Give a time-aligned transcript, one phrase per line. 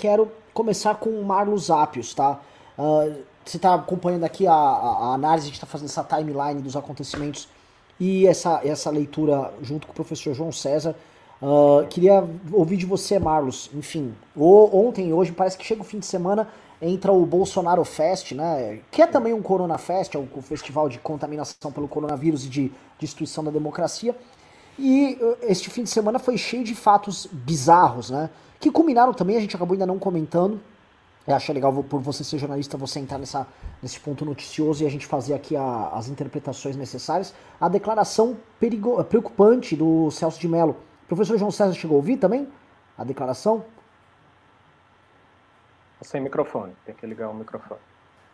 [0.00, 2.40] quero começar com o Marlos Apios, tá?
[2.78, 6.76] Uh, você está acompanhando aqui a, a, análise, a gente está fazendo essa timeline dos
[6.76, 7.48] acontecimentos
[7.98, 10.94] e essa, essa leitura junto com o professor João César.
[11.42, 13.70] Uh, queria ouvir de você, Marlos.
[13.74, 16.48] Enfim, ontem e hoje parece que chega o fim de semana,
[16.80, 18.78] entra o Bolsonaro Fest, né?
[18.92, 22.72] Que é também um Corona Fest, é o festival de contaminação pelo coronavírus e de
[23.00, 24.14] destruição da democracia.
[24.78, 28.30] E uh, este fim de semana foi cheio de fatos bizarros, né?
[28.60, 30.60] que culminaram também, a gente acabou ainda não comentando.
[31.26, 33.46] Eu acho legal por você ser jornalista, você entrar nessa,
[33.82, 37.34] nesse ponto noticioso e a gente fazer aqui a, as interpretações necessárias.
[37.60, 40.76] A declaração perigo, preocupante do Celso de Mello.
[41.04, 42.48] O professor João César chegou a ouvir também
[42.96, 43.62] a declaração?
[46.00, 47.80] Sem microfone, tem que ligar o microfone.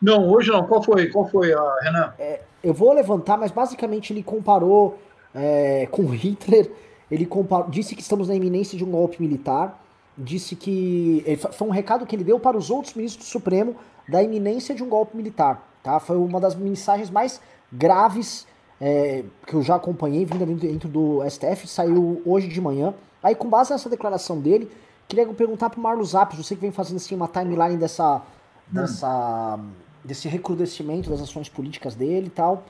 [0.00, 0.66] Não, hoje não.
[0.66, 2.14] Qual foi, Qual foi a Renan?
[2.18, 4.98] É, eu vou levantar, mas basicamente ele comparou
[5.34, 6.70] é, com Hitler.
[7.10, 9.80] Ele comparou, disse que estamos na iminência de um golpe militar
[10.16, 11.24] disse que.
[11.52, 13.76] Foi um recado que ele deu para os outros ministros do Supremo
[14.08, 15.66] da iminência de um golpe militar.
[15.82, 15.98] Tá?
[15.98, 17.40] Foi uma das mensagens mais
[17.72, 18.46] graves
[18.80, 22.94] é, que eu já acompanhei, vindo dentro, dentro do STF, saiu hoje de manhã.
[23.22, 24.70] Aí, com base nessa declaração dele,
[25.08, 28.22] queria perguntar para o Marlos Apps, você que vem fazendo assim, uma timeline dessa,
[28.68, 29.58] dessa,
[30.04, 32.64] desse recrudescimento das ações políticas dele e tal.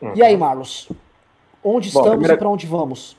[0.00, 0.12] Uhum.
[0.14, 0.90] E aí, Marlos?
[1.68, 2.34] Onde Bom, estamos primeira...
[2.34, 3.16] e para onde vamos?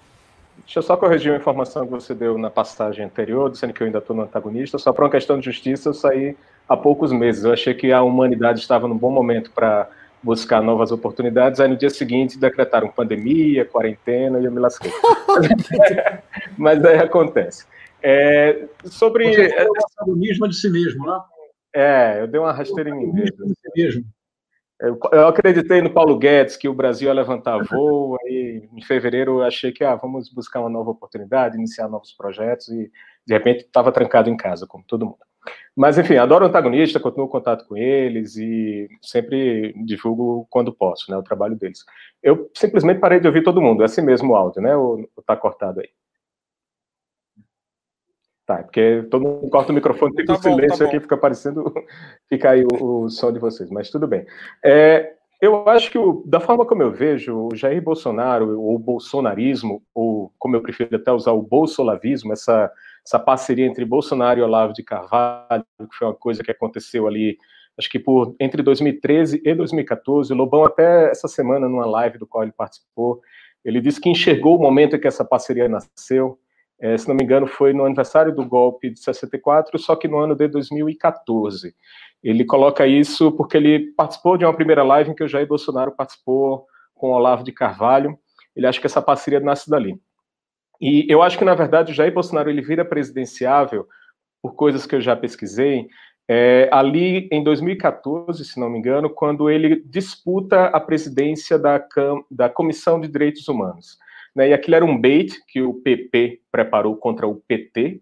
[0.59, 3.85] Deixa eu só corrigir uma informação que você deu na passagem anterior, dizendo que eu
[3.85, 4.77] ainda estou no antagonista.
[4.77, 6.33] Só para uma questão de justiça, eu saí
[6.67, 7.43] há poucos meses.
[7.43, 9.89] Eu achei que a humanidade estava num bom momento para
[10.23, 11.59] buscar novas oportunidades.
[11.59, 14.91] Aí no dia seguinte decretaram pandemia, quarentena e eu me lasquei.
[16.57, 17.65] Mas aí acontece.
[18.01, 19.25] É, sobre.
[19.29, 21.19] Você o antagonismo de si mesmo, né?
[21.73, 23.45] É, eu dei uma rasteira em mim mesmo.
[23.45, 24.05] De si mesmo.
[24.79, 29.43] Eu acreditei no Paulo Guedes que o Brasil ia levantar voo, aí em fevereiro eu
[29.43, 32.91] achei que ah, vamos buscar uma nova oportunidade, iniciar novos projetos e
[33.25, 35.17] de repente estava trancado em casa, como todo mundo.
[35.75, 41.09] Mas enfim, adoro o antagonista, continuo em contato com eles e sempre divulgo quando posso,
[41.09, 41.83] né, o trabalho deles.
[42.21, 45.35] Eu simplesmente parei de ouvir todo mundo, é assim mesmo o áudio, né, ou está
[45.35, 45.89] cortado aí?
[48.47, 51.65] Tá, porque todo mundo corta o microfone, fica tá um silêncio tá aqui, fica aparecendo,
[52.29, 54.25] fica aí o, o, som de vocês, mas tudo bem.
[54.63, 58.79] É, eu acho que, o, da forma como eu vejo, o Jair Bolsonaro, ou o
[58.79, 62.71] bolsonarismo, ou como eu prefiro até usar o bolsolavismo, essa,
[63.05, 67.37] essa parceria entre Bolsonaro e Olavo de Carvalho, que foi uma coisa que aconteceu ali,
[67.77, 72.25] acho que por entre 2013 e 2014, o Lobão até essa semana, numa live do
[72.25, 73.19] qual ele participou,
[73.65, 76.39] ele disse que enxergou o momento em que essa parceria nasceu,
[76.79, 80.19] é, se não me engano, foi no aniversário do golpe de 64, só que no
[80.19, 81.73] ano de 2014.
[82.23, 85.91] Ele coloca isso porque ele participou de uma primeira live em que o Jair Bolsonaro
[85.91, 88.17] participou com o Olavo de Carvalho.
[88.55, 89.99] Ele acha que essa parceria nasce dali.
[90.79, 93.87] E eu acho que, na verdade, o Jair Bolsonaro ele vira presidenciável,
[94.41, 95.87] por coisas que eu já pesquisei,
[96.29, 101.83] é, ali em 2014, se não me engano, quando ele disputa a presidência da,
[102.29, 103.97] da Comissão de Direitos Humanos.
[104.37, 107.99] Né, e aquilo era um bait que o PP preparou contra o PT,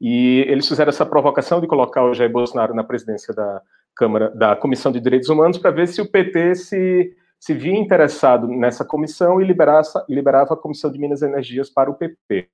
[0.00, 3.62] e eles fizeram essa provocação de colocar o Jair Bolsonaro na presidência da
[3.94, 8.48] Câmara, da Comissão de Direitos Humanos, para ver se o PT se, se via interessado
[8.48, 12.48] nessa comissão e liberava a Comissão de Minas e Energias para o PP.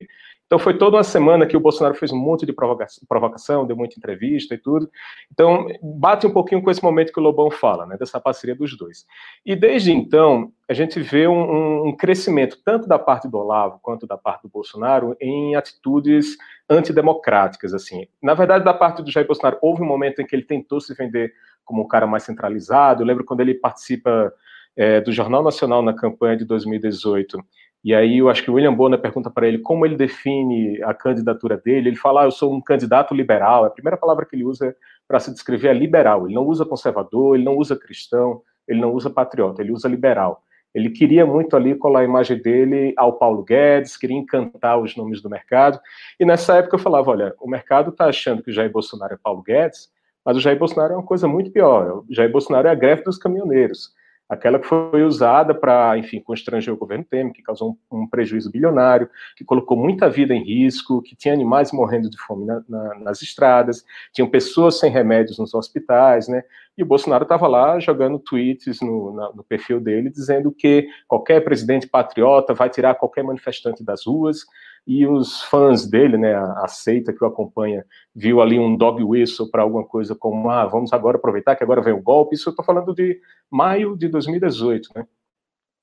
[0.52, 3.98] Então foi toda uma semana que o Bolsonaro fez um monte de provocação, deu muita
[3.98, 4.86] entrevista e tudo.
[5.32, 8.76] Então bate um pouquinho com esse momento que o Lobão fala, né, dessa parceria dos
[8.76, 9.06] dois.
[9.46, 14.06] E desde então a gente vê um, um crescimento tanto da parte do Olavo quanto
[14.06, 16.36] da parte do Bolsonaro em atitudes
[16.68, 18.06] antidemocráticas, assim.
[18.22, 20.92] Na verdade, da parte do Jair Bolsonaro houve um momento em que ele tentou se
[20.92, 21.32] vender
[21.64, 23.02] como um cara mais centralizado.
[23.02, 24.30] Eu lembro quando ele participa
[24.76, 27.42] é, do Jornal Nacional na campanha de 2018
[27.84, 30.94] e aí eu acho que o William Bonner pergunta para ele como ele define a
[30.94, 31.88] candidatura dele.
[31.88, 33.64] Ele fala: ah, eu sou um candidato liberal.
[33.64, 34.76] A primeira palavra que ele usa
[35.08, 36.26] para se descrever é liberal.
[36.26, 40.44] Ele não usa conservador, ele não usa cristão, ele não usa patriota, ele usa liberal.
[40.72, 45.20] Ele queria muito ali colar a imagem dele ao Paulo Guedes, queria encantar os nomes
[45.20, 45.78] do mercado.
[46.20, 49.18] E nessa época eu falava: olha, o mercado está achando que o Jair Bolsonaro é
[49.20, 49.88] Paulo Guedes,
[50.24, 52.04] mas o Jair Bolsonaro é uma coisa muito pior.
[52.08, 53.90] O Jair Bolsonaro é a greve dos caminhoneiros
[54.32, 58.50] aquela que foi usada para, enfim, constranger o governo Temer, que causou um, um, prejuízo
[58.50, 62.98] bilionário, que colocou muita vida em risco, que tinha animais morrendo de fome na, na,
[63.00, 66.42] nas estradas, tinham pessoas sem remédios nos hospitais, né?
[66.78, 71.44] E o Bolsonaro estava lá jogando tweets no, na, no perfil dele, dizendo que qualquer
[71.44, 74.46] presidente patriota vai tirar qualquer manifestante das ruas,
[74.86, 77.84] e os fãs dele, né, a, seita que o acompanha,
[78.14, 81.80] viu ali um dog whistle para alguma coisa como, ah, vamos agora aproveitar que agora
[81.80, 82.34] vem o golpe.
[82.34, 83.20] Isso eu estou falando de
[83.50, 85.06] maio de 2018, né?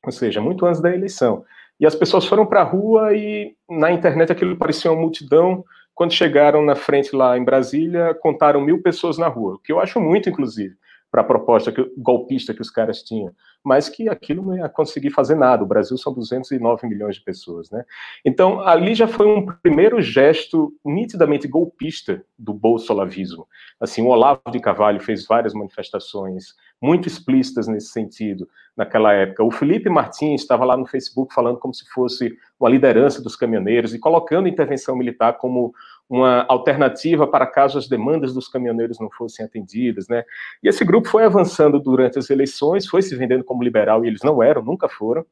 [0.06, 1.44] Ou seja, muito antes da eleição.
[1.80, 5.63] E as pessoas foram para a rua e na internet aquilo parecia uma multidão
[5.95, 9.80] quando chegaram na frente lá em Brasília, contaram mil pessoas na rua, o que eu
[9.80, 10.75] acho muito, inclusive
[11.12, 13.34] para a proposta que, golpista que os caras tinham,
[13.64, 15.64] mas que aquilo não ia conseguir fazer nada.
[15.64, 17.84] O Brasil são 209 milhões de pessoas, né?
[18.24, 23.48] Então, ali já foi um primeiro gesto nitidamente golpista do bolsolavismo.
[23.80, 29.44] Assim, o Olavo de Carvalho fez várias manifestações muito explícitas nesse sentido naquela época.
[29.44, 33.94] O Felipe Martins estava lá no Facebook falando como se fosse uma liderança dos caminhoneiros
[33.94, 35.74] e colocando intervenção militar como
[36.10, 40.24] uma alternativa para caso as demandas dos caminhoneiros não fossem atendidas, né?
[40.64, 44.22] E esse grupo foi avançando durante as eleições, foi se vendendo como liberal e eles
[44.24, 45.24] não eram, nunca foram,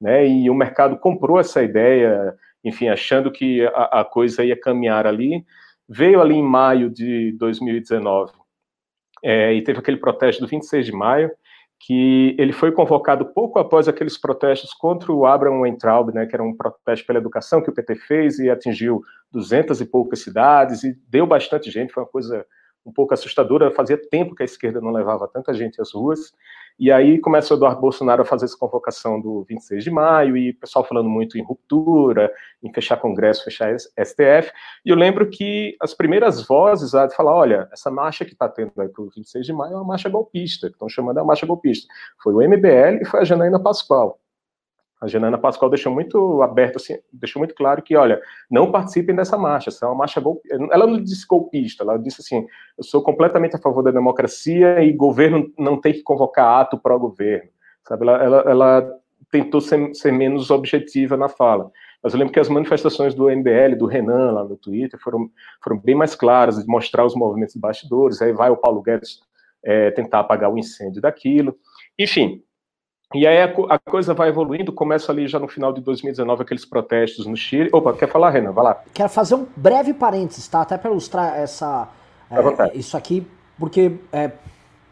[0.00, 0.28] né?
[0.28, 5.44] E o mercado comprou essa ideia, enfim, achando que a, a coisa ia caminhar ali.
[5.88, 8.32] Veio ali em maio de 2019
[9.22, 11.30] é, e teve aquele protesto do 26 de maio,
[11.78, 16.42] que ele foi convocado pouco após aqueles protestos contra o Abraham Weintraub, né, que era
[16.42, 20.98] um protesto pela educação que o PT fez e atingiu duzentas e poucas cidades e
[21.08, 22.46] deu bastante gente, foi uma coisa
[22.86, 26.32] um pouco assustadora, fazia tempo que a esquerda não levava tanta gente às ruas,
[26.78, 30.50] e aí começa o Eduardo Bolsonaro a fazer essa convocação do 26 de maio, e
[30.50, 32.30] o pessoal falando muito em ruptura,
[32.62, 34.52] em fechar Congresso, fechar STF,
[34.84, 38.72] e eu lembro que as primeiras vozes de falar, olha, essa marcha que está tendo
[38.78, 41.44] aí para o 26 de maio é uma marcha golpista, que estão chamando a marcha
[41.46, 41.92] golpista.
[42.22, 44.20] Foi o MBL e foi a Janaína Pascoal.
[45.00, 48.20] A Janaina Pascoal deixou muito aberto, assim, deixou muito claro que, olha,
[48.50, 50.56] não participem dessa marcha, essa é uma marcha golpista.
[50.70, 52.46] Ela não disse golpista, ela disse assim,
[52.78, 57.50] eu sou completamente a favor da democracia e governo não tem que convocar ato pró-governo,
[57.86, 58.06] sabe?
[58.06, 58.92] Ela, ela, ela
[59.30, 61.70] tentou ser, ser, menos objetiva na fala.
[62.02, 65.30] Mas eu lembro que as manifestações do MBL, do Renan, lá no Twitter, foram,
[65.62, 69.20] foram bem mais claras, de mostrar os movimentos de bastidores, aí vai o Paulo Guedes
[69.62, 71.54] é, tentar apagar o incêndio daquilo.
[71.98, 72.42] Enfim,
[73.14, 76.64] e aí a, a, coisa vai evoluindo, começa ali já no final de 2019 aqueles
[76.64, 77.70] protestos no Chile.
[77.72, 78.52] Opa, quer falar, Renan?
[78.52, 78.82] Vai lá.
[78.92, 80.62] Quero fazer um breve parênteses, tá?
[80.62, 81.88] Até para ilustrar essa,
[82.30, 83.26] é, isso aqui,
[83.58, 84.32] porque é,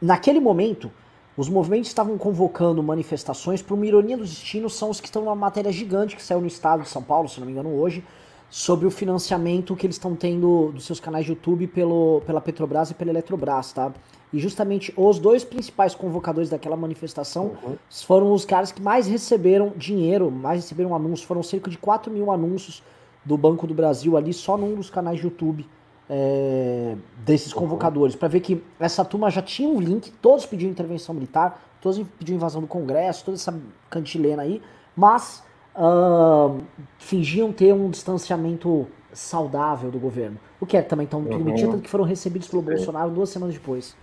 [0.01, 0.91] naquele momento
[1.37, 5.35] os movimentos estavam convocando manifestações por uma ironia do destino, são os que estão numa
[5.35, 8.05] matéria gigante que saiu no estado de São Paulo, se não me engano, hoje,
[8.49, 12.93] sobre o financiamento que eles estão tendo dos seus canais de YouTube pelo, pela Petrobras
[12.93, 13.93] e pela Eletrobras, tá?
[14.35, 17.77] E justamente os dois principais convocadores daquela manifestação uhum.
[17.89, 21.23] foram os caras que mais receberam dinheiro, mais receberam anúncios.
[21.23, 22.83] Foram cerca de 4 mil anúncios
[23.25, 25.65] do Banco do Brasil ali, só num dos canais de YouTube
[26.11, 27.61] é, desses uhum.
[27.61, 28.17] convocadores.
[28.17, 32.35] Para ver que essa turma já tinha um link, todos pediam intervenção militar, todos pediam
[32.35, 33.57] invasão do Congresso, toda essa
[33.89, 34.61] cantilena aí,
[34.97, 35.45] mas
[35.77, 36.61] uh,
[36.99, 40.41] fingiam ter um distanciamento saudável do governo.
[40.61, 41.55] O que é também tão uhum.
[41.55, 42.63] tanto que foram recebidos pelo.
[42.63, 43.97] Bolsonaro duas semanas depois.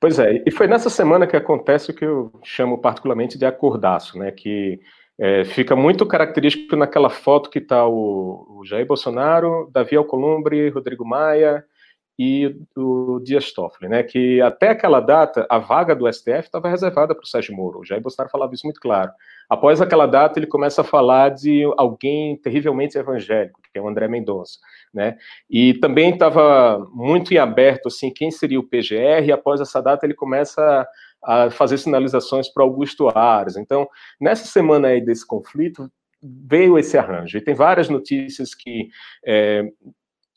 [0.00, 4.18] Pois é, e foi nessa semana que acontece o que eu chamo particularmente de acordaço,
[4.18, 4.30] né?
[4.30, 4.78] Que
[5.18, 11.06] é, fica muito característico naquela foto que está o, o, Jair Bolsonaro, Davi Alcolumbre, Rodrigo
[11.06, 11.64] Maia
[12.18, 14.02] e o Dias Toffoli, né?
[14.02, 17.80] Que até aquela data a vaga do STF estava reservada para o Sérgio Moro.
[17.80, 19.12] O Jair Bolsonaro falava isso muito claro.
[19.50, 24.08] Após aquela data, ele começa a falar de alguém terrivelmente evangélico, que é o André
[24.08, 24.58] Mendonça,
[24.94, 25.18] né?
[25.48, 30.06] E também estava muito em aberto, assim, quem seria o PGR, e após essa data
[30.06, 30.86] ele começa
[31.22, 33.56] a fazer sinalizações para Augusto Ares.
[33.56, 33.86] Então,
[34.20, 35.90] nessa semana aí desse conflito,
[36.22, 37.36] veio esse arranjo.
[37.36, 38.88] E tem várias notícias que
[39.24, 39.64] é,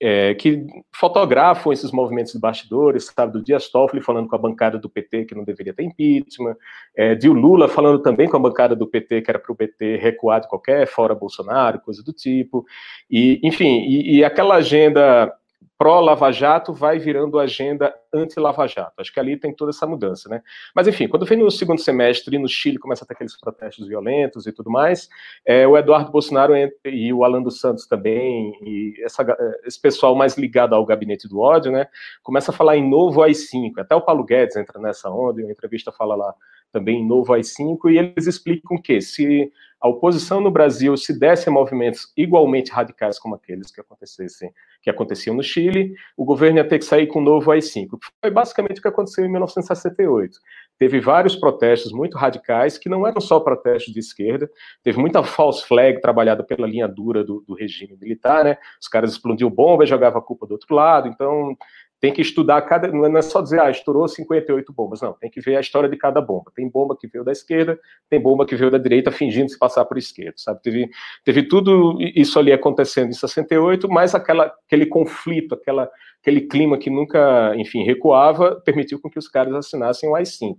[0.02, 0.66] é, que
[0.96, 5.26] fotografam esses movimentos de bastidores, sabe, do Dias Toffoli falando com a bancada do PT
[5.26, 6.56] que não deveria ter impeachment,
[6.96, 9.98] é, de Lula falando também com a bancada do PT que era para o PT
[9.98, 12.66] recuar de qualquer fora Bolsonaro, coisa do tipo,
[13.10, 15.34] e enfim, e, e aquela agenda
[15.80, 18.96] pró-Lava Jato vai virando agenda anti-Lava Jato.
[18.98, 20.42] Acho que ali tem toda essa mudança, né?
[20.76, 23.88] Mas, enfim, quando vem no segundo semestre e no Chile começa a ter aqueles protestos
[23.88, 25.08] violentos e tudo mais,
[25.46, 29.26] é, o Eduardo Bolsonaro e o Alan dos Santos também, e essa,
[29.64, 31.88] esse pessoal mais ligado ao gabinete do ódio, né,
[32.22, 33.80] começa a falar em novo AI-5.
[33.80, 36.36] Até o Paulo Guedes entra nessa onda, e uma entrevista fala lá
[36.72, 41.52] também novo AI-5, e eles explicam que se a oposição no Brasil se desse a
[41.52, 46.80] movimentos igualmente radicais como aqueles que acontecessem, que aconteciam no Chile, o governo ia ter
[46.80, 47.98] que sair com um novo AI-5.
[48.22, 50.38] Foi basicamente o que aconteceu em 1968.
[50.78, 54.50] Teve vários protestos muito radicais, que não eram só protestos de esquerda,
[54.84, 58.58] teve muita false flag trabalhada pela linha dura do, do regime militar, né?
[58.82, 61.56] Os caras explodiam bomba e jogavam a culpa do outro lado, então
[62.00, 62.88] tem que estudar cada.
[62.88, 65.02] Não é só dizer, ah, estourou 58 bombas.
[65.02, 66.52] Não, tem que ver a história de cada bomba.
[66.56, 67.78] Tem bomba que veio da esquerda,
[68.10, 70.62] tem bomba que veio da direita fingindo se passar por esquerda, sabe?
[70.62, 70.90] Teve,
[71.26, 75.90] teve tudo isso ali acontecendo em 68, mas aquela, aquele conflito, aquela,
[76.22, 80.56] aquele clima que nunca, enfim, recuava, permitiu com que os caras assinassem o AI-5.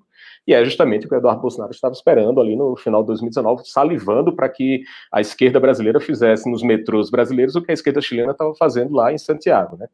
[0.46, 3.62] E é justamente o que o Eduardo Bolsonaro estava esperando ali no final de 2019,
[3.64, 8.32] salivando para que a esquerda brasileira fizesse nos metrôs brasileiros o que a esquerda chilena
[8.32, 9.86] estava fazendo lá em Santiago, né?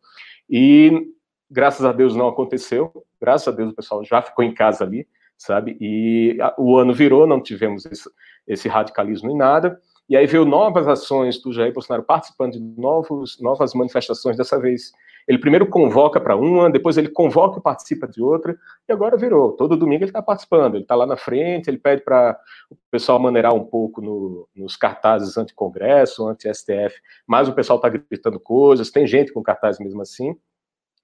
[0.48, 1.14] E
[1.50, 5.06] graças a Deus não aconteceu, graças a Deus o pessoal já ficou em casa ali,
[5.36, 5.76] sabe?
[5.80, 8.08] E o ano virou, não tivemos esse,
[8.46, 9.80] esse radicalismo em nada.
[10.08, 14.92] E aí veio novas ações do Jair Bolsonaro participando de novos, novas manifestações, dessa vez
[15.26, 18.56] ele primeiro convoca para uma, depois ele convoca e participa de outra,
[18.88, 19.52] e agora virou.
[19.52, 22.38] Todo domingo ele está participando, ele está lá na frente, ele pede para
[22.70, 26.94] o pessoal maneirar um pouco no, nos cartazes anti-congresso, anti-STF,
[27.26, 30.36] mas o pessoal está gritando coisas, tem gente com cartaz mesmo assim.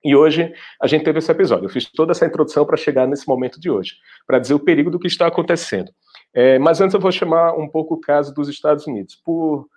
[0.05, 1.67] E hoje a gente teve esse episódio.
[1.67, 3.95] Eu fiz toda essa introdução para chegar nesse momento de hoje,
[4.27, 5.93] para dizer o perigo do que está acontecendo.
[6.35, 9.15] É, mas antes eu vou chamar um pouco o caso dos Estados Unidos.
[9.15, 9.69] Por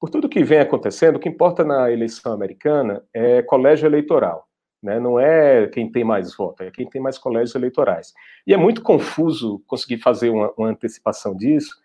[0.00, 4.48] por tudo que vem acontecendo, o que importa na eleição americana é colégio eleitoral.
[4.82, 4.98] Né?
[4.98, 8.14] Não é quem tem mais voto, é quem tem mais colégios eleitorais.
[8.46, 11.76] E é muito confuso conseguir fazer uma, uma antecipação disso,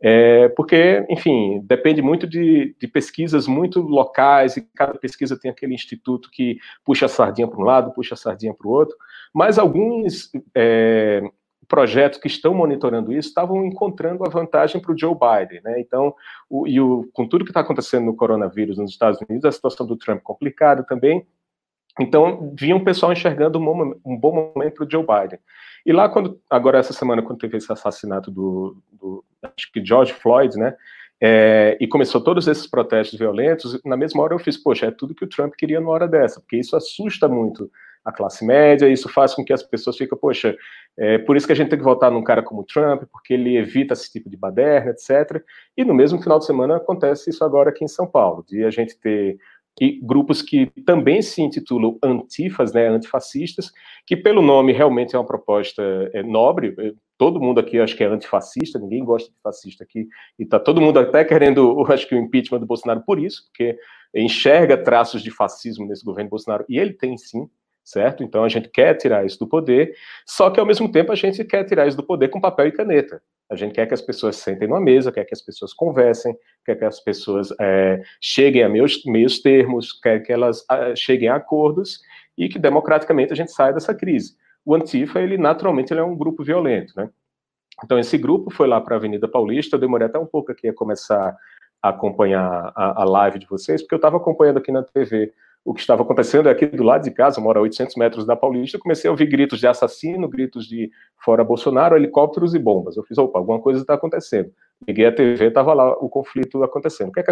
[0.00, 5.74] é, porque, enfim, depende muito de, de, pesquisas muito locais, e cada pesquisa tem aquele
[5.74, 8.94] instituto que puxa a sardinha para um lado, puxa a sardinha para o outro,
[9.32, 11.22] mas alguns é,
[11.66, 15.80] projetos que estão monitorando isso estavam encontrando a vantagem para o Joe Biden, né?
[15.80, 16.14] Então,
[16.48, 19.86] o, e o, com tudo que está acontecendo no coronavírus nos Estados Unidos, a situação
[19.86, 21.26] do Trump complicada também.
[21.98, 25.38] Então, vinha um pessoal enxergando um, bom momento para o Joe Biden.
[25.84, 30.12] E lá, quando agora essa semana, quando teve esse assassinato do, do acho que George
[30.12, 30.74] Floyd, né?
[31.18, 35.14] É, e começou todos esses protestos violentos, na mesma hora eu fiz, poxa, é tudo
[35.14, 37.70] que o Trump queria numa hora dessa, porque isso assusta muito
[38.04, 40.54] a classe média, isso faz com que as pessoas fiquem, poxa,
[40.96, 43.56] é por isso que a gente tem que votar num cara como Trump, porque ele
[43.56, 45.42] evita esse tipo de baderna, etc.
[45.76, 48.70] E no mesmo final de semana acontece isso agora aqui em São Paulo, de a
[48.70, 49.38] gente ter
[49.76, 53.70] que, grupos que também se intitulam antifas, né, antifascistas,
[54.06, 55.82] que pelo nome realmente é uma proposta
[56.14, 56.74] é, nobre,
[57.18, 60.80] todo mundo aqui acho que é antifascista, ninguém gosta de fascista aqui, e está todo
[60.80, 63.78] mundo até querendo, acho que o impeachment do Bolsonaro por isso, porque
[64.14, 67.48] enxerga traços de fascismo nesse governo Bolsonaro, e ele tem sim,
[67.86, 68.24] certo?
[68.24, 69.94] Então a gente quer tirar isso do poder,
[70.26, 72.72] só que ao mesmo tempo a gente quer tirar isso do poder com papel e
[72.72, 73.22] caneta.
[73.48, 76.74] A gente quer que as pessoas sentem numa mesa, quer que as pessoas conversem, quer
[76.74, 81.36] que as pessoas é, cheguem a meios, meios termos, quer que elas ah, cheguem a
[81.36, 82.00] acordos
[82.36, 84.34] e que democraticamente a gente saia dessa crise.
[84.64, 87.08] O Antifa, ele naturalmente ele é um grupo violento, né?
[87.84, 90.66] Então esse grupo foi lá para a Avenida Paulista, eu demorei até um pouco aqui
[90.68, 91.36] a começar
[91.80, 95.32] a acompanhar a, a live de vocês, porque eu estava acompanhando aqui na TV
[95.66, 98.36] o que estava acontecendo é aqui do lado de casa, mora a 800 metros da
[98.36, 102.96] Paulista, comecei a ouvir gritos de assassino, gritos de fora Bolsonaro, helicópteros e bombas.
[102.96, 104.52] Eu fiz, opa, alguma coisa está acontecendo.
[104.86, 107.10] Liguei a TV, estava lá o conflito acontecendo.
[107.18, 107.24] É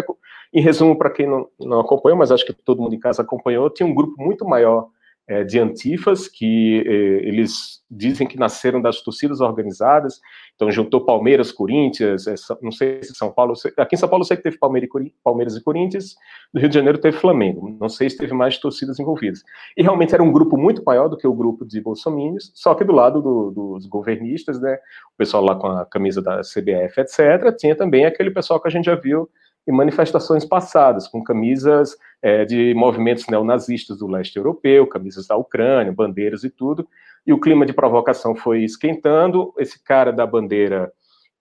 [0.53, 3.69] em resumo, para quem não, não acompanhou, mas acho que todo mundo em casa acompanhou,
[3.69, 4.89] tinha um grupo muito maior
[5.27, 10.19] é, de antifas, que é, eles dizem que nasceram das torcidas organizadas,
[10.55, 14.27] então juntou Palmeiras, Corinthians, é, não sei se São Paulo, aqui em São Paulo eu
[14.27, 16.15] sei que teve Palmeiras e Corinthians,
[16.53, 19.43] no Rio de Janeiro teve Flamengo, não sei se teve mais torcidas envolvidas.
[19.75, 22.83] E realmente era um grupo muito maior do que o grupo de bolsominions, só que
[22.83, 24.75] do lado do, dos governistas, né,
[25.13, 28.71] o pessoal lá com a camisa da CBF, etc., tinha também aquele pessoal que a
[28.71, 29.29] gente já viu
[29.67, 35.91] em manifestações passadas, com camisas é, de movimentos neonazistas do leste europeu, camisas da Ucrânia,
[35.91, 36.87] bandeiras e tudo,
[37.25, 39.53] e o clima de provocação foi esquentando.
[39.57, 40.91] Esse cara da bandeira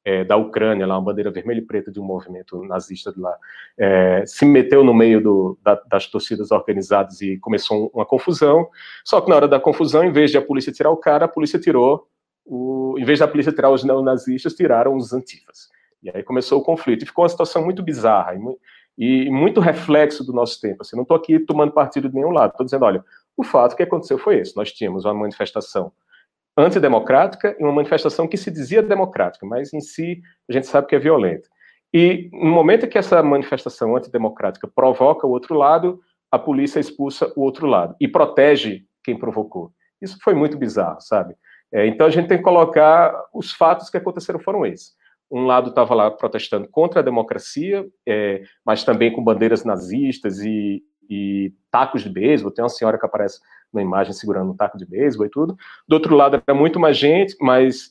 [0.05, 3.35] é, da Ucrânia, lá, uma bandeira vermelha e preta de um movimento nazista de lá,
[3.79, 8.69] é, se meteu no meio do, da, das torcidas organizadas e começou uma confusão.
[9.05, 11.29] Só que na hora da confusão, em vez de a polícia tirar o cara, a
[11.29, 12.07] polícia tirou
[12.45, 15.71] o, em vez da polícia tirar os neonazistas, tiraram os antifas.
[16.05, 17.03] E aí começou o conflito.
[17.03, 20.83] E ficou uma situação muito bizarra e, e muito reflexo do nosso tempo.
[20.83, 22.51] Assim, não estou aqui tomando partido de nenhum lado.
[22.51, 23.03] Estou dizendo, olha,
[23.37, 24.55] o fato que aconteceu foi esse.
[24.55, 25.91] Nós tínhamos uma manifestação
[26.57, 30.95] antidemocrática e uma manifestação que se dizia democrática, mas em si a gente sabe que
[30.95, 31.49] é violenta.
[31.93, 37.43] E no momento que essa manifestação antidemocrática provoca o outro lado, a polícia expulsa o
[37.43, 39.73] outro lado e protege quem provocou.
[40.01, 41.35] Isso foi muito bizarro, sabe?
[41.73, 44.93] É, então a gente tem que colocar os fatos que aconteceram foram esses
[45.31, 50.83] um lado estava lá protestando contra a democracia, é, mas também com bandeiras nazistas e,
[51.09, 52.53] e tacos de beisebol.
[52.53, 53.41] Tem uma senhora que aparece
[53.73, 55.57] na imagem segurando um taco de beisebol e tudo.
[55.89, 57.91] Do outro lado era muito mais gente, mas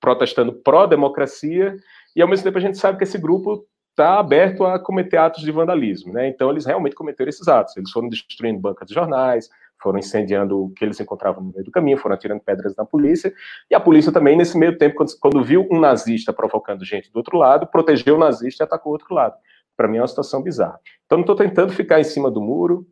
[0.00, 1.76] protestando pró-democracia.
[2.16, 5.42] E ao mesmo tempo a gente sabe que esse grupo está aberto a cometer atos
[5.42, 6.28] de vandalismo, né?
[6.28, 7.76] Então eles realmente cometeram esses atos.
[7.76, 11.70] Eles foram destruindo bancas de jornais, foram incendiando o que eles encontravam no meio do
[11.70, 13.32] caminho, foram atirando pedras na polícia,
[13.70, 17.16] e a polícia também, nesse meio tempo, quando, quando viu um nazista provocando gente do
[17.16, 19.36] outro lado, protegeu o nazista e atacou o outro lado.
[19.76, 20.80] Para mim é uma situação bizarra.
[21.06, 22.86] Então não estou tentando ficar em cima do muro,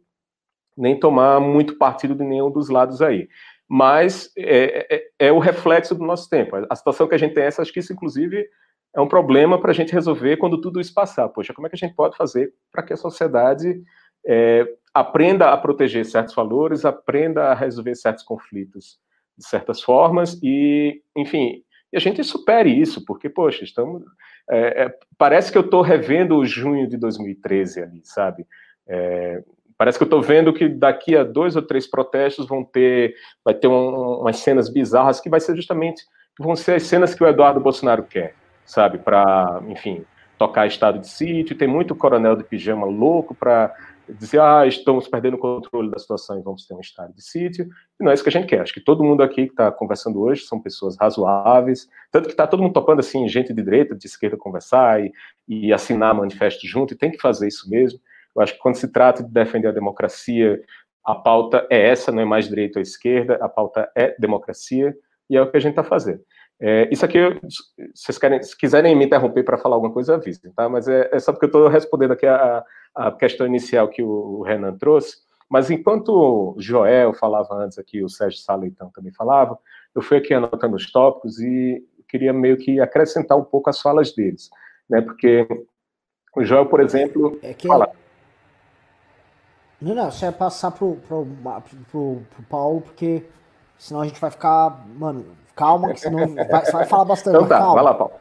[0.76, 3.28] nem tomar muito partido de nenhum dos lados aí.
[3.69, 6.57] Mas é, é, é o reflexo do nosso tempo.
[6.71, 8.47] A situação que a gente tem é essa, acho que isso, inclusive,
[8.95, 11.28] é um problema para a gente resolver quando tudo isso passar.
[11.28, 13.83] Poxa, como é que a gente pode fazer para que a sociedade
[14.26, 14.66] é,
[15.00, 18.99] aprenda a proteger certos valores, aprenda a resolver certos conflitos
[19.37, 21.62] de certas formas e, enfim,
[21.95, 24.03] a gente supere isso, porque, poxa, estamos.
[24.49, 28.47] É, é, parece que eu estou revendo o junho de 2013 ali, sabe?
[28.87, 29.43] É,
[29.76, 33.55] parece que eu estou vendo que daqui a dois ou três protestos vão ter, vai
[33.55, 36.05] ter um, umas cenas bizarras que vai ser justamente,
[36.38, 38.35] vão ser as cenas que o Eduardo Bolsonaro quer,
[38.65, 38.99] sabe?
[38.99, 40.05] Para, enfim,
[40.38, 41.57] tocar estado de sítio.
[41.57, 43.75] Tem muito coronel de pijama louco para
[44.09, 47.69] dizer, ah, estamos perdendo o controle da situação e vamos ter um estado de sítio.
[48.01, 48.61] E não é isso que a gente quer.
[48.61, 52.47] Acho que todo mundo aqui que está conversando hoje são pessoas razoáveis, tanto que está
[52.47, 55.13] todo mundo topando, assim, gente de direita, de esquerda conversar e,
[55.49, 57.99] e assinar manifesto junto, e tem que fazer isso mesmo.
[58.35, 60.63] Eu acho que quando se trata de defender a democracia,
[61.05, 64.95] a pauta é essa, não é mais direita ou esquerda, a pauta é democracia,
[65.29, 66.21] e é o que a gente está fazendo.
[66.59, 70.51] É, isso aqui, se vocês querem, se quiserem me interromper para falar alguma coisa, avisem,
[70.53, 70.69] tá?
[70.69, 72.65] Mas é, é só porque eu estou respondendo aqui a, a,
[73.19, 75.19] questão inicial que o, o, Renan trouxe.
[75.49, 79.59] Mas enquanto o Joel falava antes aqui, o Sérgio Saleitão também falava,
[79.95, 84.12] eu fui aqui anotando os tópicos e queria meio que acrescentar um pouco as falas
[84.12, 84.50] deles,
[84.88, 85.00] né?
[85.00, 85.47] Porque
[86.35, 87.69] o Joel, por exemplo, é que...
[87.69, 87.91] fala.
[89.81, 91.26] Não, não, você vai passar pro, pro,
[91.91, 93.25] pro, pro Paulo, porque
[93.79, 97.35] senão a gente vai ficar, mano, Calma, que senão vai, você vai falar bastante.
[97.35, 97.75] Então tá, calma.
[97.75, 98.12] vai lá, Paulo.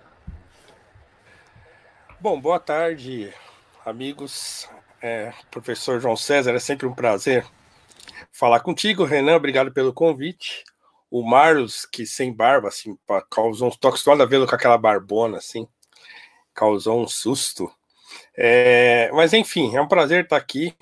[2.22, 3.34] Bom, boa tarde,
[3.86, 4.68] amigos.
[5.01, 7.46] É, professor João César, é sempre um prazer
[8.32, 9.04] falar contigo.
[9.06, 10.63] Renan, obrigado pelo convite.
[11.12, 12.98] O Marlos, que sem barba, assim,
[13.30, 15.68] causou um toques, estou a vê-lo com aquela barbona, assim,
[16.54, 17.72] causou um susto.
[18.36, 20.75] É, mas enfim, é um prazer estar aqui.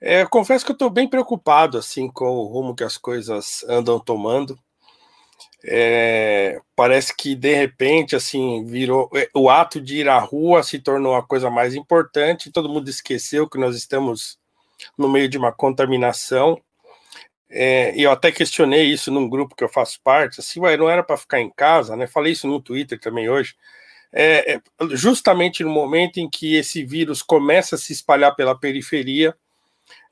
[0.00, 3.98] É, confesso que eu estou bem preocupado assim com o rumo que as coisas andam
[3.98, 4.58] tomando.
[5.64, 10.78] É, parece que de repente assim virou é, o ato de ir à rua se
[10.78, 12.50] tornou a coisa mais importante.
[12.50, 14.38] Todo mundo esqueceu que nós estamos
[14.96, 16.60] no meio de uma contaminação.
[17.48, 20.88] É, e eu até questionei isso num grupo que eu faço parte, assim, ué, não
[20.88, 22.06] era para ficar em casa, né?
[22.06, 23.56] Falei isso no Twitter também hoje.
[24.12, 29.34] É, é, justamente no momento em que esse vírus começa a se espalhar pela periferia,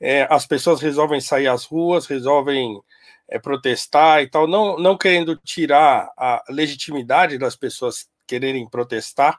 [0.01, 2.81] é, as pessoas resolvem sair às ruas, resolvem
[3.29, 9.39] é, protestar e tal, não, não querendo tirar a legitimidade das pessoas quererem protestar,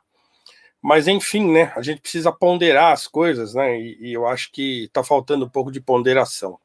[0.82, 4.86] mas enfim, né, a gente precisa ponderar as coisas, né, e, e eu acho que
[4.86, 6.60] está faltando um pouco de ponderação.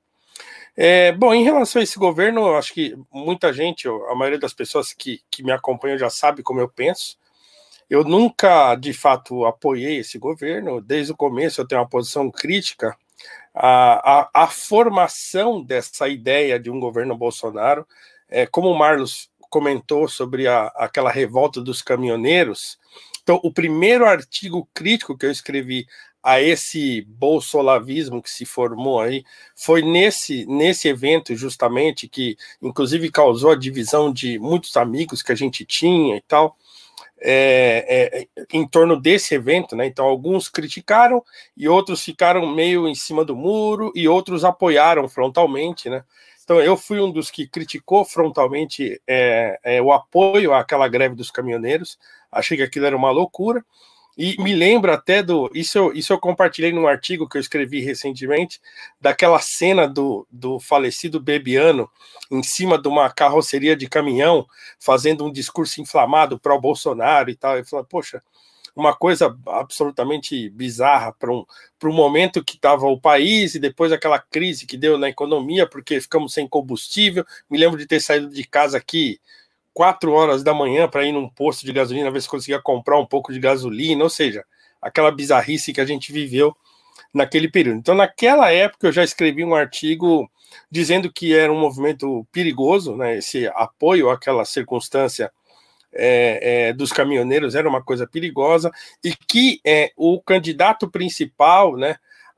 [0.77, 4.53] É, bom, em relação a esse governo, eu acho que muita gente, a maioria das
[4.53, 7.17] pessoas que, que me acompanham já sabe como eu penso.
[7.89, 10.81] Eu nunca, de fato, apoiei esse governo.
[10.81, 12.97] Desde o começo eu tenho uma posição crítica
[13.55, 17.87] a, a, a formação dessa ideia de um governo Bolsonaro,
[18.29, 22.79] é, como o Marlos comentou sobre a, aquela revolta dos caminhoneiros.
[23.23, 25.87] Então, o primeiro artigo crítico que eu escrevi
[26.25, 29.23] a esse bolsolavismo que se formou aí
[29.55, 35.35] foi nesse nesse evento justamente que inclusive causou a divisão de muitos amigos que a
[35.35, 36.57] gente tinha e tal
[37.27, 39.87] é, é, em torno desse evento, né?
[39.87, 41.25] Então, alguns criticaram
[41.57, 46.05] e outros ficaram meio em cima do muro e outros apoiaram frontalmente, né?
[46.45, 51.31] Então, eu fui um dos que criticou frontalmente é, é o apoio àquela greve dos
[51.31, 51.99] caminhoneiros,
[52.31, 53.65] achei que aquilo era uma loucura.
[54.17, 55.51] E me lembra até do.
[55.55, 58.61] Isso eu, isso eu compartilhei num artigo que eu escrevi recentemente,
[59.01, 61.91] daquela cena do, do falecido Bebiano
[62.31, 64.47] em cima de uma carroceria de caminhão,
[64.79, 67.59] fazendo um discurso inflamado para o Bolsonaro e tal.
[67.59, 68.23] E falando, poxa,
[68.75, 71.45] uma coisa absolutamente bizarra para um,
[71.85, 76.01] um momento que estava o país e depois aquela crise que deu na economia, porque
[76.01, 77.25] ficamos sem combustível.
[77.49, 79.21] Me lembro de ter saído de casa aqui
[79.75, 83.05] quatro horas da manhã para ir num posto de gasolina, ver se conseguia comprar um
[83.05, 84.45] pouco de gasolina, ou seja,
[84.81, 86.57] aquela bizarrice que a gente viveu
[87.13, 87.79] naquele período.
[87.79, 90.31] Então, naquela época, eu já escrevi um artigo
[90.71, 95.33] dizendo que era um movimento perigoso, né, esse apoio àquela circunstância
[95.93, 98.71] é, é, dos caminhoneiros era uma coisa perigosa
[99.03, 101.97] e que é, o candidato principal, né,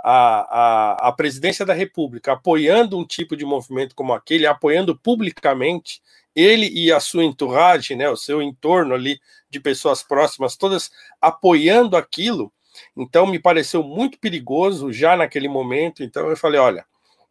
[0.09, 6.01] a, a, a presidência da República, apoiando um tipo de movimento como aquele, apoiando publicamente
[6.33, 9.19] ele e a sua entourage, né, o seu entorno ali
[9.51, 12.53] de pessoas próximas, todas apoiando aquilo.
[12.97, 16.05] Então me pareceu muito perigoso já naquele momento.
[16.05, 16.87] Então eu falei, olha,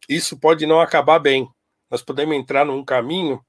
[0.06, 1.48] isso pode não acabar bem.
[1.90, 3.40] Nós podemos entrar num caminho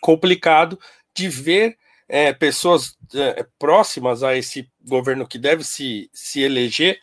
[0.00, 0.80] complicado
[1.14, 6.98] de ver é, pessoas é, próximas a esse governo que deve se, se eleger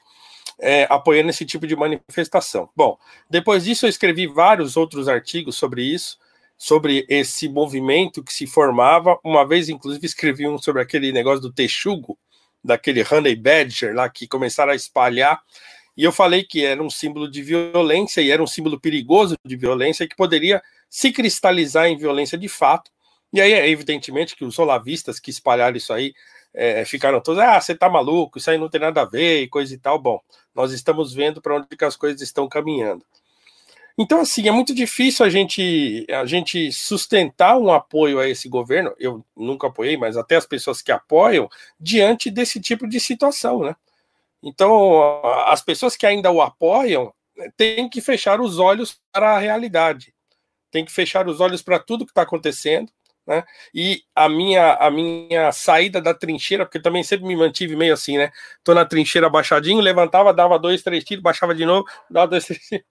[0.60, 2.70] é, apoiando esse tipo de manifestação.
[2.76, 2.98] Bom,
[3.30, 6.18] depois disso eu escrevi vários outros artigos sobre isso,
[6.58, 9.20] sobre esse movimento que se formava.
[9.24, 12.18] Uma vez, inclusive, escrevi um sobre aquele negócio do texugo,
[12.64, 15.42] daquele Honey Badger lá, que começaram a espalhar.
[15.98, 19.56] E eu falei que era um símbolo de violência e era um símbolo perigoso de
[19.56, 22.92] violência que poderia se cristalizar em violência de fato.
[23.32, 26.14] E aí, evidentemente, que os olavistas que espalharam isso aí
[26.56, 29.48] é, ficaram todos, ah, você tá maluco, isso aí não tem nada a ver e
[29.48, 30.00] coisa e tal.
[30.00, 30.22] Bom,
[30.54, 33.06] nós estamos vendo para onde que as coisas estão caminhando.
[33.98, 38.94] Então, assim, é muito difícil a gente, a gente sustentar um apoio a esse governo.
[39.00, 43.76] Eu nunca apoiei, mas até as pessoas que apoiam, diante desse tipo de situação, né?
[44.44, 49.40] Então, as pessoas que ainda o apoiam né, têm que fechar os olhos para a
[49.40, 50.14] realidade,
[50.72, 52.92] têm que fechar os olhos para tudo que está acontecendo
[53.26, 53.44] né?
[53.74, 58.18] E a minha, a minha saída da trincheira, porque também sempre me mantive meio assim,
[58.18, 58.32] né?
[58.64, 62.60] Tô na trincheira baixadinho, levantava, dava dois, três tiros, baixava de novo, dava dois, três
[62.62, 62.86] tiros.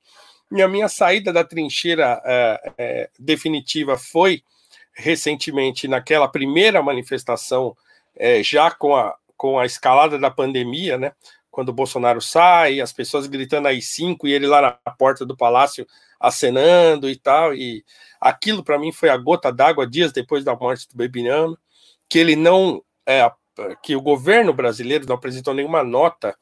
[0.52, 4.42] E a minha saída da trincheira é, é, definitiva foi
[4.92, 7.76] recentemente naquela primeira manifestação,
[8.16, 11.12] é, já com a, com a escalada da pandemia, né?
[11.54, 15.36] Quando o Bolsonaro sai, as pessoas gritando aí cinco e ele lá na porta do
[15.36, 15.86] palácio
[16.18, 17.54] acenando e tal.
[17.54, 17.84] E
[18.20, 21.56] aquilo para mim foi a gota d'água dias depois da morte do Bebinano,
[22.08, 23.30] que ele não é,
[23.84, 26.36] que o governo brasileiro não apresentou nenhuma nota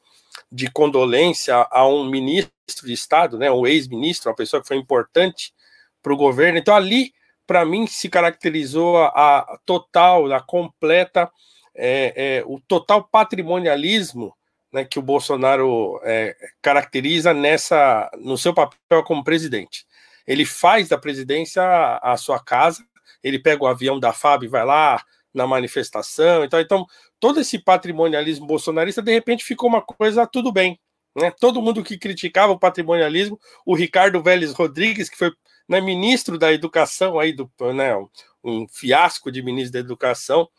[0.51, 2.51] de condolência a um ministro
[2.87, 5.53] de Estado, né, um ex-ministro, uma pessoa que foi importante
[6.01, 6.57] para o governo.
[6.57, 7.13] Então ali,
[7.45, 9.09] para mim, se caracterizou a,
[9.41, 11.31] a total, a completa,
[11.75, 14.35] é, é, o total patrimonialismo
[14.73, 19.85] né, que o Bolsonaro é, caracteriza nessa no seu papel como presidente.
[20.25, 22.83] Ele faz da presidência a, a sua casa,
[23.23, 25.01] ele pega o avião da FAB e vai lá
[25.33, 26.43] na manifestação.
[26.43, 26.85] Então, então,
[27.19, 30.79] todo esse patrimonialismo bolsonarista, de repente, ficou uma coisa tudo bem.
[31.15, 31.31] Né?
[31.39, 35.31] Todo mundo que criticava o patrimonialismo, o Ricardo Vélez Rodrigues, que foi
[35.67, 37.95] né, ministro da Educação, aí do, né,
[38.43, 40.49] um fiasco de ministro da Educação,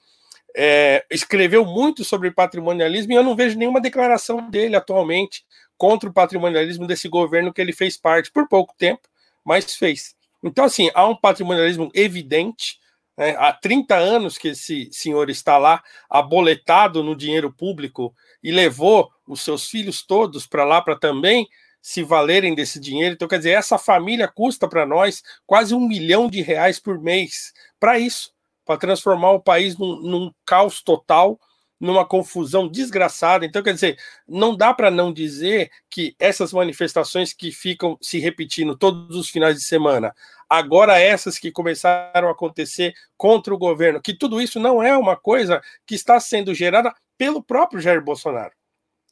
[0.56, 5.44] é, escreveu muito sobre patrimonialismo e eu não vejo nenhuma declaração dele atualmente
[5.76, 9.02] contra o patrimonialismo desse governo que ele fez parte por pouco tempo,
[9.44, 10.14] mas fez.
[10.42, 12.78] Então, assim, há um patrimonialismo evidente.
[13.16, 13.34] Né?
[13.38, 19.40] Há 30 anos que esse senhor está lá, aboletado no dinheiro público, e levou os
[19.40, 21.48] seus filhos todos para lá para também
[21.80, 23.14] se valerem desse dinheiro.
[23.14, 27.52] Então, quer dizer, essa família custa para nós quase um milhão de reais por mês
[27.80, 28.33] para isso,
[28.64, 31.38] para transformar o país num, num caos total
[31.84, 33.44] numa confusão desgraçada.
[33.44, 38.76] Então, quer dizer, não dá para não dizer que essas manifestações que ficam se repetindo
[38.76, 40.14] todos os finais de semana,
[40.48, 45.16] agora essas que começaram a acontecer contra o governo, que tudo isso não é uma
[45.16, 48.52] coisa que está sendo gerada pelo próprio Jair Bolsonaro.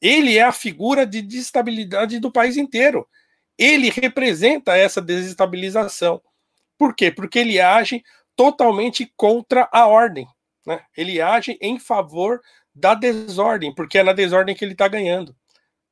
[0.01, 3.07] Ele é a figura de desestabilidade do país inteiro.
[3.57, 6.21] Ele representa essa desestabilização.
[6.77, 7.11] Por quê?
[7.13, 8.03] Porque ele age
[8.37, 10.27] totalmente contra a ordem.
[10.67, 10.81] Né?
[10.97, 12.41] Ele age em favor
[12.75, 15.35] da desordem, porque é na desordem que ele está ganhando.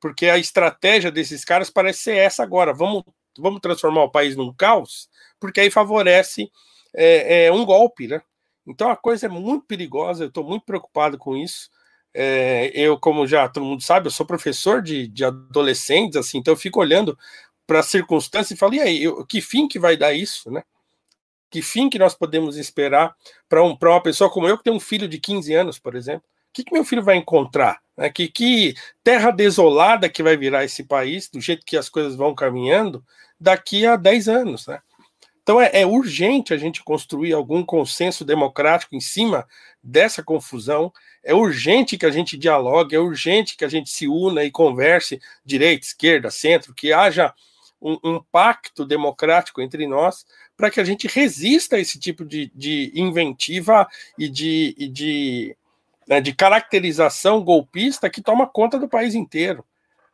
[0.00, 2.72] Porque a estratégia desses caras parece ser essa agora.
[2.72, 3.04] Vamos,
[3.38, 6.50] vamos transformar o país num caos, porque aí favorece
[6.94, 8.22] é, é, um golpe, né?
[8.66, 11.68] Então a coisa é muito perigosa, eu estou muito preocupado com isso.
[12.14, 16.52] É, eu, como já todo mundo sabe, eu sou professor de, de adolescentes, assim, então
[16.52, 17.16] eu fico olhando
[17.66, 20.62] para as circunstâncias e falo, e aí, eu, que fim que vai dar isso, né?
[21.50, 23.14] Que fim que nós podemos esperar
[23.48, 26.22] para um, uma pessoa como eu, que tem um filho de 15 anos, por exemplo?
[26.50, 27.80] O que, que meu filho vai encontrar?
[27.96, 28.08] Né?
[28.10, 32.34] Que, que terra desolada que vai virar esse país, do jeito que as coisas vão
[32.34, 33.04] caminhando,
[33.38, 34.80] daqui a 10 anos, né?
[35.42, 39.48] Então é, é, urgente a gente construir algum consenso democrático em cima
[39.82, 40.92] dessa confusão.
[41.24, 45.20] É urgente que a gente dialogue, é urgente que a gente se una e converse
[45.44, 47.34] direita, esquerda, centro, que haja
[47.80, 50.24] um, um pacto democrático entre nós
[50.60, 55.56] para que a gente resista a esse tipo de, de inventiva e de, e de,
[56.06, 59.64] né, de caracterização golpista que toma conta do país inteiro.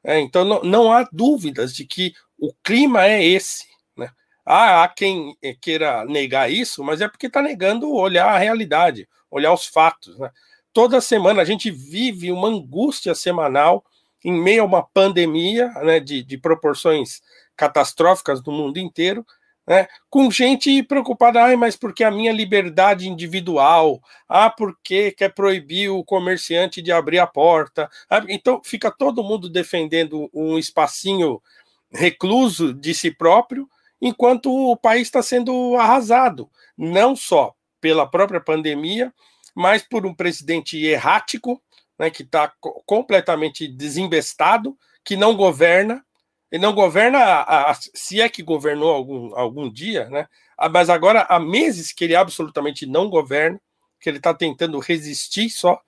[0.05, 3.67] É, então não, não, há dúvidas de que o clima é esse.
[3.97, 4.09] Né?
[4.45, 9.09] Há, há quem eh, queira negar isso, mas é porque está negando olhar a realidade,
[9.29, 10.17] olhar os fatos.
[10.17, 10.31] Né?
[10.73, 13.85] Toda semana a gente vive uma angústia semanal
[14.25, 17.21] em meio a uma pandemia né, de, de proporções
[17.57, 19.27] catastróficas no mundo inteiro,
[19.67, 19.89] né?
[20.09, 26.05] com gente preocupada, ah, mas porque a minha liberdade individual, ah, porque quer proibir o
[26.05, 27.91] comerciante de abrir a porta.
[28.09, 31.43] Ah, então fica todo mundo defendendo um espacinho
[31.91, 33.69] recluso de si próprio,
[34.01, 39.13] enquanto o país está sendo arrasado, não só pela própria pandemia,
[39.55, 41.61] mas por um presidente errático,
[41.99, 42.53] né, que está
[42.85, 46.05] completamente desinvestado, que não governa,
[46.51, 50.29] e não governa, a, a, se é que governou algum, algum dia, né,
[50.71, 53.61] mas agora há meses que ele absolutamente não governa,
[54.01, 55.81] que ele está tentando resistir só.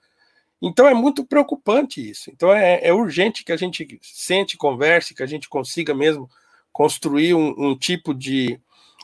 [0.60, 2.30] Então é muito preocupante isso.
[2.30, 6.28] Então é, é, urgente que a gente sente, converse, que a gente consiga mesmo
[6.72, 8.60] construir um, um tipo de,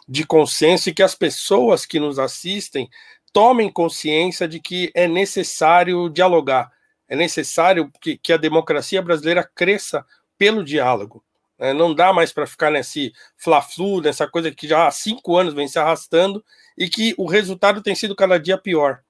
[0.09, 2.90] de consenso e que as pessoas que nos assistem
[3.33, 6.71] tomem consciência de que é necessário dialogar,
[7.09, 10.05] é necessário que, que a democracia brasileira cresça
[10.38, 11.25] pelo diálogo.
[11.64, 11.72] Né?
[11.72, 15.66] Não dá mais para ficar nesse fla-flu, nessa coisa que já há cinco anos vem
[15.66, 16.44] se arrastando
[16.77, 19.00] e que o resultado tem sido cada dia pior.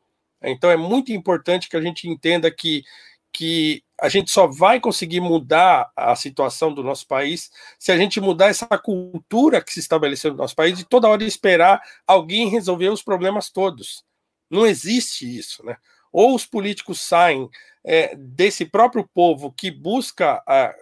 [0.40, 2.84] Então é muito importante que a gente entenda que,
[3.32, 8.20] que a gente só vai conseguir mudar a situação do nosso país se a gente
[8.20, 12.88] mudar essa cultura que se estabeleceu no nosso país de toda hora esperar alguém resolver
[12.88, 14.04] os problemas todos.
[14.48, 15.76] Não existe isso, né?
[16.12, 17.50] Ou os políticos saem
[17.85, 20.75] é, desse próprio povo que busca a,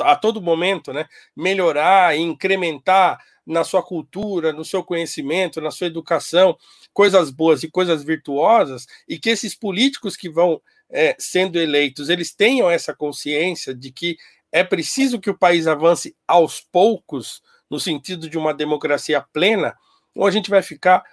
[0.00, 5.86] a, todo momento né, melhorar e incrementar na sua cultura, no seu conhecimento, na sua
[5.86, 6.56] educação,
[6.92, 12.34] coisas boas e coisas virtuosas, e que esses políticos que vão é, sendo eleitos, eles
[12.34, 14.18] tenham essa consciência de que
[14.52, 19.76] é preciso que o país avance aos poucos, no sentido de uma democracia plena,
[20.14, 21.04] ou a gente vai ficar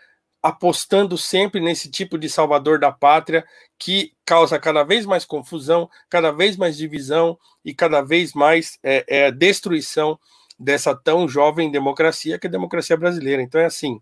[0.42, 3.46] apostando sempre nesse tipo de salvador da pátria
[3.78, 9.06] que causa cada vez mais confusão, cada vez mais divisão e cada vez mais é,
[9.08, 10.18] é, destruição
[10.60, 13.42] dessa tão jovem democracia que é a democracia brasileira.
[13.42, 14.00] Então é assim,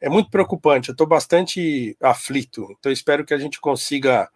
[0.00, 0.88] é muito preocupante.
[0.88, 2.68] Eu estou bastante aflito.
[2.78, 4.28] Então espero que a gente consiga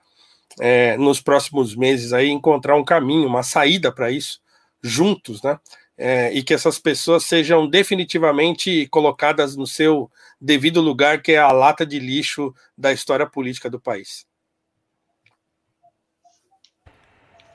[0.60, 4.40] é, nos próximos meses aí encontrar um caminho, uma saída para isso,
[4.82, 5.58] juntos, né?
[6.00, 10.08] É, e que essas pessoas sejam definitivamente colocadas no seu
[10.40, 14.24] devido lugar, que é a lata de lixo da história política do país.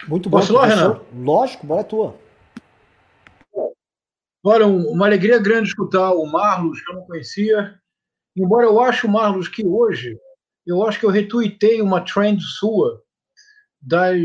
[0.07, 0.39] Muito bom.
[0.39, 0.99] Posso Renan?
[1.13, 2.19] Lógico, bola é tua.
[4.45, 7.79] Olha, uma alegria grande escutar o Marlos, que eu não conhecia.
[8.35, 10.17] Embora eu ache, Marlos, que hoje,
[10.67, 13.01] eu acho que eu retuitei uma trend sua
[13.81, 14.19] das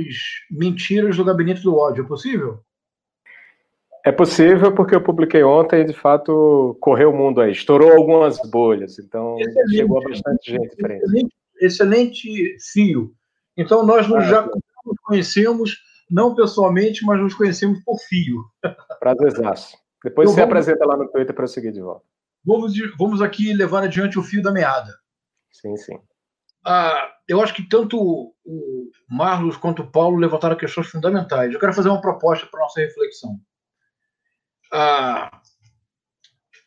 [0.51, 2.05] mentiras do gabinete do ódio.
[2.05, 2.65] É possível?
[4.05, 7.53] É possível porque eu publiquei ontem e, de fato, correu o mundo aí.
[7.53, 11.05] Estourou algumas bolhas, então excelente, chegou a bastante gente diferente.
[11.05, 13.13] Excelente, excelente fio.
[13.57, 15.77] Então, nós nos, ah, já nos conhecemos,
[16.11, 18.45] não pessoalmente, mas nos conhecemos por fio.
[19.01, 19.77] Prazerzaço.
[20.03, 22.05] Depois então, você vamos, apresenta lá no Twitter para eu seguir de volta.
[22.45, 24.93] Vamos, vamos aqui levar adiante o fio da meada.
[25.51, 25.99] Sim, sim.
[26.65, 31.53] Ah, eu acho que tanto o Marlos quanto o Paulo levantaram questões fundamentais.
[31.53, 33.39] Eu quero fazer uma proposta para nossa reflexão.
[34.73, 35.41] Ah,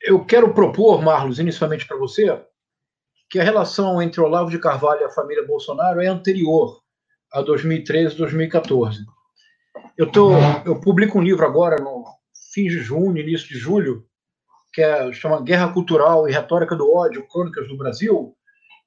[0.02, 2.42] eu quero propor, Marlos, inicialmente para você,
[3.30, 6.82] que a relação entre Olavo de Carvalho e a família Bolsonaro é anterior
[7.32, 9.06] a 2013 2014.
[9.98, 10.32] Eu, tô,
[10.66, 12.04] eu publico um livro agora, no
[12.54, 14.06] fim de junho, início de julho,
[14.74, 18.36] que é, chama Guerra Cultural e Retórica do Ódio, Crônicas do Brasil,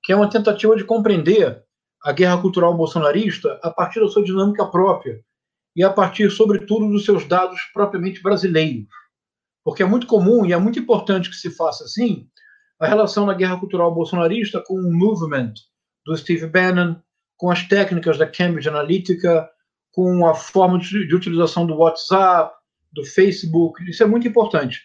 [0.03, 1.63] que é uma tentativa de compreender
[2.03, 5.21] a guerra cultural bolsonarista a partir da sua dinâmica própria
[5.75, 8.87] e a partir, sobretudo, dos seus dados propriamente brasileiros.
[9.65, 12.29] Porque é muito comum e é muito importante que se faça assim
[12.79, 15.55] a relação da guerra cultural bolsonarista com o movement
[16.05, 16.97] do Steve Bannon,
[17.37, 19.49] com as técnicas da Cambridge Analytica,
[19.91, 22.55] com a forma de, de utilização do WhatsApp,
[22.93, 23.83] do Facebook.
[23.89, 24.83] Isso é muito importante.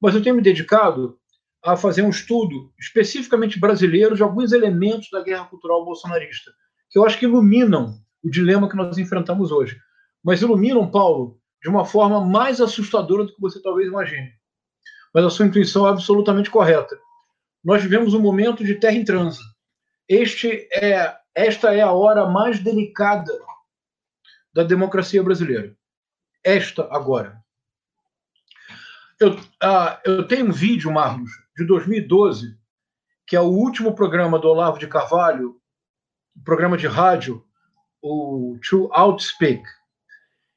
[0.00, 1.18] Mas eu tenho me dedicado
[1.64, 6.52] a fazer um estudo especificamente brasileiro de alguns elementos da guerra cultural bolsonarista,
[6.90, 9.76] que eu acho que iluminam o dilema que nós enfrentamos hoje.
[10.22, 14.32] Mas iluminam, Paulo, de uma forma mais assustadora do que você talvez imagine.
[15.12, 16.96] Mas a sua intuição é absolutamente correta.
[17.64, 19.44] Nós vivemos um momento de terra em trânsito.
[20.08, 23.32] Este é, esta é a hora mais delicada
[24.54, 25.76] da democracia brasileira.
[26.44, 27.36] Esta agora.
[29.18, 32.56] Eu, ah, eu tenho um vídeo, Marlos, de 2012,
[33.26, 35.60] que é o último programa do Olavo de Carvalho,
[36.36, 37.44] o programa de rádio,
[38.00, 39.64] o To Outspeak,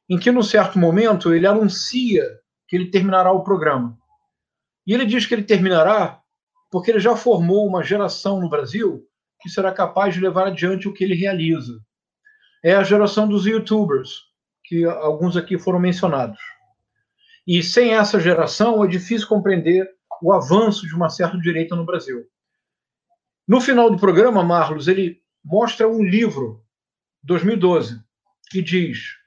[0.09, 2.23] em que, num certo momento, ele anuncia
[2.67, 3.97] que ele terminará o programa.
[4.85, 6.21] E ele diz que ele terminará
[6.71, 9.05] porque ele já formou uma geração no Brasil
[9.39, 11.79] que será capaz de levar adiante o que ele realiza.
[12.63, 14.23] É a geração dos youtubers,
[14.65, 16.39] que alguns aqui foram mencionados.
[17.47, 19.89] E sem essa geração é difícil compreender
[20.21, 22.25] o avanço de uma certa direita no Brasil.
[23.47, 26.63] No final do programa, Marlos, ele mostra um livro,
[27.23, 27.99] 2012,
[28.51, 29.18] que diz: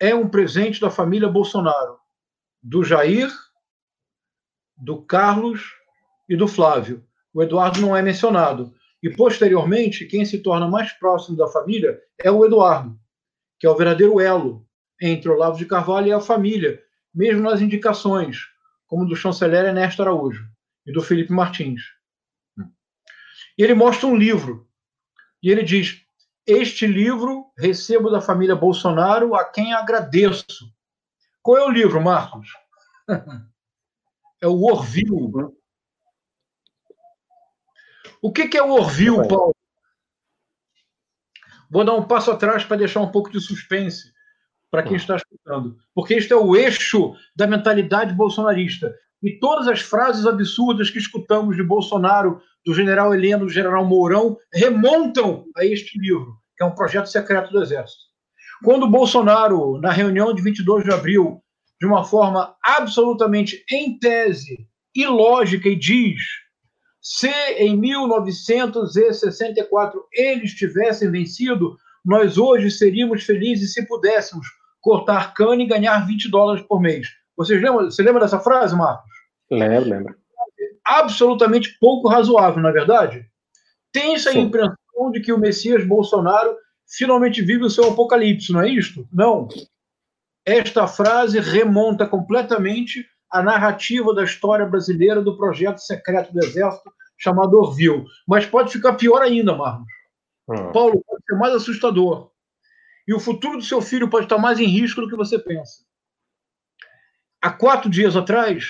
[0.00, 1.98] é um presente da família Bolsonaro.
[2.62, 3.30] do Jair,
[4.76, 5.72] do Carlos
[6.28, 7.06] e do Flávio.
[7.32, 8.74] O Eduardo não é mencionado.
[9.02, 12.98] E, posteriormente, quem se torna mais próximo da família é o Eduardo,
[13.60, 14.66] que é o verdadeiro elo
[15.00, 16.82] entre Olavo de Carvalho e a família,
[17.14, 18.38] mesmo nas indicações,
[18.86, 20.44] como do chanceler Ernesto Araújo
[20.86, 21.82] e do Felipe Martins.
[23.56, 24.68] E ele mostra um livro,
[25.42, 26.05] e ele diz:
[26.46, 30.72] Este livro recebo da família Bolsonaro, a quem agradeço.
[31.42, 32.48] Qual é o livro, Marcos?
[34.40, 35.52] é o Orville.
[38.22, 39.54] O que, que é o Orville, Paulo?
[41.68, 44.12] Vou dar um passo atrás para deixar um pouco de suspense
[44.70, 48.94] para quem está escutando, porque este é o eixo da mentalidade bolsonarista.
[49.26, 54.36] E todas as frases absurdas que escutamos de Bolsonaro, do general Heleno, do general Mourão,
[54.54, 58.04] remontam a este livro, que é um projeto secreto do Exército.
[58.62, 61.42] Quando Bolsonaro, na reunião de 22 de abril,
[61.80, 66.22] de uma forma absolutamente em tese, ilógica, e diz:
[67.02, 74.46] se em 1964 eles tivessem vencido, nós hoje seríamos felizes se pudéssemos
[74.80, 77.08] cortar cana e ganhar 20 dólares por mês.
[77.36, 79.05] Vocês lembram, você lembra dessa frase, Marcos?
[79.50, 80.16] Lembro, lembro.
[80.84, 83.26] Absolutamente pouco razoável, na é verdade?
[83.92, 84.40] Tem essa Sim.
[84.40, 86.56] impressão de que o Messias Bolsonaro
[86.86, 89.06] finalmente vive o seu apocalipse, não é isto?
[89.12, 89.48] Não.
[90.44, 97.58] Esta frase remonta completamente à narrativa da história brasileira do projeto secreto do Exército chamado
[97.58, 98.04] Orville.
[98.26, 99.92] Mas pode ficar pior ainda, Marcos.
[100.48, 100.72] Hum.
[100.72, 102.30] Paulo, pode ser mais assustador.
[103.08, 105.84] E o futuro do seu filho pode estar mais em risco do que você pensa.
[107.40, 108.64] Há quatro dias atrás,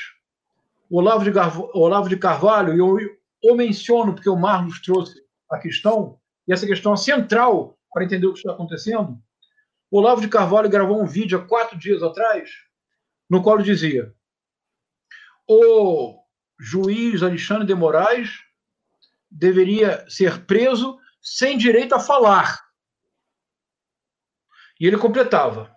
[0.89, 5.59] o Olavo de, Garvo, Olavo de Carvalho, eu o menciono porque o Marlos trouxe a
[5.59, 6.19] questão,
[6.49, 9.19] e essa questão é central para entender o que está acontecendo.
[9.91, 12.51] O Olavo de Carvalho gravou um vídeo há quatro dias atrás,
[13.31, 14.13] no qual dizia:
[15.49, 16.19] o
[16.59, 18.31] juiz Alexandre de Moraes
[19.31, 22.61] deveria ser preso sem direito a falar.
[24.81, 25.71] E ele completava: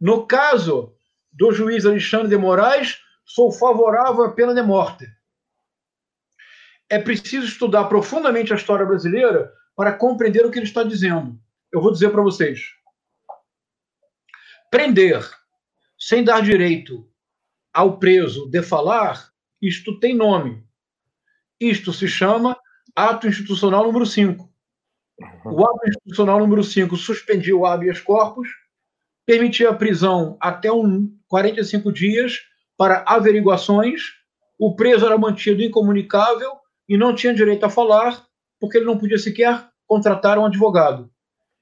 [0.00, 0.94] no caso
[1.32, 5.04] do juiz Alexandre de Moraes, sou favorável à pena de morte.
[6.88, 11.38] É preciso estudar profundamente a história brasileira para compreender o que ele está dizendo.
[11.72, 12.60] Eu vou dizer para vocês.
[14.70, 15.28] Prender
[15.98, 17.10] sem dar direito
[17.74, 20.64] ao preso de falar, isto tem nome.
[21.60, 22.56] Isto se chama
[22.94, 24.48] ato institucional número 5.
[25.46, 28.48] O ato institucional número 5 suspendia o habeas corpus,
[29.24, 32.38] permitia a prisão até um 45 dias
[32.76, 34.02] para averiguações,
[34.58, 36.52] o preso era mantido incomunicável
[36.88, 38.24] e não tinha direito a falar,
[38.60, 41.10] porque ele não podia sequer contratar um advogado.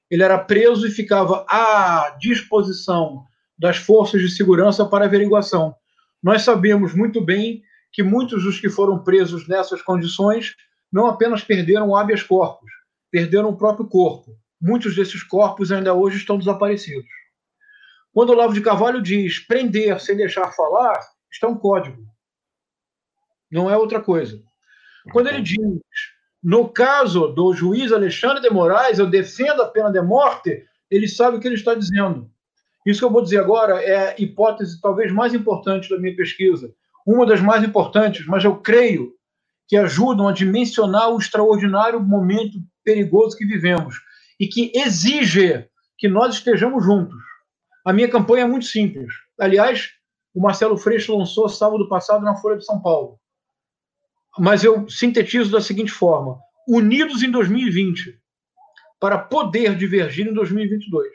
[0.09, 3.23] Ele era preso e ficava à disposição
[3.57, 5.75] das forças de segurança para averiguação.
[6.21, 10.55] Nós sabemos muito bem que muitos dos que foram presos nessas condições
[10.91, 12.71] não apenas perderam o habeas corpus,
[13.11, 14.31] perderam o próprio corpo.
[14.61, 17.05] Muitos desses corpos ainda hoje estão desaparecidos.
[18.15, 20.97] Quando o Olavo de Carvalho diz prender sem deixar falar,
[21.29, 22.01] está um código.
[23.51, 24.41] Não é outra coisa.
[25.11, 25.59] Quando ele diz,
[26.41, 31.35] no caso do juiz Alexandre de Moraes, eu defendo a pena de morte, ele sabe
[31.35, 32.31] o que ele está dizendo.
[32.85, 36.73] Isso que eu vou dizer agora é a hipótese talvez mais importante da minha pesquisa.
[37.05, 39.13] Uma das mais importantes, mas eu creio
[39.67, 43.95] que ajudam a dimensionar o extraordinário momento perigoso que vivemos
[44.39, 47.34] e que exige que nós estejamos juntos.
[47.85, 49.13] A minha campanha é muito simples.
[49.39, 49.91] Aliás,
[50.33, 53.19] o Marcelo Freixo lançou sábado passado na Folha de São Paulo.
[54.39, 58.19] Mas eu sintetizo da seguinte forma: unidos em 2020
[58.99, 61.07] para poder divergir em 2022.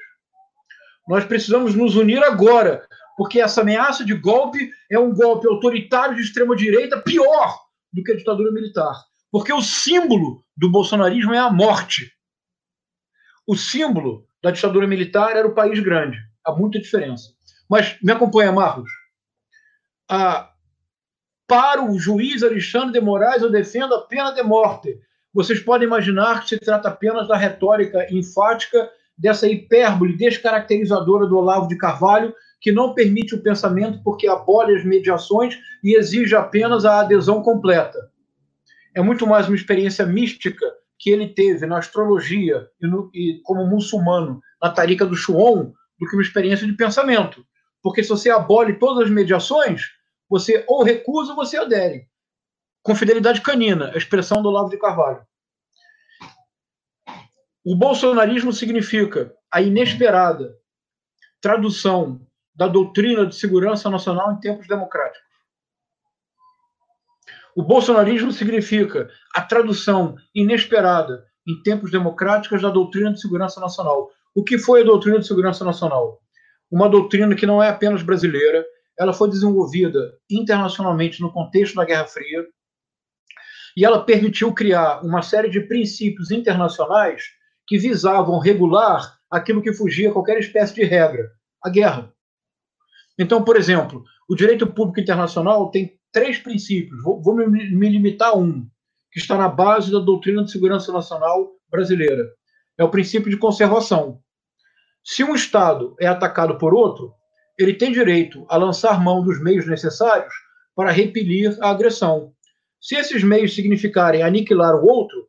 [1.09, 6.23] Nós precisamos nos unir agora, porque essa ameaça de golpe é um golpe autoritário de
[6.23, 7.59] extrema direita pior
[7.93, 8.95] do que a ditadura militar.
[9.33, 12.13] Porque o símbolo do bolsonarismo é a morte.
[13.45, 16.30] O símbolo da ditadura militar era o país grande.
[16.45, 17.31] Há muita diferença.
[17.69, 18.91] Mas me acompanha, Marcos.
[20.09, 20.51] Ah,
[21.47, 24.99] para o juiz Alexandre de Moraes, eu defendo a pena de morte.
[25.33, 31.69] Vocês podem imaginar que se trata apenas da retórica enfática dessa hipérbole descaracterizadora do Olavo
[31.69, 37.01] de Carvalho, que não permite o pensamento porque abole as mediações e exige apenas a
[37.01, 38.11] adesão completa
[38.95, 40.67] é muito mais uma experiência mística
[40.99, 46.07] que ele teve na astrologia e, no, e como muçulmano na tarika do Shuon do
[46.07, 47.45] que uma experiência de pensamento.
[47.83, 49.83] Porque se você abole todas as mediações,
[50.29, 52.09] você ou recusa ou você adere.
[52.83, 55.25] Com fidelidade canina, a expressão do Olavo de Carvalho.
[57.65, 60.57] O bolsonarismo significa a inesperada
[61.41, 65.29] tradução da doutrina de segurança nacional em tempos democráticos.
[67.57, 74.11] O bolsonarismo significa a tradução inesperada em tempos democráticos da doutrina de segurança nacional.
[74.35, 76.21] O que foi a doutrina de segurança nacional?
[76.71, 78.65] Uma doutrina que não é apenas brasileira,
[78.99, 82.47] ela foi desenvolvida internacionalmente no contexto da Guerra Fria
[83.77, 87.25] e ela permitiu criar uma série de princípios internacionais
[87.67, 91.31] que visavam regular aquilo que fugia qualquer espécie de regra,
[91.63, 92.13] a guerra.
[93.19, 98.37] Então, por exemplo, o direito público internacional tem três princípios, vou, vou me limitar a
[98.37, 98.69] um,
[99.11, 102.25] que está na base da doutrina de segurança nacional brasileira.
[102.81, 104.23] É o princípio de conservação.
[105.05, 107.13] Se um Estado é atacado por outro,
[107.59, 110.33] ele tem direito a lançar mão dos meios necessários
[110.75, 112.33] para repelir a agressão.
[112.81, 115.29] Se esses meios significarem aniquilar o outro,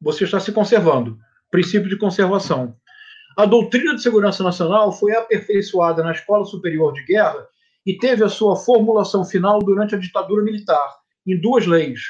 [0.00, 1.18] você está se conservando.
[1.50, 2.76] Princípio de conservação.
[3.36, 7.44] A doutrina de segurança nacional foi aperfeiçoada na Escola Superior de Guerra
[7.84, 10.94] e teve a sua formulação final durante a ditadura militar,
[11.26, 12.02] em duas leis.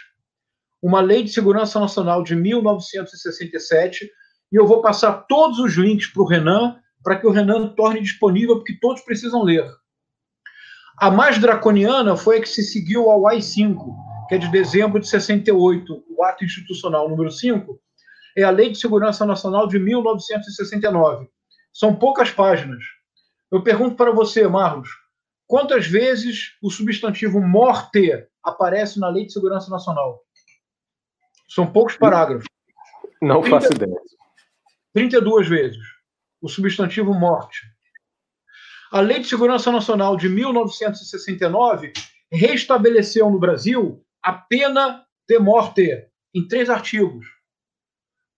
[0.82, 4.10] Uma Lei de Segurança Nacional de 1967,
[4.52, 8.00] e eu vou passar todos os links para o Renan, para que o Renan torne
[8.00, 9.66] disponível, porque todos precisam ler.
[10.98, 13.76] A mais draconiana foi a que se seguiu ao AI-5,
[14.28, 17.78] que é de dezembro de 68, o ato institucional número 5,
[18.36, 21.28] é a Lei de Segurança Nacional de 1969.
[21.72, 22.82] São poucas páginas.
[23.50, 24.88] Eu pergunto para você, Marlos,
[25.46, 30.20] quantas vezes o substantivo morte aparece na Lei de Segurança Nacional?
[31.48, 32.46] São poucos parágrafos.
[33.22, 34.00] Não 30, faço ideia.
[34.96, 35.84] 32 vezes.
[36.40, 37.60] O substantivo morte.
[38.90, 41.92] A Lei de Segurança Nacional de 1969
[42.32, 47.26] restabeleceu no Brasil a pena de morte em três artigos,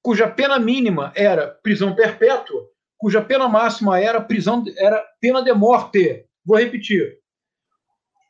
[0.02, 6.26] cuja pena mínima era prisão perpétua, cuja pena máxima era prisão era pena de morte.
[6.44, 7.18] Vou repetir.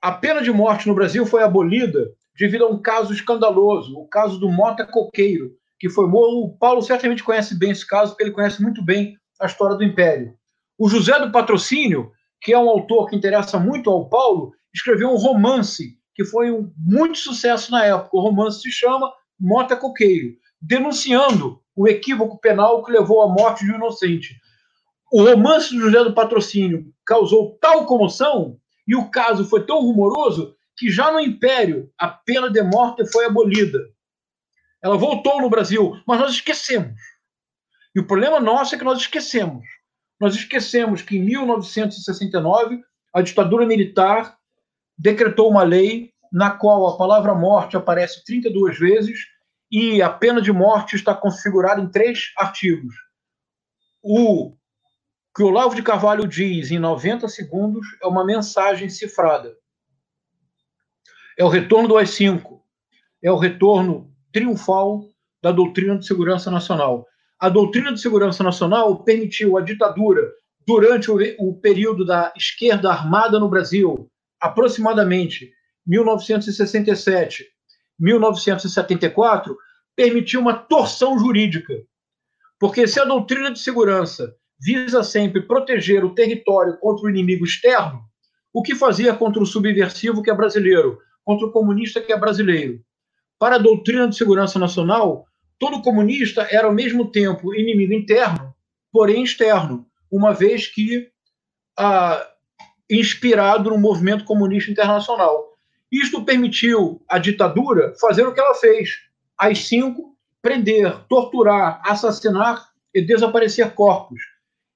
[0.03, 4.39] A pena de morte no Brasil foi abolida devido a um caso escandaloso, o caso
[4.39, 8.61] do Mota Coqueiro, que foi o Paulo certamente conhece bem esse caso, porque ele conhece
[8.63, 10.35] muito bem a história do Império.
[10.79, 12.11] O José do Patrocínio,
[12.41, 16.73] que é um autor que interessa muito ao Paulo, escreveu um romance que foi um
[16.77, 18.17] muito sucesso na época.
[18.17, 23.71] O romance se chama Mota Coqueiro, denunciando o equívoco penal que levou à morte de
[23.71, 24.37] um inocente.
[25.13, 30.57] O romance do José do Patrocínio causou tal comoção e o caso foi tão rumoroso
[30.77, 33.79] que já no Império a pena de morte foi abolida.
[34.83, 37.01] Ela voltou no Brasil, mas nós esquecemos.
[37.95, 39.65] E o problema nosso é que nós esquecemos.
[40.21, 42.83] Nós esquecemos que em 1969
[43.15, 44.37] a ditadura militar
[44.97, 49.27] decretou uma lei na qual a palavra morte aparece 32 vezes
[49.71, 52.95] e a pena de morte está configurada em três artigos.
[54.03, 54.57] O
[55.35, 59.57] que o Olavo de Carvalho diz em 90 segundos é uma mensagem cifrada.
[61.39, 62.61] É o retorno do AI-5.
[63.23, 65.05] É o retorno triunfal
[65.43, 67.05] da doutrina de segurança nacional.
[67.41, 70.23] A doutrina de segurança nacional permitiu a ditadura,
[70.65, 74.09] durante o, o período da esquerda armada no Brasil,
[74.41, 75.51] aproximadamente
[75.85, 77.47] 1967,
[77.99, 79.57] 1974,
[79.97, 81.75] permitiu uma torção jurídica.
[82.61, 88.03] Porque se a doutrina de segurança visa sempre proteger o território contra o inimigo externo,
[88.53, 92.81] o que fazia contra o subversivo que é brasileiro, contra o comunista que é brasileiro?
[93.39, 95.27] Para a doutrina de segurança nacional,
[95.59, 98.55] todo comunista era ao mesmo tempo inimigo interno,
[98.93, 101.09] porém externo, uma vez que
[101.79, 102.27] ah,
[102.91, 105.57] inspirado no movimento comunista internacional.
[105.91, 108.91] Isto permitiu à ditadura fazer o que ela fez:
[109.37, 114.21] às cinco, prender, torturar, assassinar e desaparecer corpos.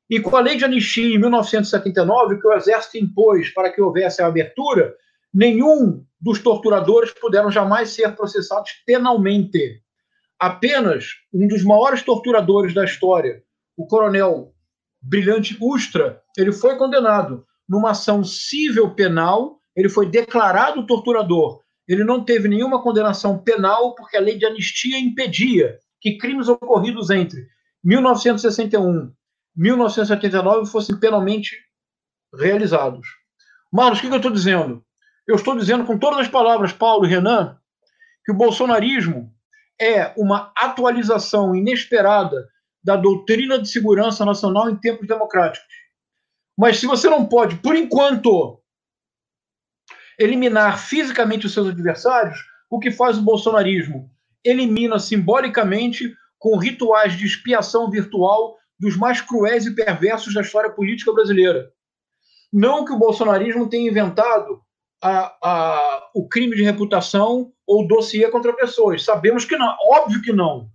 [0.08, 4.22] E com a lei de anistia em 1979, que o exército impôs para que houvesse
[4.22, 4.94] a abertura,
[5.32, 9.82] nenhum dos torturadores puderam jamais ser processados penalmente.
[10.38, 13.42] Apenas um dos maiores torturadores da história,
[13.76, 14.52] o coronel
[15.00, 21.60] Brilhante Ustra, ele foi condenado numa ação civil penal, ele foi declarado torturador.
[21.88, 27.10] Ele não teve nenhuma condenação penal porque a lei de anistia impedia que crimes ocorridos
[27.10, 27.48] entre
[27.82, 29.12] 1961
[29.56, 31.56] e 1979 fossem penalmente
[32.32, 33.08] realizados.
[33.72, 34.84] Marlos, o que eu estou dizendo?
[35.32, 37.58] Eu estou dizendo com todas as palavras, Paulo e Renan,
[38.22, 39.34] que o bolsonarismo
[39.80, 42.46] é uma atualização inesperada
[42.84, 45.66] da doutrina de segurança nacional em tempos democráticos.
[46.54, 48.60] Mas se você não pode, por enquanto,
[50.18, 54.10] eliminar fisicamente os seus adversários, o que faz o bolsonarismo?
[54.44, 61.10] Elimina simbolicamente com rituais de expiação virtual dos mais cruéis e perversos da história política
[61.10, 61.72] brasileira.
[62.52, 64.62] Não que o bolsonarismo tenha inventado
[65.02, 69.04] a, a, o crime de reputação ou dossiê contra pessoas.
[69.04, 70.68] Sabemos que não, óbvio que não.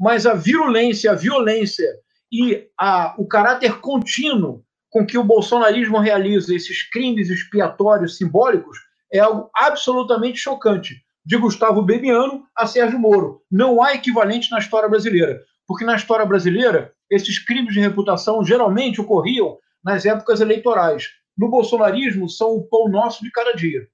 [0.00, 1.88] Mas a virulência, a violência
[2.32, 8.78] e a, o caráter contínuo com que o bolsonarismo realiza esses crimes expiatórios simbólicos
[9.12, 11.02] é algo absolutamente chocante.
[11.24, 13.42] De Gustavo Bebiano a Sérgio Moro.
[13.50, 15.38] Não há equivalente na história brasileira.
[15.66, 21.08] Porque na história brasileira, esses crimes de reputação geralmente ocorriam nas épocas eleitorais.
[21.38, 23.86] No bolsonarismo, são o pão nosso de cada dia.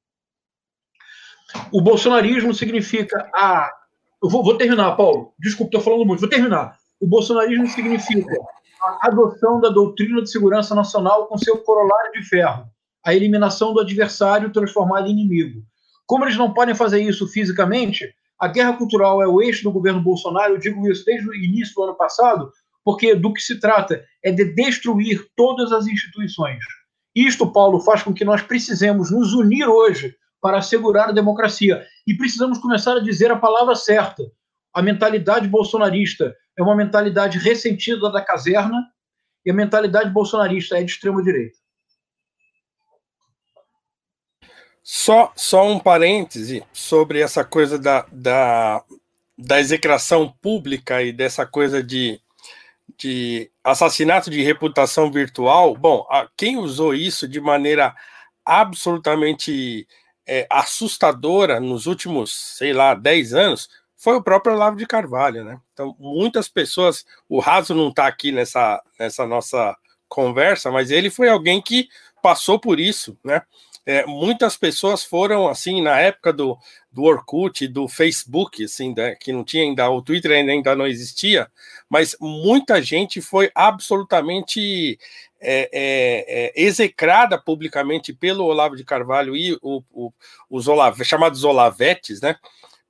[1.71, 3.71] O bolsonarismo significa a.
[4.23, 5.35] Eu vou, vou terminar, Paulo.
[5.39, 6.21] Desculpa, estou falando muito.
[6.21, 6.79] Vou terminar.
[6.99, 8.35] O bolsonarismo significa
[8.83, 12.67] a adoção da doutrina de segurança nacional com seu corolário de ferro,
[13.05, 15.63] a eliminação do adversário transformado em inimigo.
[16.07, 20.03] Como eles não podem fazer isso fisicamente, a guerra cultural é o eixo do governo
[20.03, 20.55] Bolsonaro.
[20.55, 22.51] Eu digo isso desde o início do ano passado,
[22.83, 26.65] porque do que se trata é de destruir todas as instituições.
[27.15, 31.87] Isto, Paulo, faz com que nós precisemos nos unir hoje para assegurar a democracia.
[32.07, 34.23] E precisamos começar a dizer a palavra certa.
[34.75, 38.83] A mentalidade bolsonarista é uma mentalidade ressentida da caserna
[39.47, 41.57] e a mentalidade bolsonarista é de extrema-direita.
[44.83, 48.85] Só, só um parêntese sobre essa coisa da, da,
[49.39, 52.21] da execração pública e dessa coisa de
[52.99, 57.95] de assassinato de reputação virtual, bom, quem usou isso de maneira
[58.45, 59.87] absolutamente
[60.27, 65.59] é, assustadora nos últimos, sei lá, 10 anos, foi o próprio Olavo de Carvalho, né?
[65.73, 69.77] Então, muitas pessoas, o Raso não está aqui nessa, nessa nossa
[70.09, 71.89] conversa, mas ele foi alguém que
[72.23, 73.43] passou por isso, né?
[73.87, 76.59] É, muitas pessoas foram assim na época do,
[76.91, 80.87] do Orkut, do Facebook, assim, né, que não tinha ainda, o Twitter ainda, ainda não
[80.87, 81.51] existia,
[81.89, 84.99] mas muita gente foi absolutamente
[85.41, 90.13] é, é, é execrada publicamente pelo Olavo de Carvalho e o, o,
[90.49, 92.37] os Olav, chamados Olavetes, né?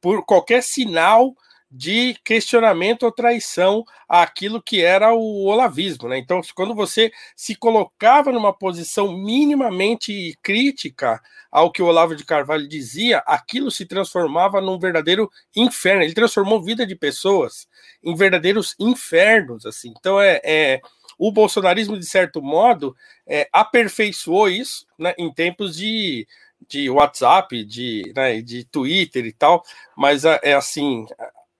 [0.01, 1.34] Por qualquer sinal
[1.77, 6.09] de questionamento ou traição àquilo que era o olavismo.
[6.09, 6.18] Né?
[6.18, 11.20] Então, quando você se colocava numa posição minimamente crítica
[11.51, 16.05] ao que o Olavo de Carvalho dizia, aquilo se transformava num verdadeiro inferno.
[16.05, 17.66] Ele transformou vida de pessoas
[18.05, 19.66] em verdadeiros infernos.
[19.66, 19.93] assim.
[19.99, 20.81] Então, é, é
[21.18, 22.95] o bolsonarismo, de certo modo,
[23.27, 26.25] é, aperfeiçoou isso né, em tempos de
[26.66, 29.62] de WhatsApp, de, né, de Twitter e tal,
[29.95, 31.05] mas é, é assim,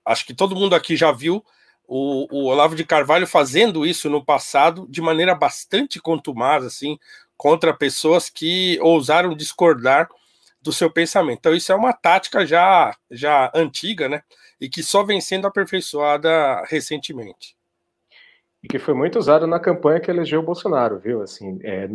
[0.05, 1.43] acho que todo mundo aqui já viu
[1.87, 6.97] o, o, Olavo de Carvalho fazendo isso no passado de maneira bastante contumaz, assim,
[7.37, 10.09] contra pessoas que ousaram discordar
[10.61, 11.39] do seu pensamento.
[11.39, 14.21] Então, isso é uma tática já, já antiga, né?
[14.59, 17.55] E que só vem sendo aperfeiçoada recentemente.
[18.63, 21.21] E que foi muito usado na campanha que elegeu o Bolsonaro, viu?
[21.21, 21.87] Assim, é,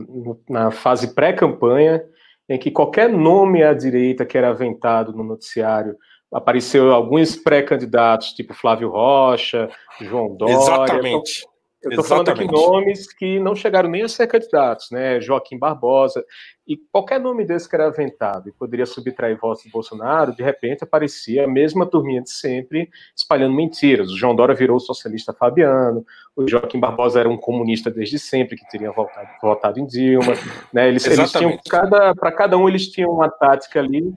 [0.48, 2.04] na fase pré-campanha,
[2.48, 5.96] em que qualquer nome à direita que era aventado no noticiário
[6.32, 9.68] apareceu alguns pré-candidatos, tipo Flávio Rocha,
[10.00, 10.54] João Dória.
[10.54, 11.50] Exatamente.
[11.82, 15.18] Eu estou falando aqui nomes que não chegaram nem a ser candidatos, né?
[15.18, 16.22] Joaquim Barbosa.
[16.68, 20.84] E qualquer nome desse que era aventado e poderia subtrair votos do Bolsonaro, de repente
[20.84, 24.10] aparecia a mesma turminha de sempre espalhando mentiras.
[24.10, 26.04] O João Dória virou socialista fabiano,
[26.36, 30.34] o Joaquim Barbosa era um comunista desde sempre, que teria votado, votado em Dilma.
[30.70, 30.86] Né?
[30.86, 34.12] Eles, eles tinham, cada, para cada um, eles tinham uma tática ali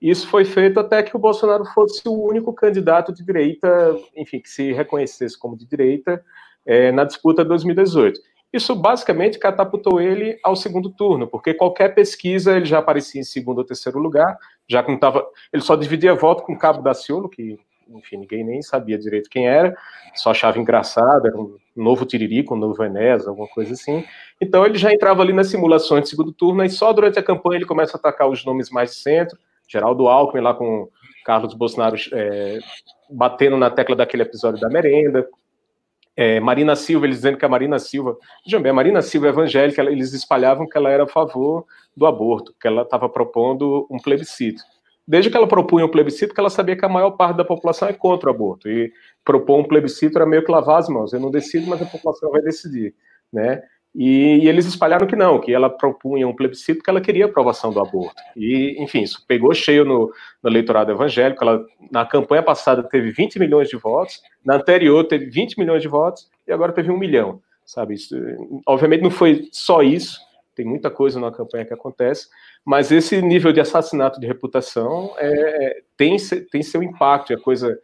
[0.00, 4.48] isso foi feito até que o Bolsonaro fosse o único candidato de direita, enfim, que
[4.48, 6.24] se reconhecesse como de direita
[6.64, 8.20] é, na disputa de 2018.
[8.52, 13.58] Isso basicamente catapultou ele ao segundo turno, porque qualquer pesquisa ele já aparecia em segundo
[13.58, 16.94] ou terceiro lugar, já que não tava, ele só dividia voto com o Cabo da
[16.94, 17.58] Ciolo, que
[17.90, 19.74] enfim, ninguém nem sabia direito quem era,
[20.14, 24.04] só achava engraçado, era um novo Tiririco, um novo Enéas, alguma coisa assim.
[24.40, 27.58] Então ele já entrava ali nas simulações de segundo turno, e só durante a campanha
[27.58, 29.38] ele começa a atacar os nomes mais de centro,
[29.68, 30.88] Geraldo Alckmin lá com
[31.24, 32.58] Carlos Bolsonaro é,
[33.10, 35.28] batendo na tecla daquele episódio da merenda.
[36.16, 39.30] É, Marina Silva, eles dizendo que a Marina Silva, vejam bem, a Marina Silva é
[39.30, 41.64] evangélica, eles espalhavam que ela era a favor
[41.96, 44.62] do aborto, que ela estava propondo um plebiscito.
[45.06, 47.88] Desde que ela propunha um plebiscito, que ela sabia que a maior parte da população
[47.88, 48.68] é contra o aborto.
[48.68, 48.92] E
[49.24, 51.12] propor um plebiscito era meio que lavar as mãos.
[51.12, 52.94] Eu não decido, mas a população vai decidir.
[53.32, 53.62] Né?
[54.00, 57.72] E, e, eles espalharam que não, que ela propunha um plebiscito que ela queria aprovação
[57.72, 58.22] do aborto.
[58.36, 61.42] E, enfim, isso pegou cheio no, no eleitorado evangélico.
[61.42, 65.88] Ela, na campanha passada, teve 20 milhões de votos, na anterior, teve 20 milhões de
[65.88, 67.42] votos, e agora teve um milhão.
[67.66, 67.94] Sabe?
[67.94, 68.14] Isso,
[68.64, 70.20] obviamente, não foi só isso,
[70.54, 72.28] tem muita coisa na campanha que acontece,
[72.64, 76.16] mas esse nível de assassinato de reputação é, tem,
[76.52, 77.76] tem seu impacto, a coisa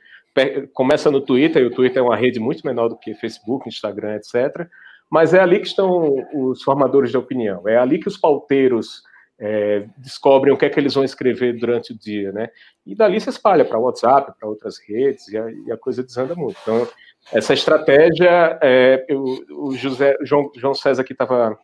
[0.72, 4.14] começa no Twitter, e o Twitter é uma rede muito menor do que Facebook, Instagram,
[4.14, 4.68] etc
[5.14, 9.00] mas é ali que estão os formadores de opinião, é ali que os pauteiros
[9.38, 12.48] é, descobrem o que é que eles vão escrever durante o dia, né?
[12.84, 16.34] E dali se espalha para WhatsApp, para outras redes, e a, e a, coisa desanda
[16.34, 16.58] muito.
[16.60, 16.88] Então,
[17.32, 21.56] essa estratégia, é, eu, o José, João, João César aqui estava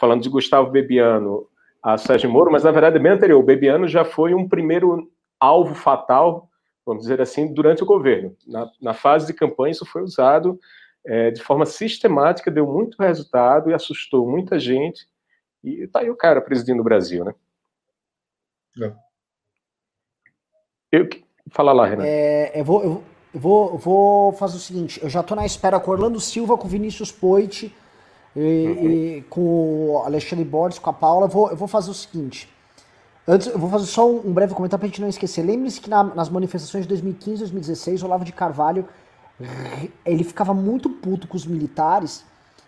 [0.00, 1.46] falando de Gustavo Bebiano
[1.82, 5.74] a Sérgio Moro, mas na verdade, bem anterior, o Bebiano já foi um primeiro alvo
[5.74, 6.48] fatal,
[6.86, 8.34] vamos dizer assim, durante o governo.
[8.46, 10.58] Na, na fase de campanha, isso foi usado
[11.06, 15.06] é, de forma sistemática, deu muito resultado e assustou muita gente
[15.62, 17.34] e tá aí o cara presidindo o Brasil, né?
[18.82, 18.92] É.
[20.92, 21.08] Eu,
[21.50, 22.04] fala lá, Renan.
[22.04, 25.90] É, eu, vou, eu, vou, vou fazer o seguinte: eu já tô na espera com
[25.90, 27.74] Orlando Silva, com Vinícius Poit,
[28.36, 28.90] e, uhum.
[28.90, 31.26] e, com o Alexandre Borges, com a Paula.
[31.26, 32.48] Eu vou, eu vou fazer o seguinte.
[33.26, 35.42] Antes, eu vou fazer só um, um breve comentário pra gente não esquecer.
[35.42, 38.86] Lembre-se que na, nas manifestações de 2015 e 2016, o Olavo de Carvalho
[40.04, 42.24] ele ficava muito puto com os militares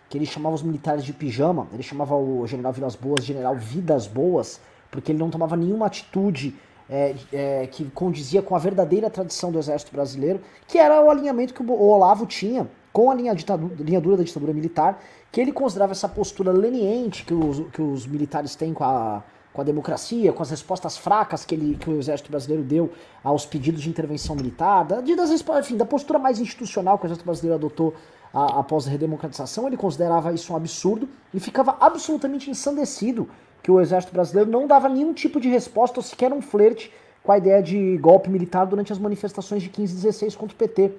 [0.09, 4.07] que ele chamava os militares de pijama, ele chamava o general Vilas Boas general Vidas
[4.07, 4.59] Boas,
[4.89, 6.55] porque ele não tomava nenhuma atitude
[6.89, 11.53] é, é, que condizia com a verdadeira tradição do exército brasileiro, que era o alinhamento
[11.53, 15.51] que o Olavo tinha com a linha, ditadura, linha dura da ditadura militar, que ele
[15.51, 19.21] considerava essa postura leniente que os, que os militares têm com a,
[19.57, 22.91] com a democracia, com as respostas fracas que, ele, que o exército brasileiro deu
[23.23, 27.07] aos pedidos de intervenção militar, da, de, das, enfim, da postura mais institucional que o
[27.07, 27.95] exército brasileiro adotou
[28.31, 33.27] a, após a redemocratização, ele considerava isso um absurdo e ficava absolutamente ensandecido
[33.63, 36.93] que o exército brasileiro não dava nenhum tipo de resposta ou sequer um flerte
[37.23, 40.57] com a ideia de golpe militar durante as manifestações de 15 e 16 contra o
[40.57, 40.91] PT.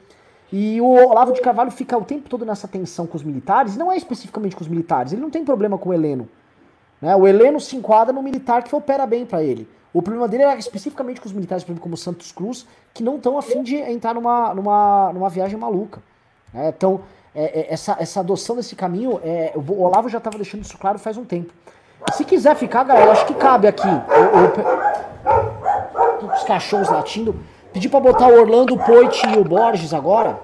[0.53, 3.93] E o Olavo de Carvalho fica o tempo todo nessa tensão com os militares, não
[3.93, 6.29] é especificamente com os militares, ele não tem problema com o Heleno.
[7.01, 7.15] Né?
[7.17, 9.69] O Heleno se enquadra no militar que opera bem para ele.
[9.93, 13.17] O problema dele é especificamente com os militares, por exemplo, como Santos Cruz, que não
[13.17, 16.03] estão afim de entrar numa, numa, numa viagem maluca.
[16.53, 16.69] Né?
[16.77, 17.01] Então,
[17.35, 20.99] é, é, essa, essa adoção desse caminho, é, o Olavo já estava deixando isso claro
[20.99, 21.53] faz um tempo.
[22.13, 23.89] Se quiser ficar, galera, acho que cabe aqui.
[23.89, 23.93] O,
[26.27, 27.35] o, os cachorros latindo.
[27.73, 30.39] Pedir para botar o Orlando, o Poit e o Borges agora.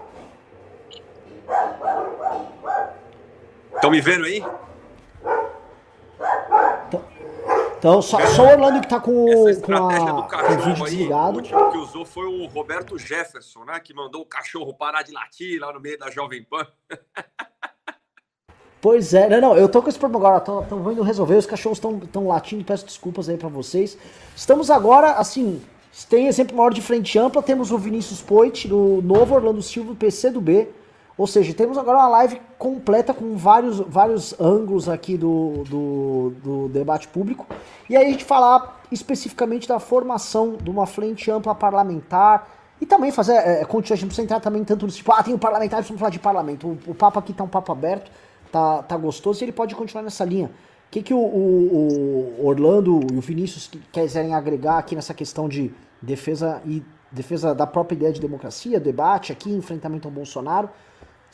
[3.75, 4.45] Estão me vendo aí?
[7.79, 9.27] Então, só, só o Orlando que tá com,
[9.61, 11.35] com, a, do com o vídeo aí, desligado.
[11.35, 13.79] O último que usou foi o Roberto Jefferson, né?
[13.79, 16.67] Que mandou o cachorro parar de latir lá no meio da Jovem Pan.
[18.81, 21.79] Pois é, não, não, eu tô com esse problema agora, estão indo resolver, os cachorros
[21.79, 23.97] estão latindo, peço desculpas aí para vocês.
[24.37, 25.63] Estamos agora, assim,
[26.11, 30.29] tem exemplo maior de frente ampla, temos o Vinícius Poit, do novo Orlando Silva, PC
[30.29, 30.69] do B,
[31.17, 36.69] ou seja, temos agora uma live completa com vários, vários ângulos aqui do, do, do,
[36.69, 37.47] debate público.
[37.89, 42.49] E aí a gente falar especificamente da formação de uma frente ampla parlamentar.
[42.81, 45.39] E também fazer, é, a gente precisa entrar também tanto no tipo, ah, tem um
[45.39, 46.67] parlamentar, vamos falar de parlamento.
[46.67, 48.11] O, o papo aqui tá um papo aberto,
[48.51, 50.47] tá, tá gostoso e ele pode continuar nessa linha.
[50.47, 55.49] O que, que o, o, o Orlando e o Vinícius quiserem agregar aqui nessa questão
[55.49, 60.69] de defesa e defesa da própria ideia de democracia, debate aqui, enfrentamento ao Bolsonaro?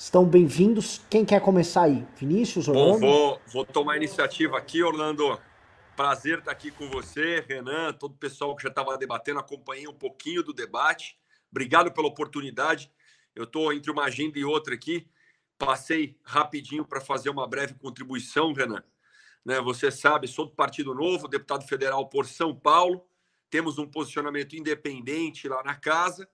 [0.00, 1.02] Estão bem-vindos.
[1.10, 2.06] Quem quer começar aí?
[2.16, 3.00] Vinícius, Orlando?
[3.00, 5.38] Bom, vou, vou tomar a iniciativa aqui, Orlando.
[5.94, 9.92] Prazer estar aqui com você, Renan, todo o pessoal que já estava debatendo, acompanhei um
[9.92, 11.18] pouquinho do debate.
[11.50, 12.90] Obrigado pela oportunidade.
[13.34, 15.06] Eu estou entre uma agenda e outra aqui.
[15.58, 18.82] Passei rapidinho para fazer uma breve contribuição, Renan.
[19.44, 23.04] Né, você sabe, sou do Partido Novo, deputado federal por São Paulo.
[23.50, 26.26] Temos um posicionamento independente lá na casa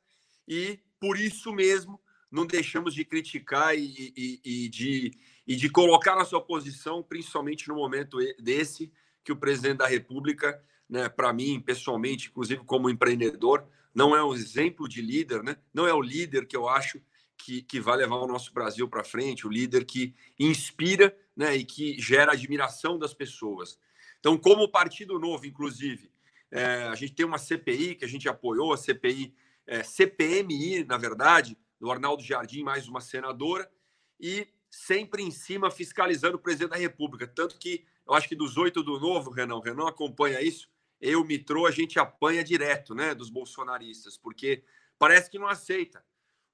[0.47, 2.01] e, por isso mesmo,
[2.31, 5.13] não deixamos de criticar e, e, e, de,
[5.47, 8.93] e de colocar na sua posição, principalmente no momento desse,
[9.25, 14.35] que o presidente da República, né, para mim, pessoalmente, inclusive como empreendedor, não é um
[14.35, 15.57] exemplo de líder, né?
[15.73, 17.01] não é o líder que eu acho
[17.37, 21.65] que, que vai levar o nosso Brasil para frente, o líder que inspira né, e
[21.65, 23.79] que gera admiração das pessoas.
[24.21, 26.11] Então, como Partido Novo, inclusive,
[26.51, 29.35] é, a gente tem uma CPI que a gente apoiou, a CPI,
[29.67, 33.71] é, CPMI, na verdade, do Arnaldo Jardim, mais uma senadora,
[34.19, 37.27] e sempre em cima fiscalizando o presidente da República.
[37.27, 40.69] Tanto que eu acho que dos oito do novo, Renan, Renan acompanha isso,
[41.01, 44.65] eu, Mitrô, a gente apanha direto né, dos bolsonaristas, porque
[44.99, 46.05] parece que não aceita.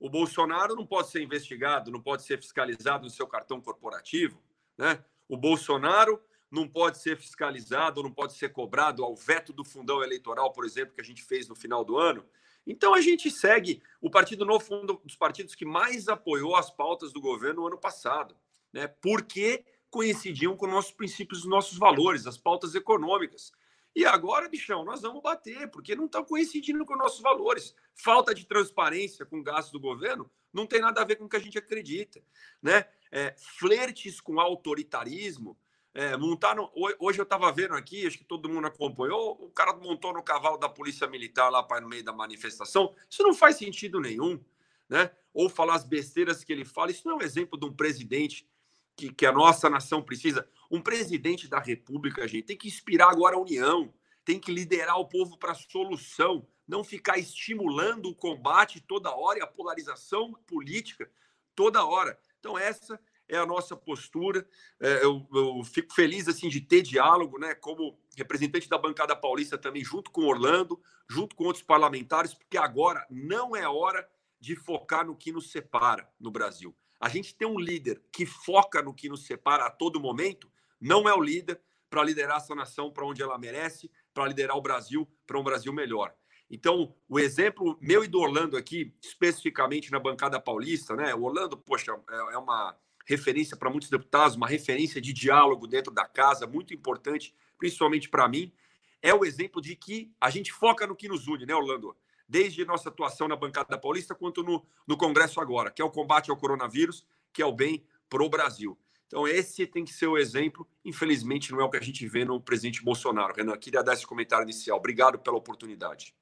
[0.01, 4.43] O Bolsonaro não pode ser investigado, não pode ser fiscalizado no seu cartão corporativo.
[4.77, 5.03] Né?
[5.29, 6.21] O Bolsonaro
[6.51, 10.95] não pode ser fiscalizado, não pode ser cobrado ao veto do fundão eleitoral, por exemplo,
[10.95, 12.25] que a gente fez no final do ano.
[12.67, 13.83] Então a gente segue.
[14.01, 17.67] O Partido Novo foi um dos partidos que mais apoiou as pautas do governo no
[17.69, 18.37] ano passado,
[18.73, 18.87] né?
[18.87, 23.53] Porque coincidiam com nossos princípios, nossos valores, as pautas econômicas.
[23.95, 27.75] E agora, bichão, nós vamos bater, porque não estão coincidindo com nossos valores.
[27.95, 31.29] Falta de transparência com o gasto do governo não tem nada a ver com o
[31.29, 32.23] que a gente acredita.
[32.63, 32.87] Né?
[33.13, 35.57] é, flertes com autoritarismo.
[35.95, 39.75] É, montar no, hoje eu estava vendo aqui, acho que todo mundo acompanhou, o cara
[39.75, 42.95] montou no cavalo da polícia militar lá para no meio da manifestação.
[43.11, 44.43] Isso não faz sentido nenhum,
[44.89, 45.11] né?
[45.35, 46.91] Ou falar as besteiras que ele fala.
[46.91, 48.49] Isso não é um exemplo de um presidente
[48.97, 50.49] que, que a nossa nação precisa.
[50.71, 53.93] Um presidente da República, gente, tem que inspirar agora a união,
[54.25, 59.41] tem que liderar o povo para a solução, não ficar estimulando o combate toda hora
[59.41, 61.11] e a polarização política
[61.55, 62.19] toda hora.
[62.39, 62.99] Então, essa
[63.35, 64.47] é a nossa postura.
[64.81, 67.55] É, eu, eu, fico feliz assim de ter diálogo, né?
[67.55, 73.07] Como representante da bancada paulista também, junto com Orlando, junto com outros parlamentares, porque agora
[73.11, 74.07] não é hora
[74.39, 76.77] de focar no que nos separa no Brasil.
[77.01, 81.09] A gente tem um líder que foca no que nos separa a todo momento, não
[81.09, 85.09] é o líder para liderar essa nação para onde ela merece, para liderar o Brasil
[85.27, 86.15] para um Brasil melhor.
[86.51, 91.15] Então, o exemplo meu e do Orlando aqui, especificamente na bancada paulista, né?
[91.15, 92.77] O Orlando, poxa, é, é uma
[93.13, 98.29] referência para muitos deputados, uma referência de diálogo dentro da casa, muito importante, principalmente para
[98.29, 98.53] mim.
[99.01, 101.97] É o exemplo de que a gente foca no que nos une, né, Orlando?
[102.33, 106.31] desde nossa atuação na bancada paulista quanto no, no Congresso agora, que é o combate
[106.31, 108.79] ao coronavírus, que é o bem para o Brasil.
[109.07, 110.67] Então, esse tem que ser o exemplo.
[110.83, 113.35] Infelizmente, não é o que a gente vê no presidente Bolsonaro.
[113.35, 114.79] Renan, queria dar esse comentário inicial.
[114.79, 116.15] Obrigado pela oportunidade.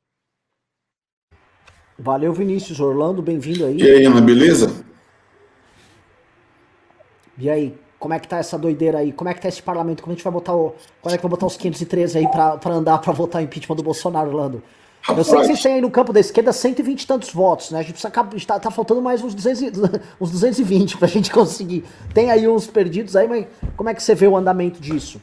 [1.97, 2.81] Valeu, Vinícius.
[2.81, 3.77] Orlando, bem-vindo aí.
[3.77, 4.80] E aí, Ana, beleza?
[7.41, 9.13] E aí, como é que tá essa doideira aí?
[9.13, 10.03] Como é que tá esse parlamento?
[10.03, 10.75] Como a gente vai botar o.
[11.01, 13.83] Quando é que vai botar os 513 aí pra, pra andar pra votar impeachment do
[13.83, 14.63] Bolsonaro, Orlando?
[15.09, 17.79] Eu sei que vocês têm aí no campo da esquerda 120 e tantos votos, né?
[17.79, 18.13] A gente precisa.
[18.47, 19.81] Tá, tá faltando mais uns, 200,
[20.21, 21.85] uns 220 pra gente conseguir.
[22.13, 25.21] Tem aí uns perdidos aí, mas como é que você vê o andamento disso?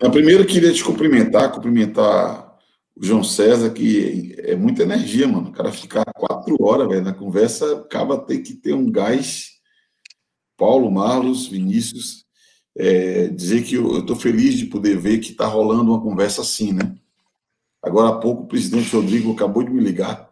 [0.00, 2.54] Eu primeiro queria te cumprimentar, cumprimentar
[2.96, 5.48] o João César, que é muita energia, mano.
[5.48, 9.55] O cara ficar quatro horas, velho, na conversa, acaba ter que ter um gás.
[10.56, 12.24] Paulo, Marlos, Vinícius,
[12.76, 16.72] é, dizer que eu, tô feliz de poder ver que tá rolando uma conversa assim,
[16.72, 16.94] né?
[17.82, 20.30] Agora há pouco o presidente Rodrigo acabou de me ligar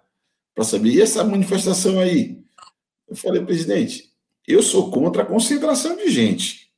[0.55, 2.43] para saber, e essa manifestação aí?
[3.09, 4.11] Eu falei, presidente,
[4.47, 6.71] eu sou contra a concentração de gente.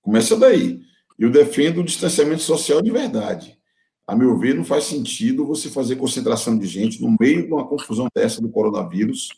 [0.00, 0.80] Começa daí.
[1.18, 3.58] Eu defendo o distanciamento social de verdade.
[4.06, 7.66] A meu ver, não faz sentido você fazer concentração de gente no meio de uma
[7.66, 9.28] confusão dessa do coronavírus.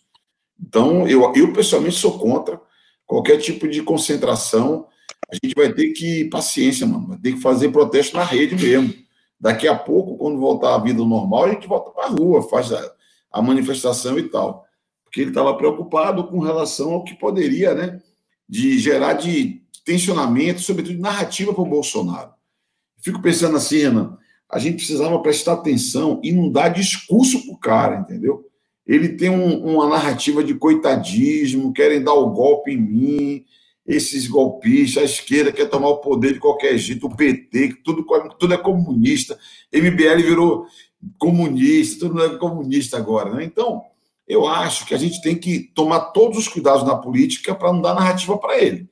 [0.60, 2.60] Então, eu, eu pessoalmente sou contra
[3.10, 4.86] qualquer tipo de concentração.
[5.28, 8.94] A gente vai ter que, paciência, mano, vai ter que fazer protesto na rede mesmo.
[9.38, 12.72] Daqui a pouco, quando voltar à vida normal, a gente volta para a rua, faz
[12.72, 12.92] a,
[13.32, 14.64] a, manifestação e tal.
[15.02, 18.00] Porque ele estava preocupado com relação ao que poderia, né,
[18.48, 22.30] de gerar de tensionamento, sobretudo narrativa para o Bolsonaro.
[23.02, 27.58] Fico pensando assim, Renan, a gente precisava prestar atenção e não dar discurso para o
[27.58, 28.48] cara, entendeu?
[28.90, 33.44] Ele tem um, uma narrativa de coitadismo, querem dar o golpe em mim,
[33.86, 38.04] esses golpistas, a esquerda quer tomar o poder de qualquer jeito, o PT, que tudo,
[38.36, 39.38] tudo é comunista,
[39.72, 40.66] MBL virou
[41.18, 43.32] comunista, tudo é comunista agora.
[43.32, 43.44] Né?
[43.44, 43.80] Então,
[44.26, 47.80] eu acho que a gente tem que tomar todos os cuidados na política para não
[47.80, 48.88] dar narrativa para ele.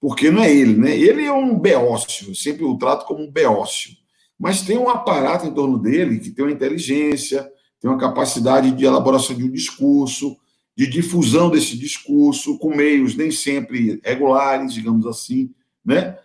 [0.00, 0.96] Porque não é ele, né?
[0.96, 3.90] Ele é um beócio, sempre o trato como um beócio.
[4.38, 7.50] Mas tem um aparato em torno dele que tem uma inteligência,
[7.80, 10.36] tem uma capacidade de elaboração de um discurso,
[10.76, 15.50] de difusão desse discurso com meios nem sempre regulares, digamos assim,
[15.84, 16.18] né?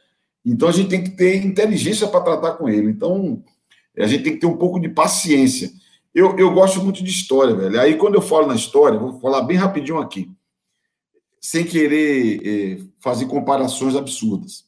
[0.45, 2.91] Então a gente tem que ter inteligência para tratar com ele.
[2.91, 3.41] Então
[3.97, 5.71] a gente tem que ter um pouco de paciência.
[6.13, 7.79] Eu, eu gosto muito de história, velho.
[7.79, 10.29] Aí quando eu falo na história, vou falar bem rapidinho aqui,
[11.41, 14.65] sem querer é, fazer comparações absurdas.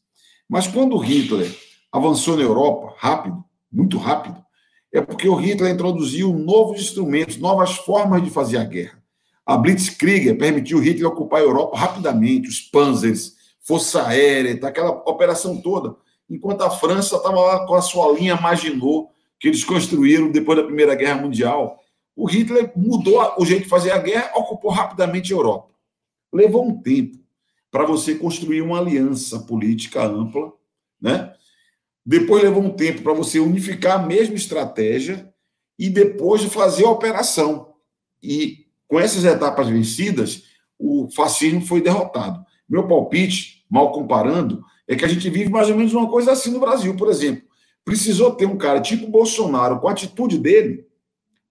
[0.50, 1.54] Mas quando Hitler
[1.92, 4.44] avançou na Europa rápido, muito rápido,
[4.92, 9.04] é porque o Hitler introduziu novos instrumentos, novas formas de fazer a guerra.
[9.46, 15.96] A Blitzkrieg permitiu Hitler ocupar a Europa rapidamente, os Panzers, Força Aérea, aquela operação toda,
[16.30, 19.10] enquanto a França estava lá com a sua linha Maginot,
[19.40, 21.80] que eles construíram depois da Primeira Guerra Mundial.
[22.16, 25.70] O Hitler mudou o jeito de fazer a guerra, ocupou rapidamente a Europa.
[26.34, 27.18] Levou um tempo
[27.70, 30.52] para você construir uma aliança política ampla,
[31.00, 31.34] né?
[32.08, 35.30] Depois levou um tempo para você unificar a mesma estratégia
[35.78, 37.74] e depois de fazer a operação.
[38.24, 40.44] E com essas etapas vencidas,
[40.80, 42.46] o fascismo foi derrotado.
[42.70, 46.50] Meu palpite, mal comparando, é que a gente vive mais ou menos uma coisa assim
[46.50, 47.44] no Brasil, por exemplo.
[47.84, 50.88] Precisou ter um cara tipo Bolsonaro, com a atitude dele,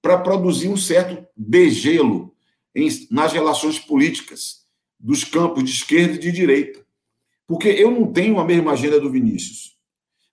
[0.00, 2.34] para produzir um certo degelo
[2.74, 4.64] em, nas relações políticas
[4.98, 6.80] dos campos de esquerda e de direita.
[7.46, 9.75] Porque eu não tenho a mesma agenda do Vinícius,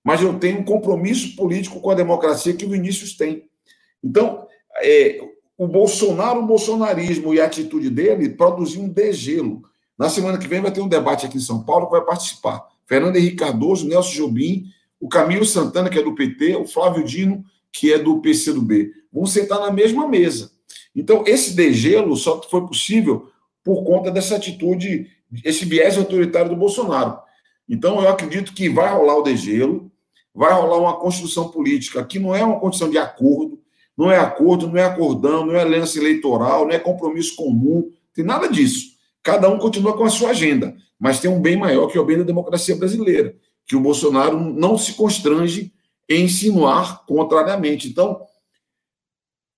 [0.03, 3.47] mas eu tenho um compromisso político com a democracia que o Vinícius tem.
[4.03, 4.45] Então,
[4.81, 5.19] é,
[5.57, 9.63] o Bolsonaro, o bolsonarismo e a atitude dele produziu um degelo.
[9.97, 12.67] Na semana que vem vai ter um debate aqui em São Paulo que vai participar.
[12.85, 14.65] Fernando Henrique Cardoso, Nelson Jobim,
[14.99, 18.91] o Camilo Santana, que é do PT, o Flávio Dino, que é do PCdoB.
[19.11, 20.51] Vão sentar na mesma mesa.
[20.95, 23.31] Então, esse degelo só foi possível
[23.63, 25.07] por conta dessa atitude,
[25.43, 27.17] esse viés autoritário do Bolsonaro.
[27.67, 29.91] Então, eu acredito que vai rolar o degelo,
[30.33, 33.61] vai rolar uma construção política que não é uma condição de acordo,
[33.95, 38.25] não é acordo, não é acordão, não é aliança eleitoral, não é compromisso comum, tem
[38.25, 38.93] nada disso.
[39.21, 42.05] Cada um continua com a sua agenda, mas tem um bem maior que é o
[42.05, 45.71] bem da democracia brasileira, que o Bolsonaro não se constrange
[46.09, 47.87] em insinuar contrariamente.
[47.87, 48.21] Então,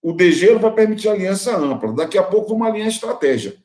[0.01, 1.93] o degelo vai permitir aliança ampla.
[1.93, 3.55] Daqui a pouco vamos alinhar a estratégia.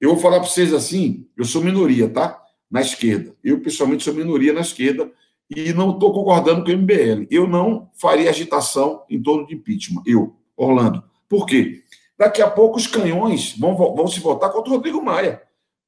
[0.00, 2.42] Eu vou falar para vocês assim, eu sou minoria, tá?
[2.70, 3.34] Na esquerda.
[3.44, 5.10] Eu, pessoalmente, sou minoria na esquerda
[5.50, 7.26] e não estou concordando com o MBL.
[7.30, 10.02] Eu não faria agitação em torno de impeachment.
[10.06, 11.02] Eu, Orlando.
[11.28, 11.82] Por quê?
[12.16, 15.42] Daqui a pouco os canhões vão, vão se votar contra o Rodrigo Maia,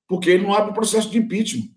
[0.08, 1.68] porque ele não abre o processo de impeachment.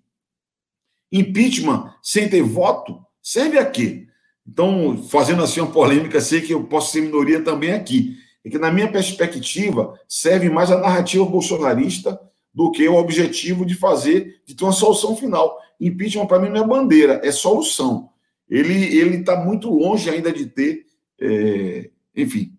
[1.12, 4.08] Impeachment sem ter voto serve a quê?
[4.48, 8.18] Então, fazendo assim uma polêmica, sei que eu posso ser minoria também aqui.
[8.44, 12.20] É que, na minha perspectiva, serve mais a narrativa bolsonarista
[12.54, 15.60] do que o objetivo de fazer, de ter uma solução final.
[15.80, 18.10] Impeachment, para mim, não é bandeira, é solução.
[18.50, 20.86] Ele está muito longe ainda de ter,
[21.20, 22.54] é, enfim,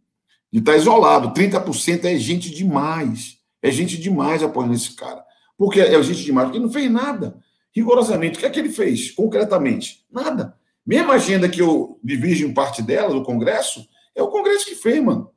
[0.52, 1.32] de estar tá isolado.
[1.32, 3.38] 30% é gente demais.
[3.62, 5.24] É gente demais apoiando esse cara.
[5.56, 6.46] Por que é gente demais?
[6.46, 7.38] Porque ele não fez nada.
[7.74, 8.36] Rigorosamente.
[8.36, 10.04] O que é que ele fez, concretamente?
[10.10, 10.56] Nada.
[10.84, 15.02] Mesma agenda que eu divido em parte dela, do Congresso, é o Congresso que fez,
[15.02, 15.30] mano.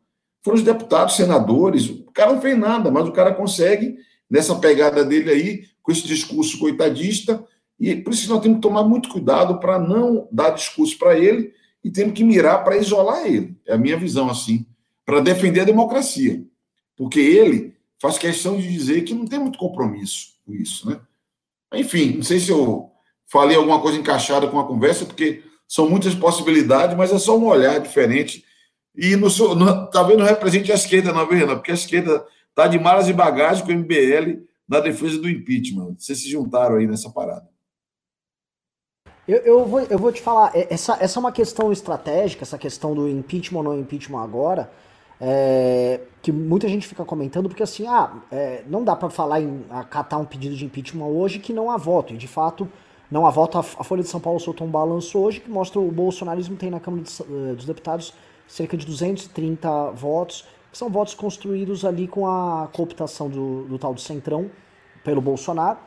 [0.44, 1.90] Foram os deputados, senadores.
[1.90, 3.98] O cara não fez nada, mas o cara consegue,
[4.30, 7.44] nessa pegada dele aí, com esse discurso coitadista,
[7.80, 11.54] e por isso nós temos que tomar muito cuidado para não dar discurso para ele
[11.84, 13.56] e temos que mirar para isolar ele.
[13.66, 14.66] É a minha visão assim,
[15.06, 16.44] para defender a democracia.
[16.98, 21.00] Porque ele faz questão de dizer que não tem muito compromisso com isso, né?
[21.74, 22.92] Enfim, não sei se eu
[23.28, 27.46] falei alguma coisa encaixada com a conversa, porque são muitas possibilidades, mas é só um
[27.46, 28.44] olhar diferente.
[28.96, 31.56] E no, no, talvez não represente a esquerda, não, Renan?
[31.56, 35.96] Porque a esquerda está de malas e bagagem com o MBL na defesa do impeachment.
[35.98, 37.48] Vocês se juntaram aí nessa parada.
[39.30, 42.58] Eu, eu, vou, eu vou te falar, é, essa, essa é uma questão estratégica, essa
[42.58, 44.72] questão do impeachment ou não impeachment agora,
[45.22, 49.64] é, que muita gente fica comentando, porque assim, ah, é, não dá para falar em
[49.70, 52.68] acatar um pedido de impeachment hoje que não há voto, e de fato
[53.12, 53.60] não há voto.
[53.60, 56.80] A, Folha de São Paulo soltou um balanço hoje que mostra o bolsonarismo tem na
[56.80, 58.16] Câmara eh, dos Deputados
[58.48, 63.94] cerca de 230 votos, que são votos construídos ali com a cooptação do, do tal
[63.94, 64.50] do Centrão
[65.04, 65.78] pelo Bolsonaro,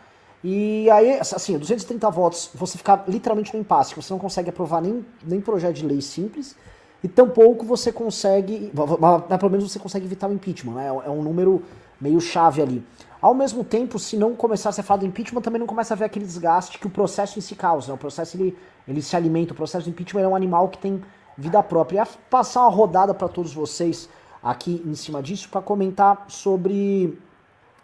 [0.44, 5.04] e aí, assim, 230 votos, você ficar literalmente no impasse, você não consegue aprovar nem,
[5.24, 6.56] nem projeto de lei simples,
[7.02, 10.86] e tampouco você consegue, mas pelo menos você consegue evitar o impeachment, né?
[10.86, 11.62] É um número
[12.00, 12.84] meio chave ali.
[13.20, 16.04] Ao mesmo tempo, se não começar a ser falado impeachment, também não começa a ver
[16.04, 17.88] aquele desgaste que o processo em si causa.
[17.88, 17.94] Né?
[17.94, 21.00] O processo ele, ele se alimenta, o processo de impeachment é um animal que tem
[21.38, 22.02] vida própria.
[22.02, 24.08] E passar uma rodada para todos vocês
[24.42, 27.16] aqui em cima disso para comentar sobre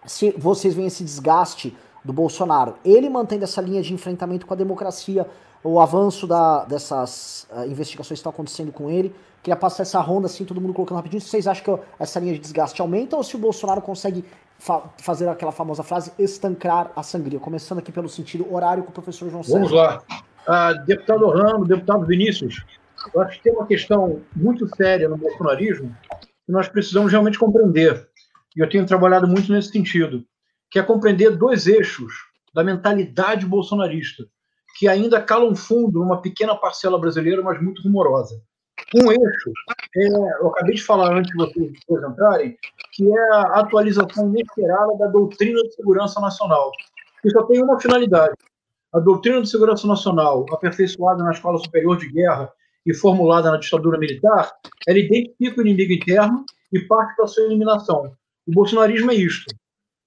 [0.05, 2.76] se vocês veem esse desgaste do Bolsonaro.
[2.84, 5.26] Ele mantendo essa linha de enfrentamento com a democracia,
[5.62, 9.14] o avanço da, dessas uh, investigações que estão acontecendo com ele.
[9.42, 11.20] Queria passar essa ronda assim, todo mundo colocando rapidinho.
[11.20, 14.24] Vocês acham que essa linha de desgaste aumenta ou se o Bolsonaro consegue
[14.59, 17.38] fa fazer aquela famosa frase estancar a sangria?
[17.38, 20.03] Começando aqui pelo sentido horário com o professor João Vamos lá.
[20.46, 22.64] Ah, deputado Orlando, deputado Vinícius,
[23.14, 25.94] eu acho que tem uma questão muito séria no bolsonarismo
[26.46, 28.09] que nós precisamos realmente compreender.
[28.57, 30.24] E eu tenho trabalhado muito nesse sentido
[30.71, 32.12] que é compreender dois eixos
[32.55, 34.25] da mentalidade bolsonarista,
[34.79, 38.41] que ainda calam fundo numa pequena parcela brasileira, mas muito rumorosa.
[38.95, 39.53] Um eixo,
[39.97, 40.07] é,
[40.41, 42.57] eu acabei de falar antes de vocês entrarem,
[42.93, 46.71] que é a atualização inesperada da doutrina de segurança nacional,
[47.21, 48.35] que só tem uma finalidade.
[48.93, 52.51] A doutrina de segurança nacional, aperfeiçoada na Escola Superior de Guerra
[52.87, 54.51] e formulada na ditadura militar,
[54.87, 58.12] ela identifica o inimigo interno e parte para sua eliminação.
[58.47, 59.45] O bolsonarismo é isto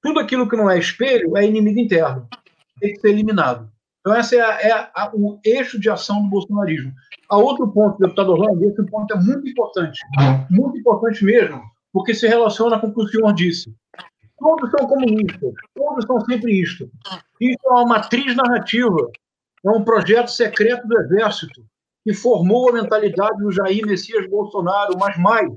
[0.02, 2.28] tudo aquilo que não é espelho é inimigo interno,
[2.80, 3.70] tem que ser eliminado.
[4.02, 6.92] Então, esse é, é a, o eixo de ação do bolsonarismo.
[7.30, 10.00] A outro ponto, deputado Orlando, esse ponto é muito importante,
[10.50, 11.62] muito importante mesmo,
[11.94, 13.74] porque se relaciona com o que o senhor disse.
[14.40, 16.90] Todos são comunistas, todos são sempre isto.
[17.40, 19.12] Isso é uma matriz narrativa,
[19.64, 21.64] é um projeto secreto do Exército,
[22.04, 25.54] que formou a mentalidade do Jair Messias Bolsonaro, mas mais,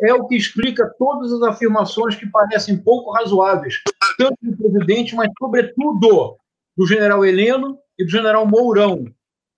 [0.00, 3.74] é o que explica todas as afirmações que parecem pouco razoáveis,
[4.16, 6.36] tanto do presidente, mas, sobretudo,
[6.76, 9.06] do general Heleno e do general Mourão.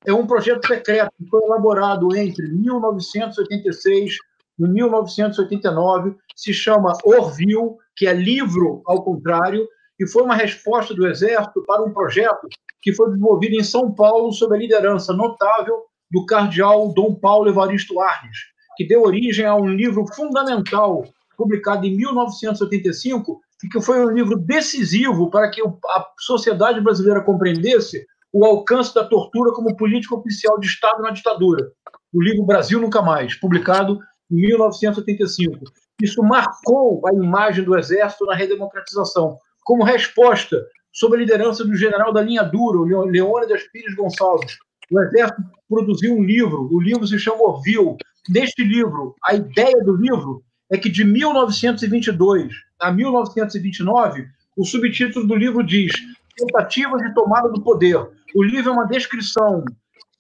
[0.06, 4.14] É um projeto secreto que foi elaborado entre 1986
[4.58, 9.68] e 1989, se chama Orville, que é livro ao contrário,
[9.98, 12.48] e foi uma resposta do Exército para um projeto
[12.80, 18.00] que foi desenvolvido em São Paulo sob a liderança notável do cardeal Dom Paulo Evaristo
[18.00, 18.38] Arnes,
[18.76, 21.04] que deu origem a um livro fundamental
[21.36, 28.06] publicado em 1985 e que foi um livro decisivo para que a sociedade brasileira compreendesse
[28.32, 31.70] o alcance da tortura como política oficial de Estado na ditadura.
[32.12, 33.98] O livro Brasil Nunca Mais, publicado
[34.30, 35.64] em 1985.
[36.02, 42.12] Isso marcou a imagem do Exército na redemocratização, como resposta, sob a liderança do general
[42.12, 44.56] da linha dura, Leônidas Pires Gonçalves.
[44.90, 47.96] O Exército produziu um livro, o livro se chama Orville.
[48.30, 54.24] Neste livro, a ideia do livro é que de 1922 a 1929,
[54.56, 55.90] o subtítulo do livro diz
[56.36, 57.98] Tentativas de Tomada do Poder.
[58.32, 59.64] O livro é uma descrição,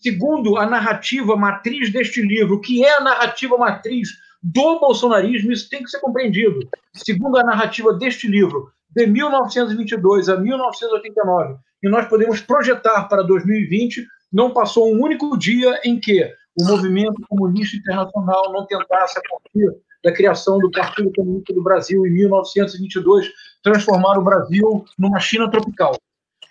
[0.00, 4.08] segundo a narrativa matriz deste livro, que é a narrativa matriz
[4.42, 6.58] do bolsonarismo, isso tem que ser compreendido.
[6.92, 14.04] Segundo a narrativa deste livro, de 1922 a 1989, e nós podemos projetar para 2020,
[14.32, 19.74] não passou um único dia em que o movimento comunista internacional não tentasse, a partir
[20.02, 23.30] da criação do Partido Comunista do Brasil em 1922,
[23.62, 25.96] transformar o Brasil numa China tropical.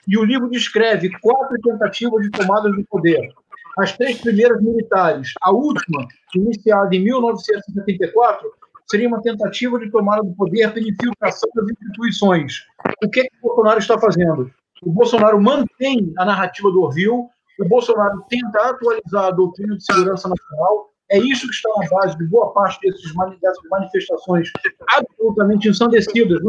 [0.08, 3.34] E o livro descreve quatro tentativas de tomada do poder.
[3.78, 8.52] As três primeiras militares, a última, iniciada em 1974,
[8.90, 12.66] seria uma tentativa de tomada do poder pela infiltração das instituições.
[13.04, 14.52] O que, é que o Bolsonaro está fazendo?
[14.82, 17.28] O Bolsonaro mantém a narrativa do Orville,
[17.60, 22.18] o Bolsonaro tenta atualizar a doutrina de segurança nacional, é isso que está na base
[22.18, 24.52] de boa parte desses, dessas manifestações
[24.96, 26.40] absolutamente ensandecidas.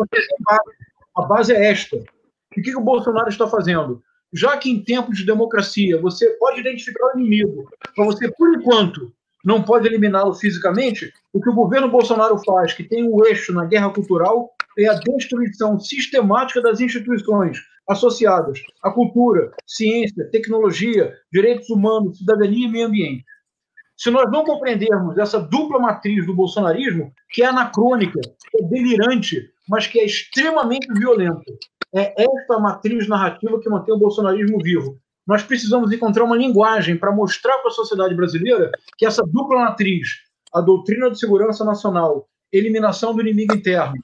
[1.16, 1.96] A base é esta.
[1.96, 4.02] O que, o Bolsonaro está fazendo?
[4.32, 9.12] Já que em tempos de democracia você pode identificar o inimigo, mas você, por enquanto,
[9.44, 13.64] não pode eliminá-lo fisicamente, o que o governo Bolsonaro faz, que tem um eixo na
[13.64, 17.58] guerra cultural, é a destruição sistemática das instituições
[17.90, 23.24] associadas à cultura, ciência, tecnologia, direitos humanos, cidadania e meio ambiente.
[23.96, 28.20] Se nós não compreendermos essa dupla matriz do bolsonarismo, que é anacrônica,
[28.50, 31.52] que é delirante, mas que é extremamente violenta,
[31.94, 34.96] é esta matriz narrativa que mantém o bolsonarismo vivo.
[35.26, 40.08] Nós precisamos encontrar uma linguagem para mostrar para a sociedade brasileira que essa dupla matriz,
[40.54, 43.94] a doutrina de segurança nacional, eliminação do inimigo interno,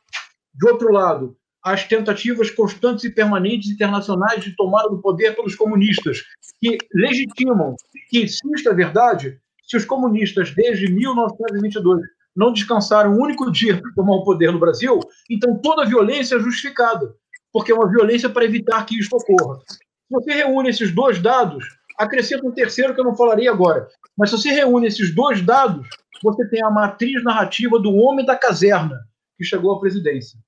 [0.55, 1.37] de outro lado,
[1.67, 6.23] as tentativas constantes e permanentes internacionais de tomada do poder pelos comunistas,
[6.61, 7.75] que legitimam
[8.09, 12.03] que, se isto é verdade, se os comunistas, desde 1922,
[12.37, 16.41] não descansaram um único dia para tomar o poder no Brasil, então toda violência é
[16.41, 17.13] justificada,
[17.53, 19.59] porque é uma violência para evitar que isso ocorra.
[19.67, 21.65] Se você reúne esses dois dados,
[21.99, 25.89] acrescenta um terceiro que eu não falarei agora, mas se você reúne esses dois dados,
[26.23, 29.01] você tem a matriz narrativa do homem da caserna
[29.37, 30.39] que chegou à presidência.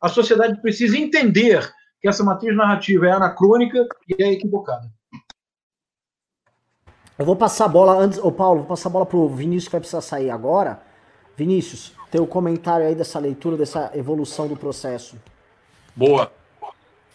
[0.00, 4.90] A sociedade precisa entender que essa matriz narrativa é anacrônica e é equivocada.
[7.18, 8.18] Eu vou passar a bola antes.
[8.18, 10.80] Ô Paulo, vou passar a bola pro Vinícius que vai precisar sair agora.
[11.36, 15.20] Vinícius, teu comentário aí dessa leitura, dessa evolução do processo.
[15.94, 16.32] Boa.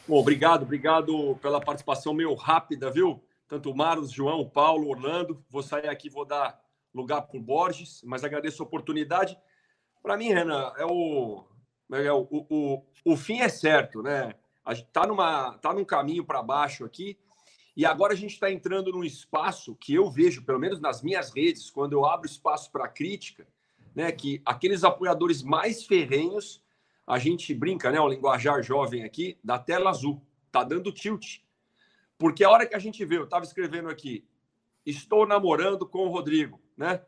[0.05, 3.23] Bom, obrigado, obrigado pela participação meio rápida, viu?
[3.47, 5.41] Tanto o Marlos, João, Paulo, Orlando.
[5.49, 6.59] Vou sair aqui, vou dar
[6.93, 9.37] lugar para o Borges, mas agradeço a oportunidade.
[10.01, 11.45] Para mim, Renan, é o,
[12.11, 14.33] o, o, o, fim é certo, né?
[14.65, 17.17] A gente está numa, tá num caminho para baixo aqui
[17.75, 21.33] e agora a gente está entrando num espaço que eu vejo, pelo menos nas minhas
[21.33, 23.47] redes, quando eu abro espaço para crítica,
[23.95, 26.63] né, que aqueles apoiadores mais ferrenhos,
[27.05, 30.21] a gente brinca, né, o linguajar jovem aqui, da tela azul,
[30.51, 31.39] tá dando tilt.
[32.17, 34.23] Porque a hora que a gente vê, eu estava escrevendo aqui,
[34.85, 37.01] estou namorando com o Rodrigo, né?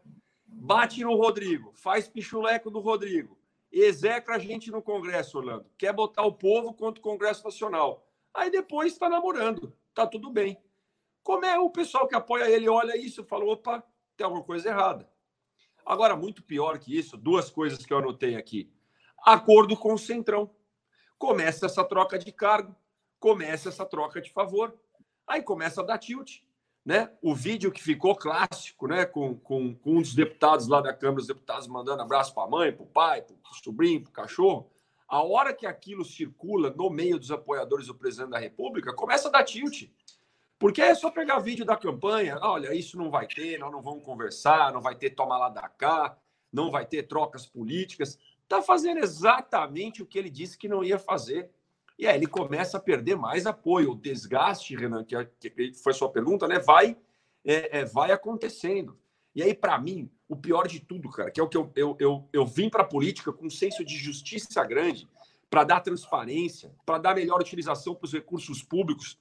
[0.48, 3.38] Bate no Rodrigo, faz pichuleco do Rodrigo,
[3.82, 5.66] execra a gente no Congresso, Orlando.
[5.78, 8.08] Quer botar o povo contra o Congresso Nacional.
[8.34, 10.62] Aí depois está namorando tá tudo bem.
[11.24, 13.84] Como é o pessoal que apoia ele olha isso e fala: opa,
[14.16, 15.10] tem alguma coisa errada.
[15.86, 18.72] Agora, muito pior que isso, duas coisas que eu anotei aqui.
[19.26, 20.54] Acordo com o Centrão.
[21.18, 22.76] Começa essa troca de cargo,
[23.20, 24.78] começa essa troca de favor.
[25.26, 26.42] Aí começa a dar tilt.
[26.86, 27.10] Né?
[27.20, 29.06] O vídeo que ficou clássico, né?
[29.06, 32.50] Com, com, com um dos deputados lá da Câmara, os deputados mandando abraço para a
[32.50, 34.70] mãe, para o pai, para o sobrinho, para o cachorro.
[35.08, 39.32] A hora que aquilo circula no meio dos apoiadores do presidente da República, começa a
[39.32, 39.90] dar tilt.
[40.58, 44.04] Porque é só pegar vídeo da campanha, olha, isso não vai ter, nós não vamos
[44.04, 46.18] conversar, não vai ter toma lá da cá,
[46.52, 48.18] não vai ter trocas políticas.
[48.44, 51.52] Está fazendo exatamente o que ele disse que não ia fazer.
[51.98, 53.92] E aí ele começa a perder mais apoio.
[53.92, 56.60] O desgaste, Renan, que foi sua pergunta, né?
[56.60, 56.98] Vai,
[57.44, 59.00] é, é, vai acontecendo.
[59.34, 61.98] E aí, para mim, o pior de tudo, cara, que é o que eu, eu,
[62.00, 65.08] eu, eu vim para a política com um senso de justiça grande,
[65.50, 69.18] para dar transparência, para dar melhor utilização para os recursos públicos.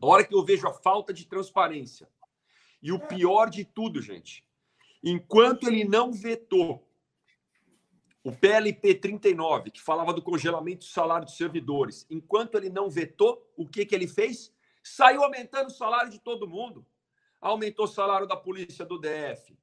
[0.00, 2.08] A hora que eu vejo a falta de transparência
[2.82, 4.44] e o pior de tudo, gente,
[5.02, 6.86] enquanto ele não vetou
[8.24, 13.50] o PLP 39, que falava do congelamento do salário dos servidores, enquanto ele não vetou,
[13.56, 14.52] o que, que ele fez?
[14.82, 16.86] Saiu aumentando o salário de todo mundo.
[17.40, 19.56] Aumentou o salário da polícia do DF.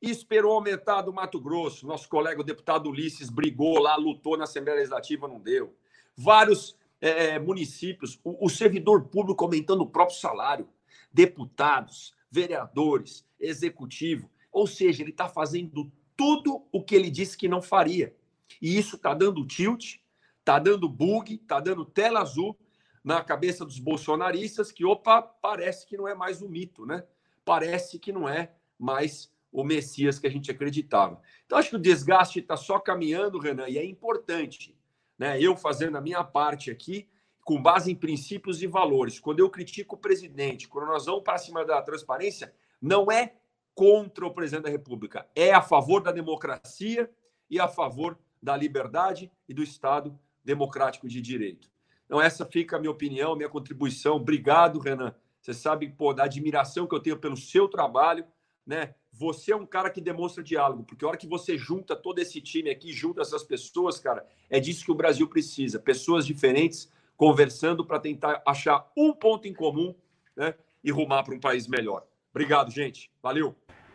[0.00, 1.86] Esperou aumentar do Mato Grosso.
[1.86, 5.76] Nosso colega, o deputado Ulisses, brigou lá, lutou na Assembleia Legislativa, não deu.
[6.16, 10.68] Vários é, municípios, o, o servidor público aumentando o próprio salário.
[11.12, 14.30] Deputados, vereadores, executivo.
[14.52, 18.14] Ou seja, ele está fazendo tudo o que ele disse que não faria.
[18.60, 19.96] E isso está dando tilt,
[20.38, 22.58] está dando bug, está dando tela azul
[23.02, 27.04] na cabeça dos bolsonaristas que, opa, parece que não é mais o mito, né?
[27.44, 31.20] Parece que não é mais o Messias que a gente acreditava.
[31.44, 34.76] Então, acho que o desgaste está só caminhando, Renan, e é importante,
[35.18, 35.40] né?
[35.40, 37.08] Eu fazendo a minha parte aqui,
[37.44, 39.20] com base em princípios e valores.
[39.20, 43.34] Quando eu critico o presidente, quando nós vamos para cima da transparência, não é
[43.74, 47.10] contra o presidente da República, é a favor da democracia
[47.50, 51.70] e a favor da liberdade e do Estado democrático de direito.
[52.06, 54.16] Então, essa fica a minha opinião, minha contribuição.
[54.16, 55.14] Obrigado, Renan.
[55.40, 58.24] Você sabe, pô, da admiração que eu tenho pelo seu trabalho,
[58.66, 58.94] né?
[59.12, 62.40] Você é um cara que demonstra diálogo, porque a hora que você junta todo esse
[62.40, 65.78] time aqui, junta essas pessoas, cara, é disso que o Brasil precisa.
[65.78, 69.94] Pessoas diferentes conversando para tentar achar um ponto em comum,
[70.36, 70.54] né?
[70.82, 72.06] E rumar para um país melhor.
[72.30, 73.10] Obrigado, gente.
[73.22, 73.54] Valeu.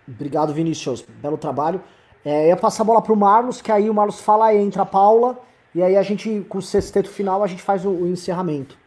[0.09, 1.05] Obrigado, Vinícius.
[1.21, 1.81] Belo trabalho.
[2.25, 4.85] É, ia passar a bola pro Marlos, que aí o Marlos fala, e entra a
[4.85, 5.39] Paula,
[5.73, 8.77] e aí a gente, com o sexteto final, a gente faz o, o encerramento.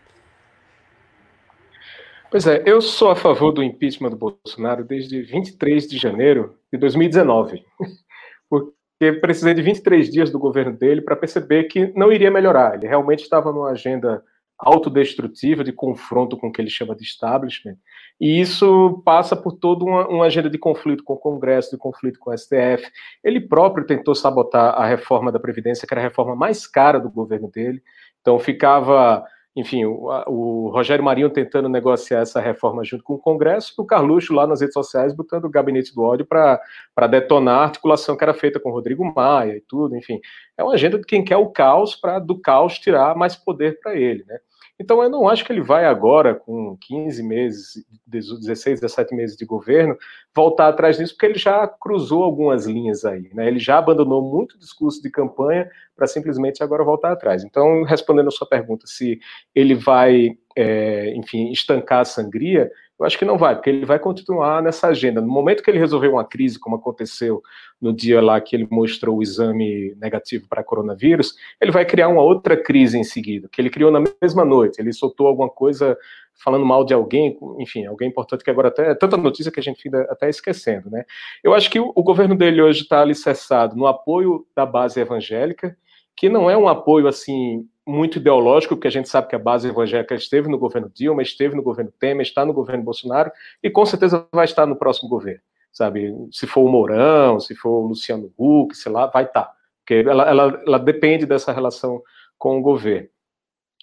[2.30, 6.78] Pois é, eu sou a favor do impeachment do Bolsonaro desde 23 de janeiro de
[6.78, 7.62] 2019.
[8.48, 12.74] Porque precisei de 23 dias do governo dele para perceber que não iria melhorar.
[12.74, 14.22] Ele realmente estava numa agenda
[14.62, 17.76] autodestrutiva de confronto com o que ele chama de establishment,
[18.20, 22.20] e isso passa por toda uma, uma, agenda de conflito com o Congresso, de conflito
[22.20, 22.88] com o STF.
[23.24, 27.10] Ele próprio tentou sabotar a reforma da Previdência, que era a reforma mais cara do
[27.10, 27.82] governo dele,
[28.20, 29.24] então ficava,
[29.56, 33.84] enfim, o, o Rogério Marinho tentando negociar essa reforma junto com o Congresso, e o
[33.84, 38.22] Carluxo lá nas redes sociais botando o gabinete do ódio para detonar a articulação que
[38.22, 40.20] era feita com o Rodrigo Maia e tudo, enfim.
[40.56, 43.96] É uma agenda de quem quer o caos para do caos tirar mais poder para
[43.96, 44.38] ele, né?
[44.80, 49.44] Então, eu não acho que ele vai agora, com 15 meses, 16, 17 meses de
[49.44, 49.96] governo,
[50.34, 53.30] voltar atrás disso, porque ele já cruzou algumas linhas aí.
[53.32, 53.46] Né?
[53.46, 57.44] Ele já abandonou muito discurso de campanha para simplesmente agora voltar atrás.
[57.44, 59.20] Então, respondendo a sua pergunta, se
[59.54, 63.98] ele vai, é, enfim, estancar a sangria, eu acho que não vai, porque ele vai
[63.98, 65.20] continuar nessa agenda.
[65.20, 67.42] No momento que ele resolveu uma crise, como aconteceu
[67.80, 72.22] no dia lá que ele mostrou o exame negativo para coronavírus, ele vai criar uma
[72.22, 74.80] outra crise em seguida, que ele criou na mesma noite.
[74.80, 75.96] Ele soltou alguma coisa
[76.34, 79.62] falando mal de alguém, enfim, alguém importante que agora até é tanta notícia que a
[79.62, 81.04] gente fica até esquecendo, né?
[81.42, 85.76] Eu acho que o, o governo dele hoje está alicerçado no apoio da base evangélica,
[86.16, 89.68] que não é um apoio assim muito ideológico, porque a gente sabe que a base
[89.68, 93.30] evangélica esteve no governo Dilma, esteve no governo Temer, está no governo Bolsonaro
[93.62, 95.40] e com certeza vai estar no próximo governo,
[95.72, 96.14] sabe?
[96.30, 100.28] Se for o Mourão, se for o Luciano Huck, sei lá, vai estar, porque ela,
[100.28, 102.00] ela, ela depende dessa relação
[102.38, 103.08] com o governo.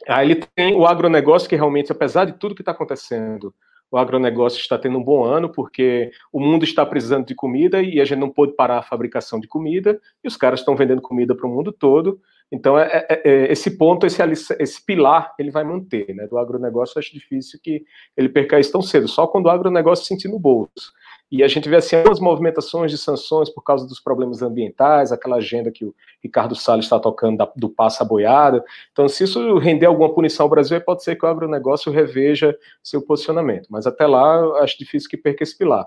[0.07, 3.53] Aí ele tem o agronegócio que realmente, apesar de tudo que está acontecendo,
[3.91, 7.99] o agronegócio está tendo um bom ano, porque o mundo está precisando de comida e
[7.99, 11.35] a gente não pôde parar a fabricação de comida, e os caras estão vendendo comida
[11.35, 12.21] para o mundo todo.
[12.51, 14.21] Então, é, é, é, esse ponto, esse,
[14.59, 16.13] esse pilar, ele vai manter.
[16.15, 16.25] Né?
[16.27, 17.83] Do agronegócio, acho difícil que
[18.17, 20.91] ele perca isso tão cedo, só quando o agronegócio sentir no bolso.
[21.31, 25.35] E a gente vê assim algumas movimentações de sanções por causa dos problemas ambientais, aquela
[25.35, 25.93] agenda que o
[26.23, 28.63] Ricardo Salles está tocando da, do passa boiada.
[28.91, 33.05] Então, se isso render alguma punição ao Brasil, pode ser que o agronegócio reveja seu
[33.05, 33.67] posicionamento.
[33.69, 35.85] Mas até lá, acho difícil que perca esse pilar.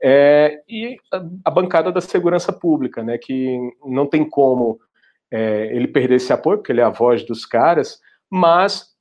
[0.00, 4.78] É, e a, a, bancada da segurança pública, né, que não tem como
[5.30, 8.94] é, ele perder esse apoio, porque ele é a voz dos caras, mas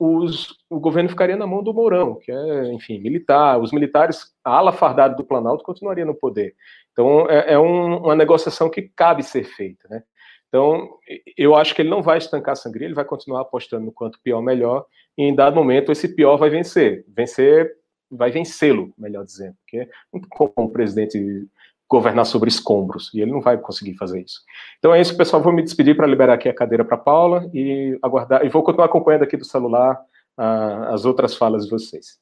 [0.00, 3.60] os, o governo ficaria na mão do Mourão, que é, enfim, militar.
[3.60, 6.54] Os militares, a ala fardada do Planalto continuaria no poder.
[6.92, 10.02] Então, é, é um, uma negociação que cabe ser feita, né?
[10.48, 10.88] Então,
[11.36, 14.20] eu acho que ele não vai estancar a sangria, ele vai continuar apostando no quanto
[14.22, 14.86] pior, melhor,
[15.18, 17.04] e em dado momento esse pior vai vencer.
[17.08, 17.76] Vencer,
[18.10, 19.90] vai vencê-lo, melhor dizendo, porque
[20.30, 21.46] como o presidente
[21.88, 24.40] governar sobre escombros, e ele não vai conseguir fazer isso.
[24.78, 27.98] Então é isso, pessoal, vou me despedir para liberar aqui a cadeira para Paula e
[28.02, 30.00] aguardar, e vou continuar acompanhando aqui do celular
[30.38, 32.18] uh, as outras falas de vocês.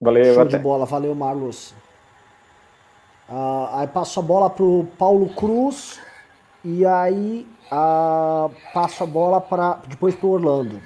[0.00, 0.56] Valeu, Show até.
[0.58, 1.74] de bola, valeu, Marlos.
[3.28, 5.98] Uh, aí passo a bola para o Paulo Cruz
[6.62, 10.80] e aí a, passo a bola para depois para o Orlando.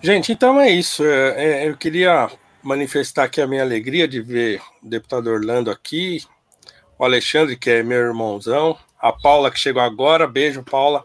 [0.00, 1.04] Gente, então é isso.
[1.04, 2.30] É, é, eu queria
[2.64, 6.24] manifestar aqui a minha alegria de ver o deputado Orlando aqui,
[6.98, 11.04] o Alexandre, que é meu irmãozão, a Paula, que chegou agora, beijo, Paula.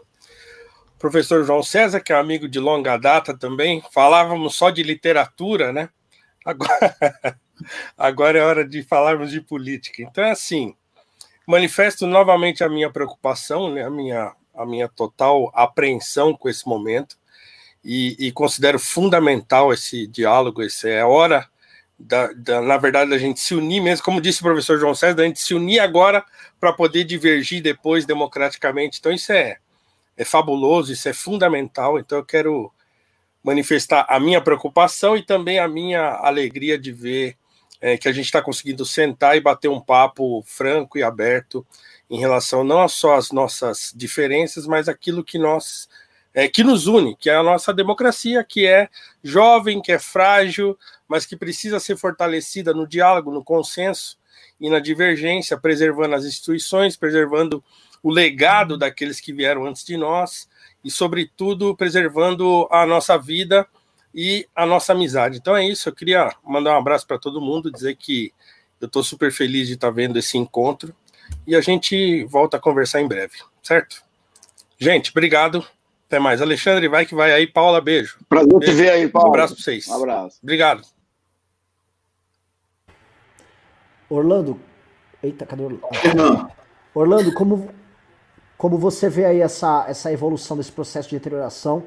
[0.94, 5.70] O professor João César, que é amigo de longa data também, falávamos só de literatura,
[5.72, 5.90] né?
[6.44, 6.96] Agora,
[7.96, 10.02] agora é hora de falarmos de política.
[10.02, 10.74] Então, é assim,
[11.46, 17.18] manifesto novamente a minha preocupação, né, a, minha, a minha total apreensão com esse momento,
[17.84, 21.48] e, e considero fundamental esse diálogo, essa é a hora,
[21.98, 25.14] da, da, na verdade, da gente se unir mesmo, como disse o professor João César,
[25.14, 26.24] da gente se unir agora
[26.58, 28.98] para poder divergir depois democraticamente.
[28.98, 29.58] Então, isso é,
[30.16, 31.98] é fabuloso, isso é fundamental.
[31.98, 32.72] Então, eu quero
[33.42, 37.36] manifestar a minha preocupação e também a minha alegria de ver
[37.80, 41.66] é, que a gente está conseguindo sentar e bater um papo franco e aberto
[42.10, 45.88] em relação não só às nossas diferenças, mas aquilo que nós
[46.32, 48.88] é, que nos une, que é a nossa democracia, que é
[49.22, 50.78] jovem, que é frágil,
[51.08, 54.16] mas que precisa ser fortalecida no diálogo, no consenso
[54.60, 57.62] e na divergência, preservando as instituições, preservando
[58.02, 60.48] o legado daqueles que vieram antes de nós
[60.84, 63.66] e, sobretudo, preservando a nossa vida
[64.14, 65.38] e a nossa amizade.
[65.38, 68.32] Então é isso, eu queria mandar um abraço para todo mundo, dizer que
[68.80, 70.94] eu estou super feliz de estar tá vendo esse encontro
[71.46, 74.02] e a gente volta a conversar em breve, certo?
[74.78, 75.66] Gente, obrigado.
[76.10, 76.42] Até mais.
[76.42, 77.46] Alexandre, vai que vai aí.
[77.46, 78.18] Paula, beijo.
[78.28, 78.72] Prazer beijo.
[78.72, 79.28] te ver aí, Paula.
[79.28, 79.86] Um abraço para vocês.
[79.86, 80.40] Um abraço.
[80.42, 80.82] Obrigado.
[84.08, 84.58] Orlando.
[85.22, 86.50] Eita, cadê Orlando?
[86.92, 87.68] Orlando, como,
[88.58, 91.84] como você vê aí essa, essa evolução desse processo de deterioração?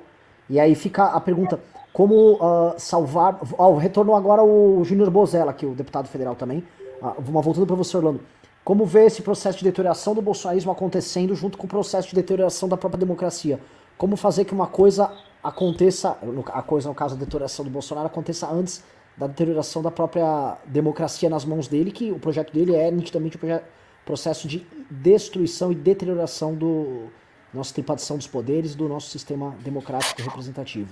[0.50, 1.60] E aí fica a pergunta:
[1.92, 3.38] como uh, salvar.
[3.58, 6.64] Oh, retornou agora o Júnior Bozella, aqui, o deputado federal também.
[7.02, 8.22] Uh, voltando para você, Orlando.
[8.64, 12.70] Como vê esse processo de deterioração do bolsonarismo acontecendo junto com o processo de deterioração
[12.70, 13.60] da própria democracia?
[13.98, 15.12] Como fazer que uma coisa
[15.44, 16.18] aconteça,
[16.54, 18.84] a coisa no caso da deterioração do Bolsonaro, aconteça antes
[19.18, 23.62] da deterioração da própria democracia nas mãos dele, que o projeto dele é nitidamente o
[24.06, 27.10] processo de destruição e deterioração do
[27.54, 30.90] nossa tripartição dos poderes, do nosso sistema democrático representativo.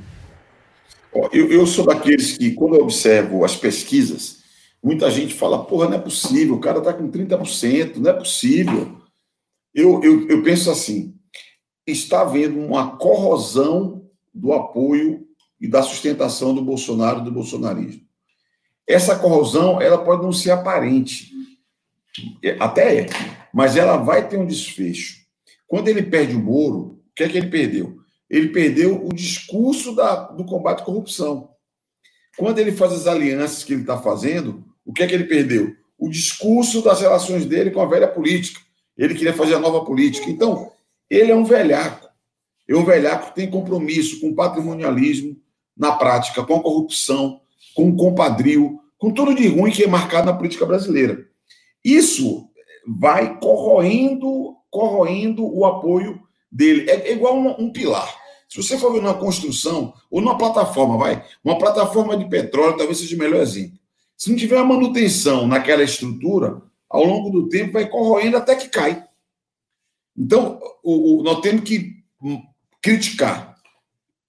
[1.33, 4.43] Eu, eu sou daqueles que, quando eu observo as pesquisas,
[4.81, 9.01] muita gente fala, porra, não é possível, o cara está com 30%, não é possível.
[9.73, 11.15] Eu, eu, eu penso assim,
[11.85, 15.27] está havendo uma corrosão do apoio
[15.59, 18.01] e da sustentação do Bolsonaro e do bolsonarismo.
[18.87, 21.31] Essa corrosão, ela pode não ser aparente,
[22.43, 23.05] é, até é,
[23.53, 25.21] mas ela vai ter um desfecho.
[25.67, 27.99] Quando ele perde o Moro, o que é que ele perdeu?
[28.29, 31.49] Ele perdeu o discurso da, do combate à corrupção.
[32.37, 35.75] Quando ele faz as alianças que ele está fazendo, o que é que ele perdeu?
[35.97, 38.59] O discurso das relações dele com a velha política.
[38.97, 40.29] Ele queria fazer a nova política.
[40.29, 40.70] Então,
[41.11, 42.07] ele é um velhaco.
[42.69, 45.35] É um velhaco que tem compromisso com o patrimonialismo
[45.75, 47.41] na prática, com a corrupção,
[47.75, 51.27] com o compadrio, com tudo de ruim que é marcado na política brasileira.
[51.83, 52.47] Isso
[52.87, 56.89] vai corroendo, corroendo o apoio dele.
[56.89, 58.09] É, igual um, um pilar.
[58.47, 62.99] Se você for ver numa construção, ou numa plataforma, vai, uma plataforma de petróleo talvez
[62.99, 63.77] seja o melhor exemplo.
[64.15, 68.69] Se não tiver uma manutenção naquela estrutura, ao longo do tempo vai corroendo até que
[68.69, 69.03] cai.
[70.17, 72.01] Então, o, o, nós temos que
[72.81, 73.55] criticar,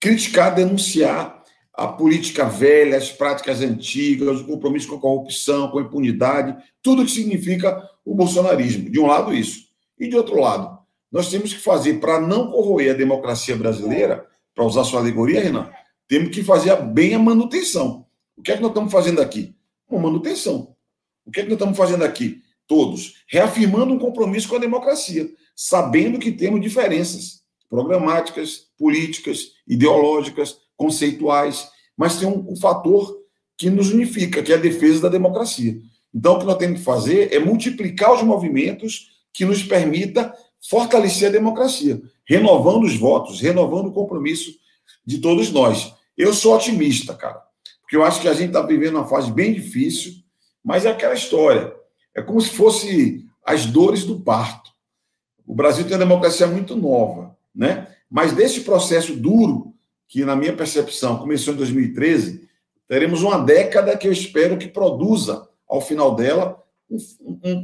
[0.01, 1.43] criticar, denunciar
[1.73, 7.05] a política velha, as práticas antigas, o compromisso com a corrupção, com a impunidade, tudo
[7.05, 8.91] que significa o bolsonarismo.
[8.91, 9.69] De um lado, isso.
[9.99, 10.79] E de outro lado,
[11.11, 15.71] nós temos que fazer, para não corroer a democracia brasileira, para usar sua alegoria, Renan,
[16.07, 18.07] temos que fazer bem a manutenção.
[18.37, 19.55] O que é que nós estamos fazendo aqui?
[19.89, 20.75] Uma manutenção.
[21.25, 22.43] O que é que nós estamos fazendo aqui?
[22.67, 23.25] Todos.
[23.27, 32.19] Reafirmando um compromisso com a democracia sabendo que temos diferenças programáticas, políticas, ideológicas, conceituais, mas
[32.19, 33.19] tem um, um fator
[33.57, 35.79] que nos unifica, que é a defesa da democracia.
[36.15, 40.35] Então, o que nós temos que fazer é multiplicar os movimentos que nos permita
[40.69, 44.53] fortalecer a democracia, renovando os votos, renovando o compromisso
[45.05, 45.95] de todos nós.
[46.17, 47.43] Eu sou otimista, cara,
[47.81, 50.13] porque eu acho que a gente está vivendo uma fase bem difícil,
[50.63, 51.75] mas é aquela história.
[52.15, 54.62] É como se fosse as dores do parto.
[55.47, 57.89] O Brasil tem uma democracia muito nova, né?
[58.11, 59.75] Mas desse processo duro,
[60.07, 62.49] que na minha percepção começou em 2013,
[62.87, 66.63] teremos uma década que eu espero que produza, ao final dela,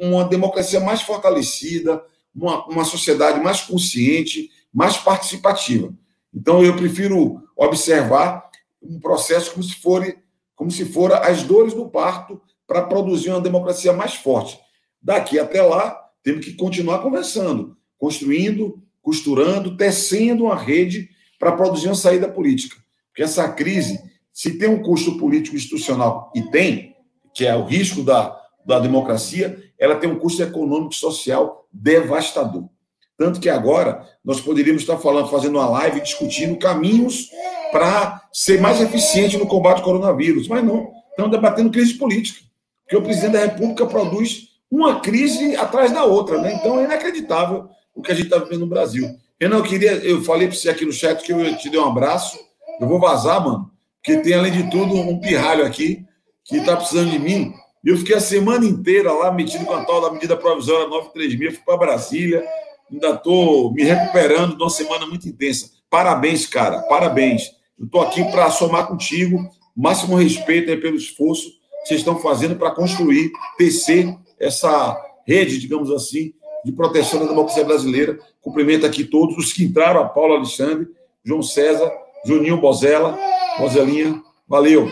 [0.01, 2.03] uma democracia mais fortalecida,
[2.35, 5.93] uma, uma sociedade mais consciente, mais participativa.
[6.33, 8.49] Então, eu prefiro observar
[8.83, 10.17] um processo como se for,
[10.55, 14.59] como se for as dores do parto para produzir uma democracia mais forte.
[15.03, 21.09] Daqui até lá, temos que continuar conversando, construindo costurando, tecendo uma rede
[21.39, 22.77] para produzir uma saída política.
[23.09, 23.99] Porque essa crise,
[24.35, 26.95] se tem um custo político institucional, e tem,
[27.35, 32.69] que é o risco da, da democracia, ela tem um custo econômico e social devastador.
[33.17, 37.31] Tanto que agora nós poderíamos estar falando, fazendo uma live discutindo caminhos
[37.73, 40.47] para ser mais eficiente no combate ao coronavírus.
[40.47, 42.41] Mas não, estamos debatendo crise política.
[42.85, 46.41] Porque o presidente da República produz uma crise atrás da outra.
[46.41, 46.55] Né?
[46.55, 49.09] Então é inacreditável o que a gente está vivendo no Brasil.
[49.41, 52.39] Eu queria, eu falei para você aqui no chat que eu te dei um abraço.
[52.81, 56.05] Eu vou vazar, mano, porque tem, além de tudo, um pirralho aqui
[56.45, 57.53] que está precisando de mim.
[57.85, 61.55] E eu fiquei a semana inteira lá metido com a tal da medida provisória 936,
[61.55, 62.45] fui para Brasília,
[62.91, 65.71] ainda estou me recuperando de uma semana muito intensa.
[65.91, 67.51] Parabéns, cara, parabéns.
[67.79, 69.39] Eu estou aqui para somar contigo,
[69.77, 71.49] máximo respeito pelo esforço
[71.83, 74.97] que vocês estão fazendo para construir, tecer essa
[75.27, 76.33] rede, digamos assim,
[76.65, 78.19] de proteção da democracia brasileira.
[78.41, 80.89] Cumprimento aqui todos os que entraram, a Paula Alexandre,
[81.25, 81.91] João César,
[82.25, 83.19] Juninho Bozella,
[83.59, 84.23] Bozelinha.
[84.47, 84.89] Valeu,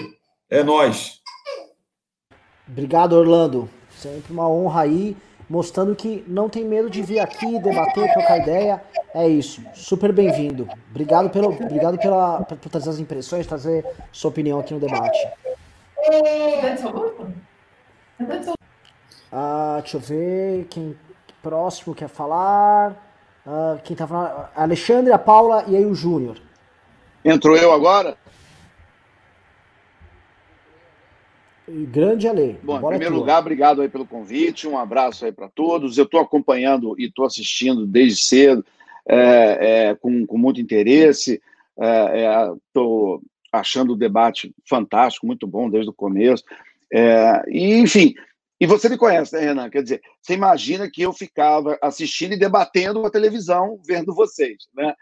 [0.51, 1.20] é nós.
[2.68, 3.68] Obrigado, Orlando.
[3.90, 5.16] Sempre uma honra aí
[5.48, 8.82] mostrando que não tem medo de vir aqui, debater, trocar ideia.
[9.14, 9.62] É isso.
[9.73, 10.68] Super bem-vindo.
[10.90, 15.18] Obrigado, pelo, obrigado pela, por trazer as impressões, trazer sua opinião aqui no debate.
[19.32, 20.96] Ah, deixa eu ver quem
[21.42, 22.96] próximo quer falar.
[23.46, 24.48] Ah, quem tá falando?
[24.54, 26.38] Alexandre, a Paula e aí o Júnior.
[27.24, 28.16] Entrou eu agora?
[31.68, 32.58] Grande Ale.
[32.62, 35.98] Bom, em primeiro lugar, obrigado aí pelo convite, um abraço aí para todos.
[35.98, 38.64] Eu estou acompanhando e estou assistindo desde cedo,
[39.08, 41.42] é, é, com, com muito interesse.
[42.68, 46.44] Estou é, achando o debate fantástico, muito bom desde o começo.
[46.92, 48.14] É, e, enfim,
[48.60, 49.70] e você me conhece, né, Renan?
[49.70, 54.94] Quer dizer, você imagina que eu ficava assistindo e debatendo a televisão, vendo vocês, né?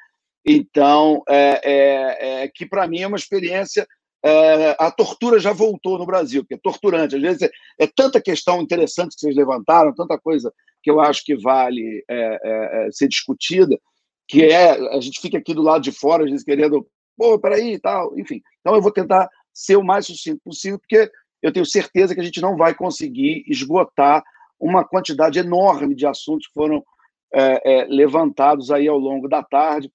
[0.45, 3.87] Então, é, é, é que para mim é uma experiência
[4.27, 7.15] é, a tortura já voltou no Brasil, que é torturante.
[7.15, 10.51] Às vezes é, é, tanta questão interessante que vocês levantaram, tanta coisa
[10.83, 13.79] que eu acho que vale é, é ser discutida,
[14.27, 16.87] que é a gente fica aqui do lado de fora, às vezes querendo,
[17.19, 18.41] pô, peraí e tal, enfim.
[18.61, 21.11] Então eu vou tentar ser o mais sucinto possível, porque
[21.45, 24.25] eu tenho certeza que a gente não vai conseguir esgotar
[24.59, 26.83] uma quantidade enorme de assuntos que foram
[27.31, 29.93] é, levantados aí ao longo da tarde.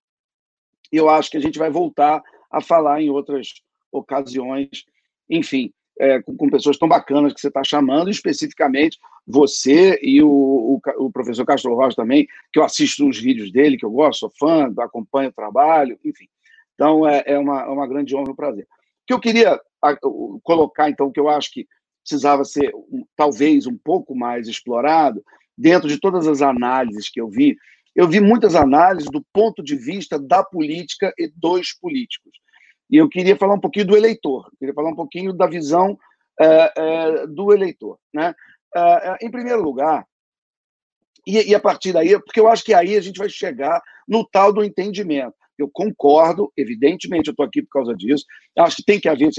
[0.94, 2.22] E eu acho que a gente vai voltar
[2.52, 3.48] a falar em outras
[3.92, 4.86] ocasiões,
[5.28, 10.30] enfim, é, com, com, pessoas tão bacanas que você está chamando, especificamente você e o,
[10.30, 14.20] o, o, professor Castro Rocha também, que eu assisto os vídeos dele, que eu gosto,
[14.20, 16.28] sou fã, acompanho o trabalho, enfim.
[16.76, 18.66] Então, é, é uma, é uma grande honra e um prazer.
[18.66, 18.68] O
[19.08, 19.60] que eu queria
[20.43, 21.68] colocar, então, que eu acho que
[22.03, 22.72] precisava ser
[23.15, 25.23] talvez um pouco mais explorado,
[25.57, 27.56] dentro de todas as análises que eu vi,
[27.95, 32.31] eu vi muitas análises do ponto de vista da política e dos políticos.
[32.89, 35.97] E eu queria falar um pouquinho do eleitor, queria falar um pouquinho da visão
[36.39, 37.99] é, é, do eleitor.
[38.14, 38.34] Né?
[38.76, 40.06] É, em primeiro lugar,
[41.27, 44.26] e, e, a partir daí, porque eu acho que aí a gente vai chegar no
[44.26, 45.35] tal do entendimento.
[45.61, 48.26] Eu concordo, evidentemente, eu estou aqui por causa disso.
[48.57, 49.30] Acho que tem que haver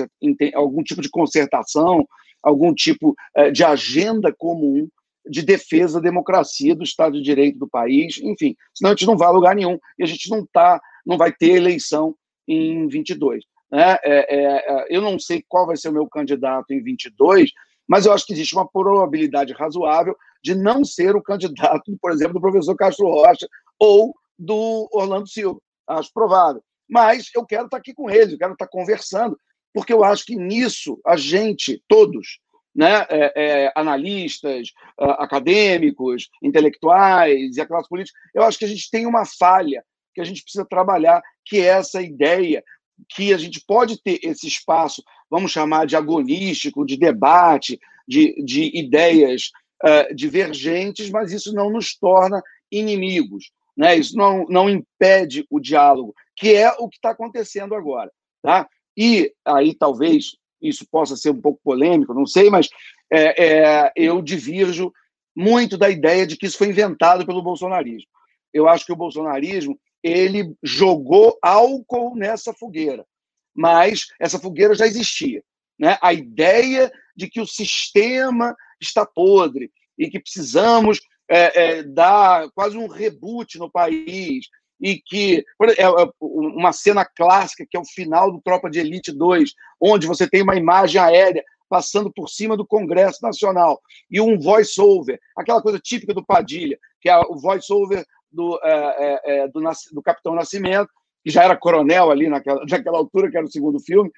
[0.55, 2.07] algum tipo de concertação,
[2.43, 3.15] algum tipo
[3.53, 4.89] de agenda comum
[5.29, 9.17] de defesa da democracia, do Estado de Direito do país, enfim, senão a gente não
[9.17, 12.15] vai a lugar nenhum e a gente não tá, não vai ter eleição
[12.49, 13.45] em 22.
[13.71, 13.97] Né?
[14.03, 17.51] É, é, é, eu não sei qual vai ser o meu candidato em 22,
[17.89, 22.35] mas eu acho que existe uma probabilidade razoável de não ser o candidato, por exemplo,
[22.35, 23.47] do professor Castro Rocha
[23.79, 25.61] ou do Orlando Silva.
[25.99, 26.63] Acho provável.
[26.89, 29.39] Mas eu quero estar aqui com eles, eu quero estar conversando,
[29.73, 32.41] porque eu acho que nisso a gente, todos,
[32.75, 34.69] né, é, é, analistas,
[34.99, 39.85] acadêmicos, intelectuais e a classe política, eu acho que a gente tem uma falha
[40.15, 42.63] que a gente precisa trabalhar, que é essa ideia
[43.09, 48.77] que a gente pode ter esse espaço, vamos chamar de agonístico, de debate, de, de
[48.77, 49.51] ideias
[49.85, 53.97] uh, divergentes, mas isso não nos torna inimigos, né?
[53.97, 58.11] isso não, não impede o diálogo, que é o que está acontecendo agora.
[58.43, 58.69] Tá?
[58.97, 62.69] E aí talvez isso possa ser um pouco polêmico, não sei, mas
[63.11, 64.93] é, é, eu divirjo
[65.35, 68.11] muito da ideia de que isso foi inventado pelo bolsonarismo.
[68.53, 73.07] Eu acho que o bolsonarismo ele jogou álcool nessa fogueira,
[73.55, 75.43] mas essa fogueira já existia.
[75.79, 75.99] Né?
[76.03, 81.01] A ideia de que o sistema está podre e que precisamos
[81.31, 84.47] é, é, dar quase um reboot no país
[84.81, 85.45] e que
[85.79, 85.87] é, é
[86.21, 90.43] uma cena clássica que é o final do Tropa de Elite 2, onde você tem
[90.43, 93.81] uma imagem aérea passando por cima do Congresso Nacional
[94.11, 99.49] e um voice-over, aquela coisa típica do Padilha, que é o voice-over do, é, é,
[99.49, 99.61] do,
[99.93, 100.91] do, Capitão Nascimento,
[101.23, 104.11] que já era coronel ali naquela, naquela altura, que era o segundo filme,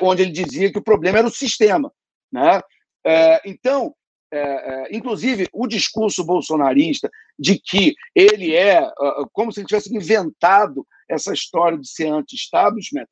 [0.00, 1.92] onde ele dizia que o problema era o sistema.
[2.32, 2.60] Né?
[3.44, 3.94] então,
[4.90, 8.88] inclusive, o discurso bolsonarista de que ele é
[9.32, 13.06] como se ele tivesse inventado essa história de ser anti-establishment,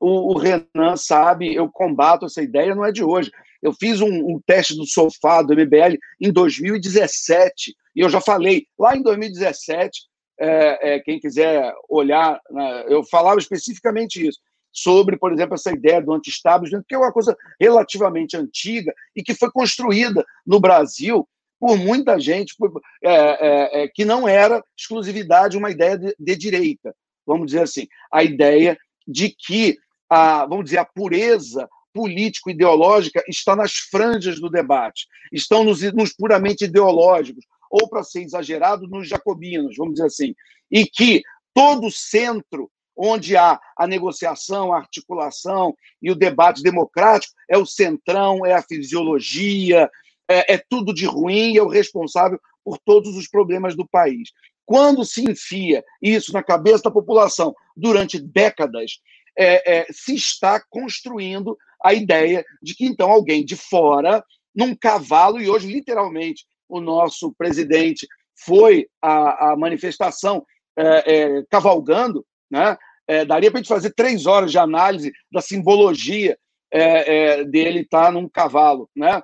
[0.00, 3.30] o, o, Renan sabe, eu combato essa ideia, não é de hoje.
[3.62, 8.66] Eu fiz um, um, teste do sofá do MBL em 2017, e eu já falei,
[8.78, 10.02] lá em 2017,
[10.38, 14.38] é, é, quem quiser olhar, né, eu falava especificamente isso,
[14.74, 19.32] sobre, por exemplo, essa ideia do anti-establishment, que é uma coisa relativamente antiga e que
[19.32, 21.26] foi construída no Brasil
[21.60, 26.36] por muita gente por, é, é, é que não era exclusividade uma ideia de, de
[26.36, 26.94] direita,
[27.24, 28.76] vamos dizer assim, a ideia
[29.06, 29.78] de que
[30.10, 36.64] a, vamos dizer, a pureza político-ideológica está nas franjas do debate, estão nos, nos puramente
[36.64, 40.34] ideológicos, ou, para ser exagerado, nos jacobinos, vamos dizer assim,
[40.70, 41.22] e que
[41.54, 48.44] todo centro onde há a negociação, a articulação e o debate democrático é o centrão,
[48.44, 49.90] é a fisiologia,
[50.28, 54.30] é, é tudo de ruim e é o responsável por todos os problemas do país.
[54.64, 59.00] Quando se enfia isso na cabeça da população durante décadas,
[59.36, 65.40] é, é, se está construindo a ideia de que então alguém de fora, num cavalo,
[65.40, 70.44] e hoje literalmente o nosso presidente foi à, manifestação
[70.76, 72.24] é, é cavalgando,
[72.54, 72.76] né?
[73.06, 76.38] É, daria para a gente fazer três horas de análise da simbologia
[76.70, 79.22] é, dele estar tá num cavalo, né?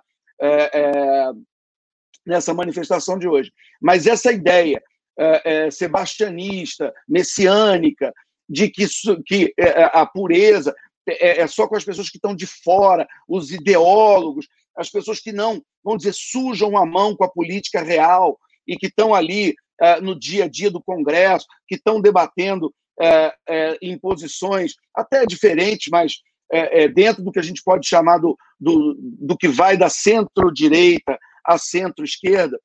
[2.27, 3.53] nessa manifestação de hoje.
[3.81, 4.83] Mas essa ideia
[5.71, 8.13] sebastianista, messiânica,
[8.51, 8.87] de que,
[9.25, 10.75] que é, é, a pureza
[11.07, 15.31] é, é só com as pessoas que estão de fora, os ideólogos, as pessoas que
[15.31, 20.01] não, vamos dizer, sujam a mão com a política real e que estão ali é,
[20.01, 25.89] no dia a dia do Congresso, que estão debatendo é, é, em posições até diferentes,
[25.91, 26.17] mas
[26.53, 31.19] é, dentro do que a gente pode chamar do, do, do que vai da centro-direita
[31.45, 32.61] à centro-esquerda.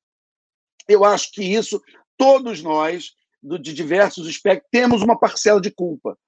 [0.88, 1.80] Eu acho que isso,
[2.18, 6.18] todos nós, de diversos aspectos, temos uma parcela de culpa.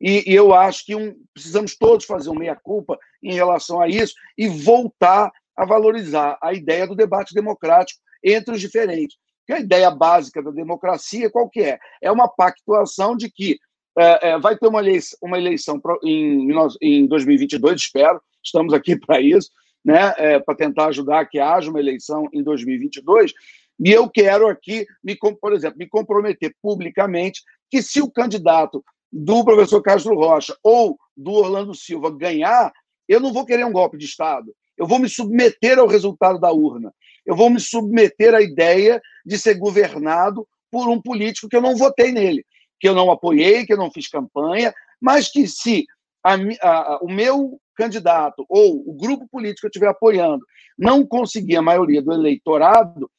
[0.00, 4.14] E, e eu acho que um, precisamos todos fazer uma meia-culpa em relação a isso
[4.36, 9.16] e voltar a valorizar a ideia do debate democrático entre os diferentes.
[9.48, 11.78] Que a ideia básica da democracia qual que é?
[12.02, 13.58] É uma pactuação de que
[13.98, 16.46] é, é, vai ter uma eleição, uma eleição em,
[16.82, 19.50] em 2022, espero, estamos aqui para isso,
[19.82, 23.32] né, é, para tentar ajudar que haja uma eleição em 2022,
[23.80, 29.42] e eu quero aqui, me, por exemplo, me comprometer publicamente que se o candidato do
[29.44, 32.70] professor Castro Rocha ou do Orlando Silva ganhar,
[33.08, 34.52] eu não vou querer um golpe de Estado.
[34.76, 36.92] Eu vou me submeter ao resultado da urna.
[37.28, 41.76] Eu vou me submeter à ideia de ser governado por um político que eu não
[41.76, 42.42] votei nele,
[42.80, 45.84] que eu não apoiei, que eu não fiz campanha, mas que se
[46.24, 50.42] a, a, o meu candidato ou o grupo político que eu estiver apoiando
[50.78, 53.10] não conseguir a maioria do eleitorado,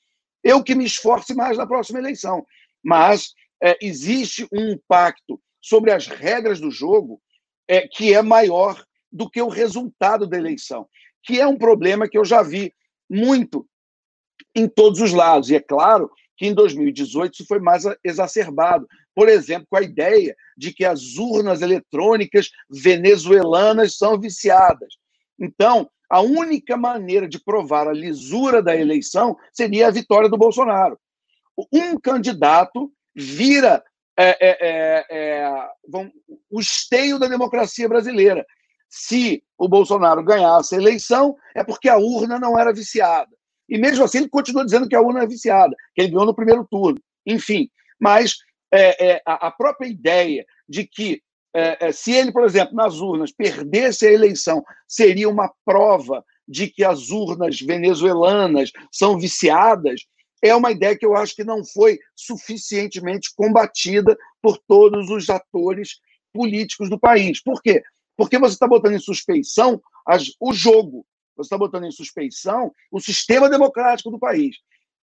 [0.44, 2.44] eu que me esforce mais na próxima eleição.
[2.84, 7.22] Mas é, existe um impacto sobre as regras do jogo
[7.68, 10.88] é, que é maior do que o resultado da eleição,
[11.23, 12.73] que é um problema que eu já vi
[13.07, 13.68] muito
[14.60, 15.49] em todos os lados.
[15.49, 18.88] E é claro que em 2018 isso foi mais exacerbado.
[19.15, 24.94] Por exemplo, com a ideia de que as urnas eletrônicas venezuelanas são viciadas.
[25.40, 30.98] Então, a única maneira de provar a lisura da eleição seria a vitória do Bolsonaro.
[31.72, 33.84] Um candidato vira
[34.18, 35.69] é, é, é, é
[36.49, 38.45] o esteio da democracia brasileira.
[38.90, 43.30] Se o Bolsonaro ganhasse a eleição, é porque a urna não era viciada.
[43.69, 46.35] E mesmo assim, ele continua dizendo que a urna é viciada, que ele ganhou no
[46.35, 46.99] primeiro turno.
[47.25, 47.69] Enfim,
[47.99, 48.37] mas
[48.71, 51.21] é, é, a própria ideia de que
[51.53, 56.67] é, é, se ele, por exemplo, nas urnas perdesse a eleição, seria uma prova de
[56.67, 60.01] que as urnas venezuelanas são viciadas,
[60.41, 65.99] é uma ideia que eu acho que não foi suficientemente combatida por todos os atores
[66.33, 67.41] políticos do país.
[67.41, 67.83] Por quê?
[68.15, 71.05] Porque você está botando em suspeição as, o jogo,
[71.40, 74.57] você está botando em suspeição o sistema democrático do país.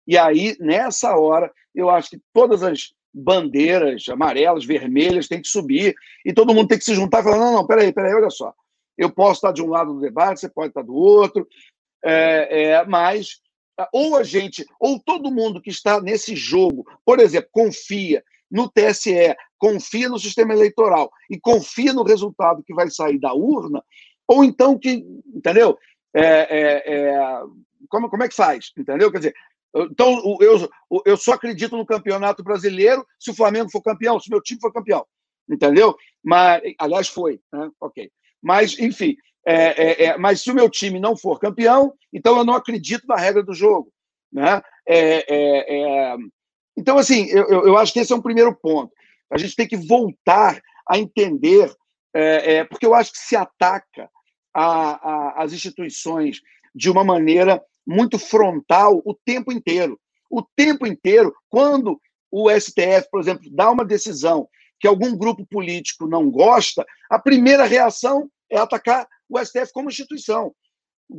[0.07, 5.95] E aí, nessa hora, eu acho que todas as bandeiras amarelas, vermelhas, tem que subir,
[6.25, 8.53] e todo mundo tem que se juntar e falar: não, não, peraí, peraí, olha só.
[8.97, 11.47] Eu posso estar de um lado do debate, você pode estar do outro,
[12.05, 13.41] é, é, mas
[13.93, 19.37] ou a gente, ou todo mundo que está nesse jogo, por exemplo, confia no TSE,
[19.59, 23.83] confia no sistema eleitoral e confia no resultado que vai sair da urna,
[24.27, 25.05] ou então que,
[25.35, 25.79] entendeu?
[26.16, 27.40] É, é, é,
[27.90, 28.72] como, como é que faz?
[28.76, 29.12] Entendeu?
[29.12, 29.34] Quer dizer,
[29.74, 30.68] Então, eu,
[31.05, 34.59] eu só acredito no campeonato brasileiro se o Flamengo for campeão, se o meu time
[34.59, 35.06] for campeão.
[35.48, 35.94] Entendeu?
[36.24, 37.38] Mas, aliás, foi.
[37.52, 37.70] Né?
[37.78, 38.10] Ok.
[38.43, 39.14] Mas, enfim,
[39.47, 43.06] é, é, é, mas se o meu time não for campeão, então eu não acredito
[43.06, 43.93] na regra do jogo.
[44.32, 44.62] Né?
[44.88, 46.16] É, é,
[46.78, 48.90] então, assim, eu, eu acho que esse é um primeiro ponto.
[49.30, 51.70] A gente tem que voltar a entender,
[52.70, 54.09] porque eu acho que se ataca
[54.57, 56.41] a, a, as instituições
[56.74, 60.01] de uma maneira muito frontal o tempo inteiro.
[60.31, 62.01] O tempo inteiro, quando
[62.31, 64.49] o STF, por exemplo, dá uma decisão
[64.81, 70.55] que algum grupo político não gosta, a primeira reação é atacar o STF como instituição.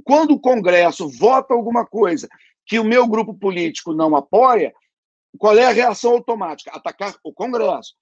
[0.03, 2.27] Quando o Congresso vota alguma coisa
[2.65, 4.73] que o meu grupo político não apoia,
[5.37, 6.71] qual é a reação automática?
[6.71, 7.93] Atacar o Congresso.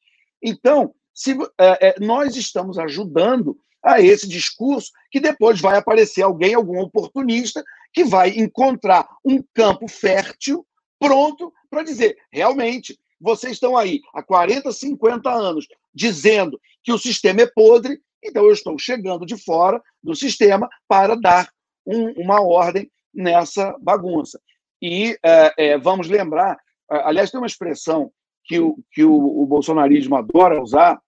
[0.42, 6.56] Então, se, é, é, nós estamos ajudando a esse discurso que depois vai aparecer alguém,
[6.56, 7.64] algum oportunista,
[7.94, 10.66] que vai encontrar um campo fértil
[11.00, 17.42] pronto para dizer: realmente, vocês estão aí há 40, 50 anos dizendo que o sistema
[17.42, 21.50] é podre, então eu estou chegando de fora do sistema para dar
[21.86, 24.42] um, uma ordem nessa bagunça.
[24.82, 26.58] E é, é, vamos lembrar,
[26.90, 28.12] aliás, tem uma expressão
[28.44, 31.00] que o, que o, o bolsonarismo adora usar,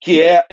[0.00, 0.46] que é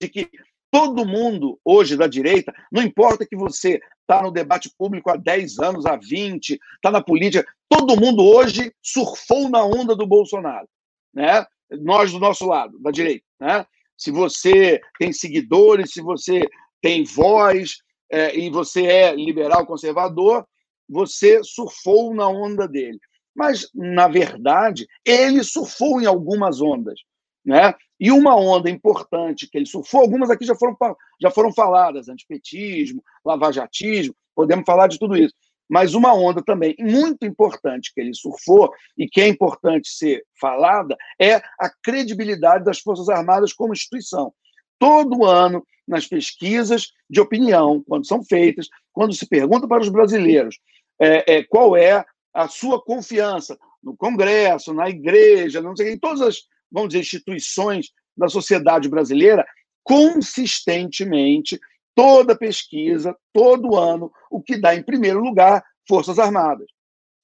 [0.00, 0.30] de que
[0.74, 5.60] todo mundo hoje da direita, não importa que você está no debate público há 10
[5.60, 10.66] anos, há 20, está na política, todo mundo hoje surfou na onda do Bolsonaro.
[11.14, 11.46] Né?
[11.80, 13.24] Nós do nosso lado, da direita.
[13.40, 13.64] Né?
[13.96, 16.42] Se você tem seguidores, se você
[16.82, 17.76] tem voz
[18.10, 20.44] é, e você é liberal conservador,
[20.88, 22.98] você surfou na onda dele.
[23.32, 26.98] Mas, na verdade, ele surfou em algumas ondas.
[27.44, 27.72] Né?
[27.98, 30.76] E uma onda importante que ele surfou, algumas aqui já foram,
[31.20, 35.34] já foram faladas, antipetismo, lavajatismo, podemos falar de tudo isso.
[35.68, 40.96] Mas uma onda também muito importante que ele surfou e que é importante ser falada
[41.18, 44.32] é a credibilidade das Forças Armadas como instituição.
[44.78, 50.58] Todo ano, nas pesquisas de opinião, quando são feitas, quando se pergunta para os brasileiros
[51.00, 56.20] é, é, qual é a sua confiança no Congresso, na igreja, não sei, em todas
[56.20, 56.42] as,
[56.74, 59.46] vamos dizer, instituições da sociedade brasileira,
[59.84, 61.58] consistentemente
[61.94, 66.66] toda pesquisa, todo ano, o que dá em primeiro lugar Forças Armadas.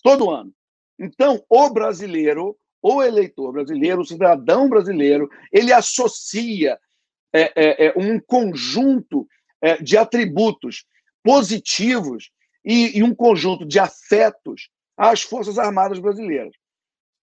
[0.02, 0.52] Todo ano.
[0.98, 6.78] Então, o brasileiro, o eleitor brasileiro, o cidadão brasileiro, ele associa
[7.32, 9.26] é, é, é um conjunto
[9.60, 10.84] é, de atributos
[11.22, 12.30] positivos
[12.64, 16.54] e, e um conjunto de afetos às Forças Armadas brasileiras.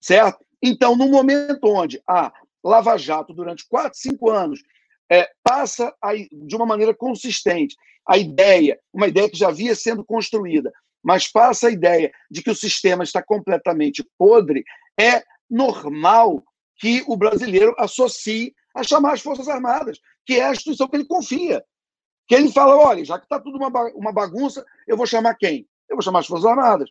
[0.00, 0.44] Certo?
[0.62, 2.32] Então, no momento onde a
[2.64, 4.62] Lava Jato, durante quatro, cinco anos,
[5.10, 7.76] é, passa a, de uma maneira consistente
[8.06, 10.72] a ideia, uma ideia que já havia sendo construída,
[11.02, 14.64] mas passa a ideia de que o sistema está completamente podre,
[14.98, 16.42] é normal
[16.76, 21.04] que o brasileiro associe a chamar as Forças Armadas, que é a instituição que ele
[21.04, 21.62] confia.
[22.26, 25.66] Que ele fala: olha, já que está tudo uma bagunça, eu vou chamar quem?
[25.88, 26.90] Eu vou chamar as Forças Armadas.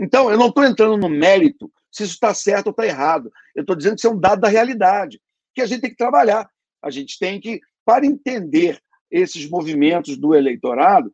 [0.00, 3.30] Então, eu não estou entrando no mérito se isso está certo ou está errado.
[3.54, 5.20] Eu estou dizendo que isso é um dado da realidade,
[5.54, 6.48] que a gente tem que trabalhar.
[6.82, 11.12] A gente tem que, para entender esses movimentos do eleitorado,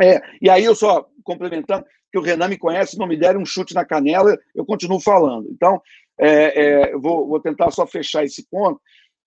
[0.00, 3.46] é, e aí eu só complementando, que o Renan me conhece, não me der um
[3.46, 5.48] chute na canela, eu continuo falando.
[5.50, 5.80] Então,
[6.18, 8.80] é, é, eu vou, vou, tentar só fechar esse ponto,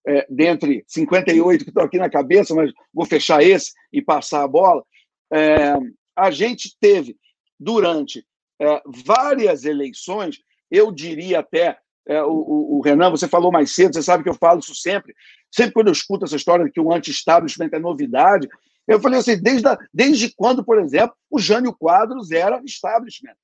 [0.07, 4.47] é, dentre 58 que estão aqui na cabeça, mas vou fechar esse e passar a
[4.47, 4.83] bola.
[5.31, 5.73] É,
[6.15, 7.17] a gente teve,
[7.59, 8.25] durante
[8.59, 11.77] é, várias eleições, eu diria até,
[12.07, 15.15] é, o, o, Renan, você falou mais cedo, você sabe que eu falo isso sempre,
[15.51, 18.47] sempre quando eu escuto essa história de que o anti-establishment é novidade,
[18.87, 23.35] eu falei assim, desde, a, desde quando, por exemplo, o Jânio Quadros era establishment,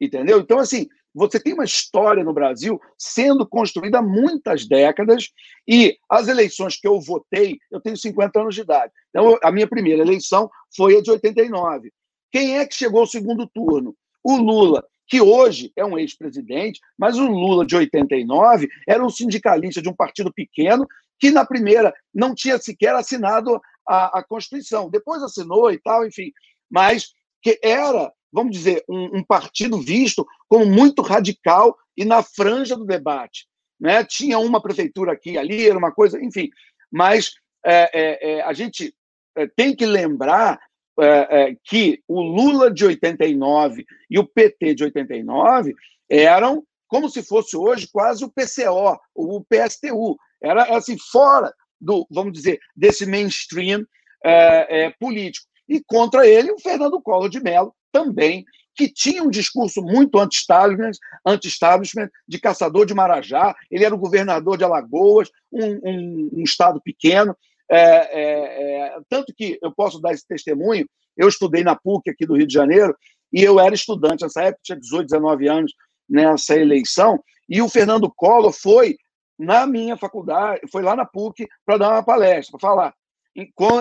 [0.00, 0.40] entendeu?
[0.40, 5.30] Então, assim, você tem uma história no Brasil sendo construída há muitas décadas
[5.66, 8.92] e as eleições que eu votei, eu tenho 50 anos de idade.
[9.08, 11.92] Então, a minha primeira eleição foi a de 89.
[12.30, 13.96] Quem é que chegou ao segundo turno?
[14.22, 19.82] O Lula que hoje é um ex-presidente, mas o Lula de 89 era um sindicalista
[19.82, 20.86] de um partido pequeno
[21.18, 24.88] que na primeira não tinha sequer assinado a, a Constituição.
[24.88, 26.32] Depois assinou e tal, enfim,
[26.70, 32.76] mas que era, vamos dizer, um, um partido visto como muito radical e na franja
[32.76, 33.48] do debate.
[33.80, 34.04] Né?
[34.04, 36.48] Tinha uma prefeitura aqui ali, era uma coisa, enfim.
[36.88, 37.32] Mas
[37.66, 38.94] é, é, é, a gente
[39.36, 40.60] é, tem que lembrar
[41.02, 45.74] é, é, que o Lula de 89 e o PT de 89
[46.08, 50.16] eram como se fosse hoje quase o PCO, o PSTU.
[50.42, 53.86] Era assim, fora do, vamos dizer, desse mainstream
[54.24, 55.46] é, é, político.
[55.68, 58.44] E contra ele, o Fernando Collor de Mello também,
[58.74, 60.92] que tinha um discurso muito anti-establishment,
[61.24, 63.54] anti-establishment, de caçador de Marajá.
[63.70, 67.36] Ele era o governador de Alagoas, um, um, um estado pequeno.
[67.70, 70.88] É, é, é, tanto que eu posso dar esse testemunho.
[71.16, 72.96] Eu estudei na PUC aqui do Rio de Janeiro
[73.32, 75.72] e eu era estudante nessa época, tinha 18, 19 anos
[76.08, 77.22] nessa eleição.
[77.48, 78.96] E o Fernando Collor foi
[79.38, 82.94] na minha faculdade, foi lá na PUC para dar uma palestra, para falar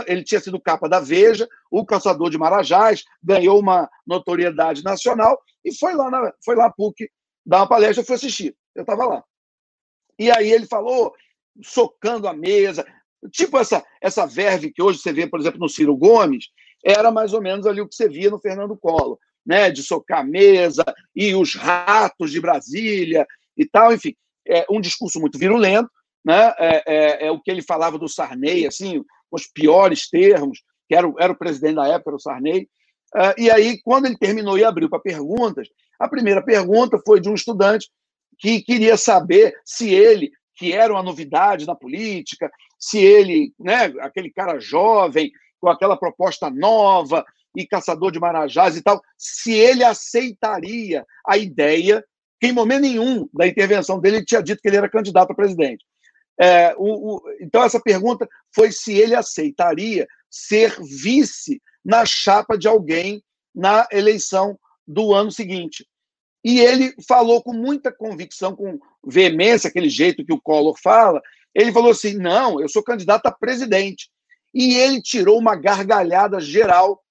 [0.08, 5.76] ele tinha sido capa da Veja, o caçador de Marajás, ganhou uma notoriedade nacional e
[5.76, 7.10] foi lá, na, foi lá PUC
[7.46, 9.24] dar uma palestra, eu fui assistir, eu estava lá.
[10.18, 11.14] E aí ele falou,
[11.64, 12.86] socando a mesa,
[13.32, 16.46] tipo essa, essa verve que hoje você vê, por exemplo, no Ciro Gomes,
[16.84, 20.20] era mais ou menos ali o que você via no Fernando Collor, né, de socar
[20.20, 20.84] a mesa
[21.16, 23.26] e os ratos de Brasília
[23.58, 24.16] e tal, enfim,
[24.48, 25.90] é um discurso muito virulento,
[26.24, 30.60] né, é, é, é o que ele falava do Sarney, assim, com os piores termos,
[30.88, 32.68] que era, era o presidente da época, era o Sarney.
[33.16, 35.68] Uh, e aí, quando ele terminou e abriu para perguntas,
[36.00, 37.90] a primeira pergunta foi de um estudante
[38.40, 44.30] que queria saber se ele, que era uma novidade na política, se ele, né, aquele
[44.30, 45.32] cara jovem,
[45.62, 47.26] com aquela proposta nova
[47.56, 52.04] e caçador de marajás e tal, se ele aceitaria a ideia,
[52.42, 55.36] que em momento nenhum da intervenção dele ele tinha dito que ele era candidato a
[55.36, 55.86] presidente.
[56.38, 62.68] É, o, o, então, essa pergunta foi se ele aceitaria ser vice na chapa de
[62.68, 63.24] alguém
[63.56, 65.88] na eleição do ano seguinte.
[66.44, 71.22] E ele falou com muita convicção, com veemência, aquele jeito que o Collor fala.
[71.54, 74.10] Ele falou assim: não, eu sou candidato a presidente.
[74.54, 77.02] E ele tirou uma gargalhada geral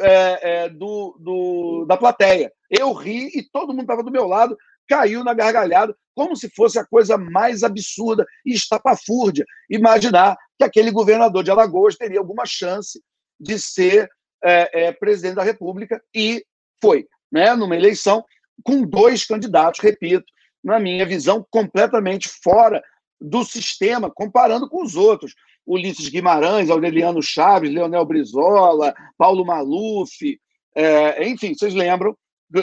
[0.00, 2.52] é, é, do, do, da plateia.
[2.70, 4.56] Eu ri e todo mundo estava do meu lado,
[4.88, 10.90] caiu na gargalhada, como se fosse a coisa mais absurda e estapafúrdia imaginar que aquele
[10.90, 13.00] governador de Alagoas teria alguma chance
[13.38, 14.08] de ser
[14.42, 16.44] é, é, presidente da República, e
[16.80, 18.24] foi, né, numa eleição
[18.62, 20.26] com dois candidatos, repito,
[20.62, 22.82] na minha visão, completamente fora
[23.20, 25.34] do sistema, comparando com os outros.
[25.66, 30.38] Ulisses Guimarães, Aureliano Chaves, Leonel Brizola, Paulo Maluf,
[30.74, 32.16] é, enfim, vocês lembram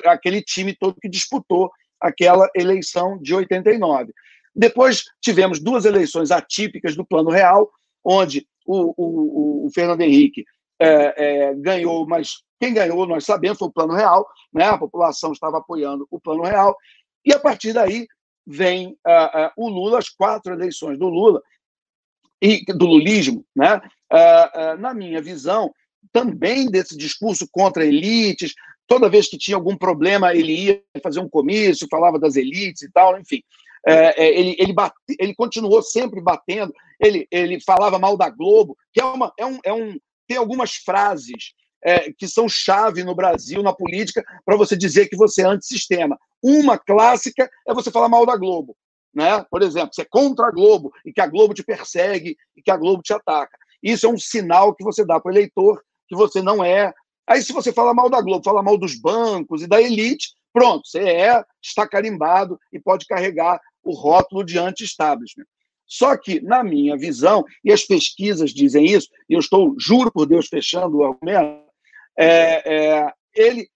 [0.05, 1.69] aquele time todo que disputou
[1.99, 4.13] aquela eleição de 89.
[4.55, 7.69] Depois tivemos duas eleições atípicas do Plano Real,
[8.03, 10.45] onde o, o, o Fernando Henrique
[10.80, 14.65] é, é, ganhou, mas quem ganhou, nós sabemos, foi o Plano Real, né?
[14.65, 16.76] a população estava apoiando o Plano Real,
[17.26, 18.07] e a partir daí
[18.45, 21.41] vem uh, uh, o Lula, as quatro eleições do Lula,
[22.41, 23.81] e do lulismo, né?
[24.11, 25.73] Uh, na minha visão,
[26.11, 28.53] também desse discurso contra elites,
[28.88, 32.91] toda vez que tinha algum problema, ele ia fazer um comício, falava das elites e
[32.91, 33.41] tal, enfim.
[33.88, 38.76] É, é, ele, ele, bate, ele continuou sempre batendo, ele, ele falava mal da Globo,
[38.91, 39.97] que é, uma, é, um, é um.
[40.27, 41.53] Tem algumas frases
[41.84, 46.18] é, que são chave no Brasil, na política, para você dizer que você é antissistema.
[46.41, 48.76] Uma clássica é você falar mal da Globo.
[49.14, 49.45] Né?
[49.49, 52.72] Por exemplo, você é contra a Globo e que a Globo te persegue e que
[52.72, 53.57] a Globo te ataca.
[53.81, 56.93] Isso é um sinal que você dá para o eleitor que você não é
[57.27, 60.88] Aí, se você fala mal da Globo, fala mal dos bancos e da elite, pronto,
[60.88, 65.45] você é, está carimbado e pode carregar o rótulo de anti-establishment.
[65.88, 70.26] Só que, na minha visão, e as pesquisas dizem isso, e eu estou, juro por
[70.26, 71.64] Deus, fechando o argumento,
[72.18, 73.70] é, é, ele,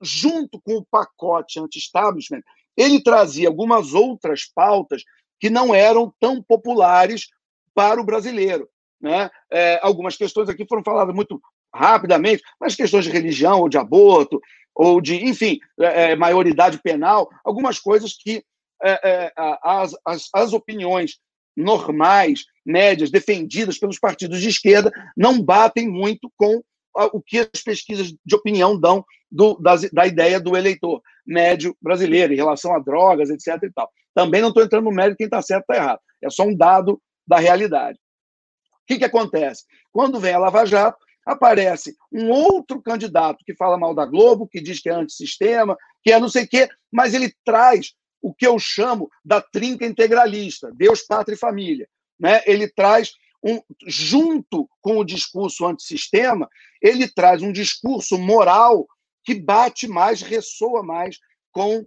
[0.00, 2.42] junto com o pacote anti-establishment,
[2.76, 5.02] ele trazia algumas outras pautas
[5.40, 7.28] que não eram tão populares
[7.74, 8.68] para o brasileiro.
[9.00, 9.30] Né?
[9.50, 11.40] É, algumas questões aqui foram faladas muito
[11.72, 14.40] rapidamente, mas questões de religião, ou de aborto,
[14.74, 18.44] ou de, enfim, é, é maioridade penal, algumas coisas que
[18.82, 21.18] é, é as, as, as opiniões
[21.58, 26.62] normais, médias, defendidas pelos partidos de esquerda, não batem muito com
[26.94, 32.32] o que as pesquisas de opinião dão do, da, da, ideia do eleitor médio brasileiro
[32.32, 33.62] em relação a drogas, etc.
[33.62, 33.90] E tal.
[34.14, 36.00] Também não estou entrando no mérito quem está certo está errado.
[36.22, 37.98] É só um dado da realidade.
[38.82, 39.64] O que, que acontece?
[39.92, 44.62] Quando vem a Lava Jato, aparece um outro candidato que fala mal da Globo, que
[44.62, 48.46] diz que é antissistema, que é não sei o quê, mas ele traz o que
[48.46, 51.88] eu chamo da trinca integralista, Deus, Pátria e Família.
[52.18, 52.42] Né?
[52.46, 53.12] Ele traz,
[53.42, 56.48] um, junto com o discurso antissistema,
[56.82, 58.86] ele traz um discurso moral
[59.24, 61.18] que bate mais, ressoa mais
[61.52, 61.86] com uh,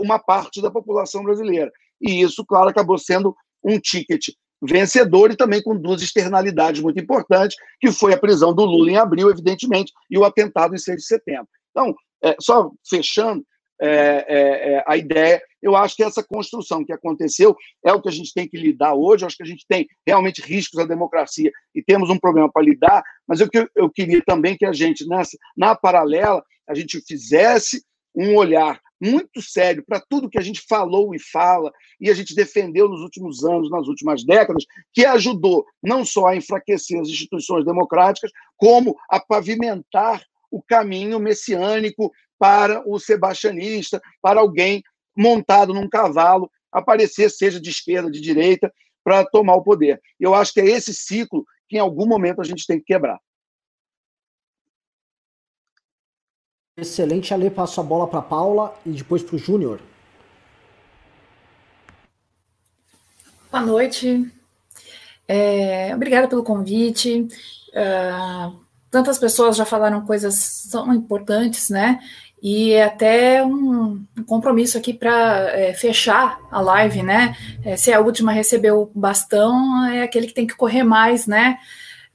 [0.00, 1.70] uma parte da população brasileira.
[2.00, 4.28] E isso, claro, acabou sendo um ticket
[4.62, 8.96] vencedor e também com duas externalidades muito importantes, que foi a prisão do Lula em
[8.96, 11.48] abril, evidentemente, e o atentado em 6 de setembro.
[11.70, 13.44] Então, é, só fechando
[13.80, 18.08] é, é, é, a ideia, eu acho que essa construção que aconteceu é o que
[18.08, 20.84] a gente tem que lidar hoje, eu acho que a gente tem realmente riscos à
[20.84, 25.06] democracia e temos um problema para lidar, mas eu, eu queria também que a gente,
[25.08, 27.82] nessa, na paralela, a gente fizesse
[28.14, 32.34] um olhar muito sério para tudo que a gente falou e fala e a gente
[32.34, 37.64] defendeu nos últimos anos, nas últimas décadas, que ajudou não só a enfraquecer as instituições
[37.64, 44.82] democráticas, como a pavimentar o caminho messiânico para o sebastianista, para alguém
[45.14, 48.72] montado num cavalo aparecer, seja de esquerda, de direita,
[49.04, 50.00] para tomar o poder.
[50.18, 53.20] Eu acho que é esse ciclo que em algum momento a gente tem que quebrar.
[56.76, 57.50] Excelente, Ale.
[57.50, 59.80] Passo a bola para Paula e depois para o Júnior.
[63.50, 64.32] Boa noite.
[65.28, 67.28] É, obrigada pelo convite.
[67.70, 68.60] Uh,
[68.90, 72.00] tantas pessoas já falaram coisas tão importantes, né?
[72.42, 77.36] E é até um, compromisso aqui para é, fechar a live, né?
[77.62, 81.26] É, se é a última receber o bastão, é aquele que tem que correr mais,
[81.26, 81.58] né?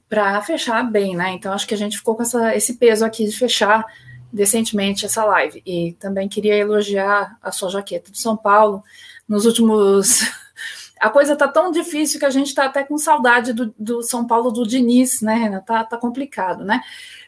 [0.08, 1.30] Para fechar bem, né?
[1.30, 3.84] Então acho que a gente ficou com essa, esse peso aqui de fechar
[4.32, 5.62] decentemente essa live.
[5.64, 8.82] E também queria elogiar a sua jaqueta de São Paulo.
[9.28, 10.20] Nos últimos.
[10.98, 14.26] A coisa está tão difícil que a gente está até com saudade do, do, São
[14.26, 15.60] Paulo do Diniz, né, Renan?
[15.60, 16.80] Tá, tá complicado, né?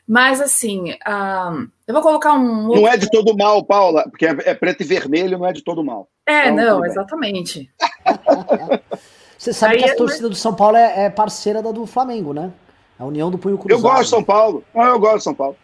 [0.07, 2.69] Mas, assim, uh, eu vou colocar um.
[2.69, 5.65] Não é de todo mal, Paula, porque é, é, preto e vermelho, não é de
[5.65, 6.07] todo mal.
[6.27, 7.71] É, então, não, exatamente.
[9.39, 12.35] Você sabe Aí, que a torcida do São Paulo é, é, parceira da do Flamengo,
[12.35, 12.53] né?
[12.99, 13.79] A União do Punho Cruzado.
[13.79, 14.63] Eu gosto de São Paulo.
[14.75, 15.57] Não, eu gosto de São Paulo.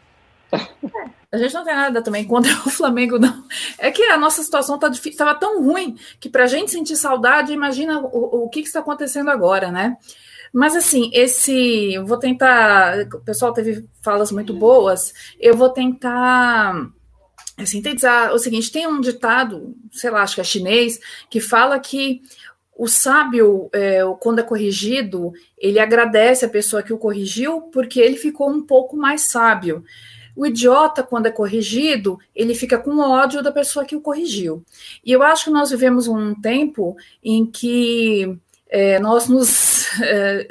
[1.30, 3.44] A gente não tem nada também contra o Flamengo, não.
[3.76, 6.96] É que a nossa situação tá difícil, estava tão ruim que para a gente sentir
[6.96, 9.98] saudade, imagina o, o que, que está acontecendo agora, né?
[10.54, 11.98] Mas assim, esse.
[11.98, 13.08] Vou tentar.
[13.12, 15.12] O pessoal teve falas muito boas.
[15.40, 16.92] Eu vou tentar
[17.66, 22.22] sintetizar o seguinte: tem um ditado, sei lá, acho que é chinês, que fala que
[22.78, 28.16] o sábio, é, quando é corrigido, ele agradece a pessoa que o corrigiu porque ele
[28.16, 29.84] ficou um pouco mais sábio.
[30.36, 34.64] O idiota, quando é corrigido, ele fica com ódio da pessoa que o corrigiu.
[35.04, 38.38] E eu acho que nós vivemos um tempo em que
[38.68, 39.74] é, nós nos.
[40.02, 40.48] É,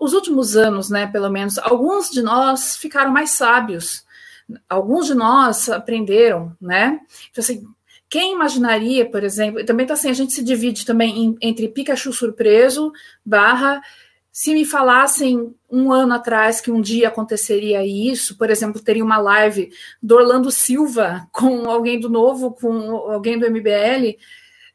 [0.00, 4.04] os últimos anos, né, pelo menos, alguns de nós ficaram mais sábios,
[4.68, 7.00] alguns de nós aprenderam, né?
[7.30, 7.64] Então, assim,
[8.08, 12.12] quem imaginaria, por exemplo, também tá assim, a gente se divide também em, entre Pikachu
[12.12, 12.92] surpreso
[13.24, 13.80] barra
[14.34, 19.16] se me falassem um ano atrás que um dia aconteceria isso, por exemplo, teria uma
[19.16, 19.70] live
[20.02, 24.18] do Orlando Silva com alguém do Novo, com alguém do MBL,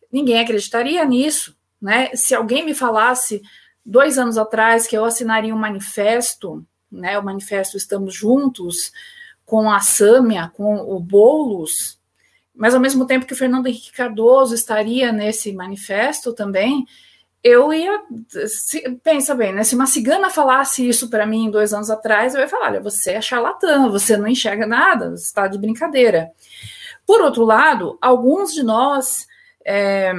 [0.10, 1.59] ninguém acreditaria nisso.
[1.82, 2.16] Né?
[2.16, 3.42] Se alguém me falasse
[3.86, 8.92] dois anos atrás que eu assinaria um manifesto, né, o manifesto Estamos Juntos,
[9.46, 12.00] com a Sâmia, com o Boulos,
[12.54, 16.86] mas ao mesmo tempo que o Fernando Henrique Cardoso estaria nesse manifesto também,
[17.44, 18.02] eu ia.
[18.48, 19.64] Se, pensa bem, né?
[19.64, 23.12] Se uma cigana falasse isso para mim dois anos atrás, eu ia falar: olha, você
[23.12, 26.32] é charlatã, você não enxerga nada, você está de brincadeira.
[27.06, 29.26] Por outro lado, alguns de nós,
[29.66, 30.14] é,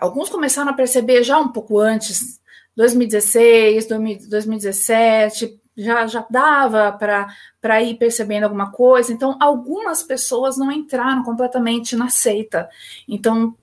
[0.00, 2.40] alguns começaram a perceber já um pouco antes,
[2.76, 3.86] 2016,
[4.28, 9.12] 2017, já, já dava para ir percebendo alguma coisa.
[9.12, 12.68] Então, algumas pessoas não entraram completamente na seita.
[13.06, 13.54] Então,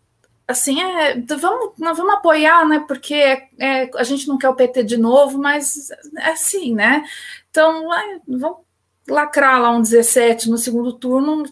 [0.47, 2.83] assim, é, vamos, vamos apoiar, né?
[2.87, 7.03] Porque é, é, a gente não quer o PT de novo, mas é assim, né?
[7.49, 8.59] Então, é, vamos
[9.07, 11.43] lacrar lá um 17 no segundo turno,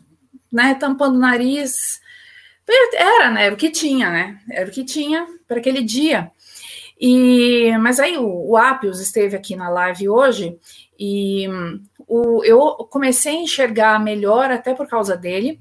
[0.51, 0.75] né?
[0.75, 2.00] Tampando o nariz.
[2.93, 3.45] Era, né?
[3.45, 4.39] Era o que tinha, né?
[4.49, 6.31] Era o que tinha para aquele dia.
[6.99, 8.57] E, mas aí o, o
[8.91, 10.57] esteve aqui na live hoje
[10.99, 11.47] e
[12.07, 12.59] o, eu
[12.91, 15.59] comecei a enxergar melhor até por causa dele.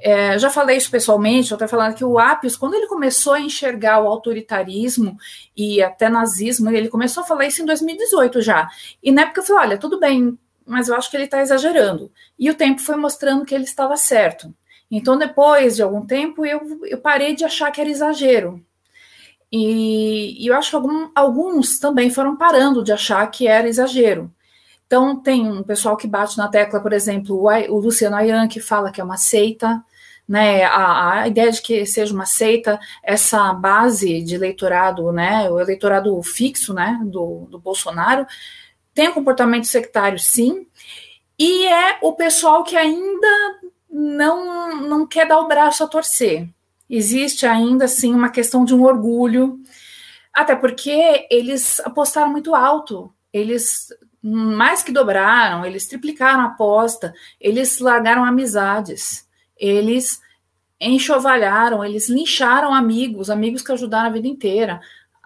[0.00, 3.40] É, já falei isso pessoalmente, eu estou falando que o Appius, quando ele começou a
[3.40, 5.16] enxergar o autoritarismo
[5.56, 8.68] e até nazismo, ele começou a falar isso em 2018 já.
[9.02, 12.12] E na época eu falei, olha, tudo bem, mas eu acho que ele está exagerando.
[12.38, 14.54] E o tempo foi mostrando que ele estava certo.
[14.90, 18.64] Então, depois de algum tempo, eu, eu parei de achar que era exagero.
[19.52, 24.32] E, e eu acho que algum, alguns também foram parando de achar que era exagero.
[24.86, 28.60] Então, tem um pessoal que bate na tecla, por exemplo, o, o Luciano Ayan, que
[28.60, 29.84] fala que é uma seita,
[30.26, 35.60] né, a, a, ideia de que seja uma seita, essa base de eleitorado, né, o
[35.60, 38.26] eleitorado fixo, né, do, do Bolsonaro,
[38.94, 40.66] tem um comportamento sectário, sim,
[41.38, 43.58] e é o pessoal que ainda
[43.98, 46.48] não, não quer dar o braço a torcer.
[46.88, 49.60] Existe ainda, assim, uma questão de um orgulho,
[50.32, 53.88] até porque eles apostaram muito alto, eles
[54.22, 59.26] mais que dobraram, eles triplicaram a aposta, eles largaram amizades,
[59.56, 60.20] eles
[60.80, 64.80] enxovalharam, eles lincharam amigos, amigos que ajudaram a vida inteira.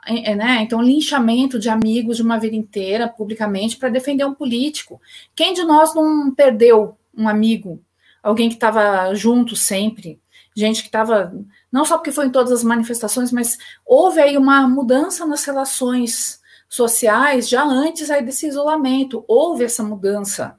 [0.06, 0.62] É, né?
[0.62, 5.00] Então, linchamento de amigos de uma vida inteira, publicamente, para defender um político.
[5.34, 7.80] Quem de nós não perdeu um amigo
[8.22, 10.20] alguém que estava junto sempre,
[10.54, 11.32] gente que estava,
[11.70, 16.40] não só porque foi em todas as manifestações, mas houve aí uma mudança nas relações
[16.68, 20.56] sociais já antes aí desse isolamento, houve essa mudança.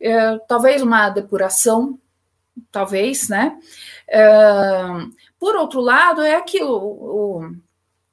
[0.00, 1.98] É, talvez uma depuração,
[2.70, 3.56] talvez, né?
[4.08, 4.22] É,
[5.38, 7.50] por outro lado, é aquilo, o,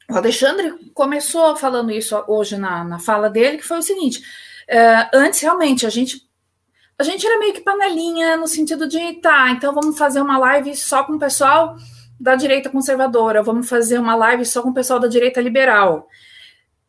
[0.09, 4.21] o Alexandre começou falando isso hoje na, na fala dele, que foi o seguinte:
[4.67, 6.29] é, antes realmente a gente
[7.01, 10.75] a gente era meio que panelinha no sentido de tá, então vamos fazer uma live
[10.75, 11.75] só com o pessoal
[12.19, 16.07] da direita conservadora, vamos fazer uma live só com o pessoal da direita liberal.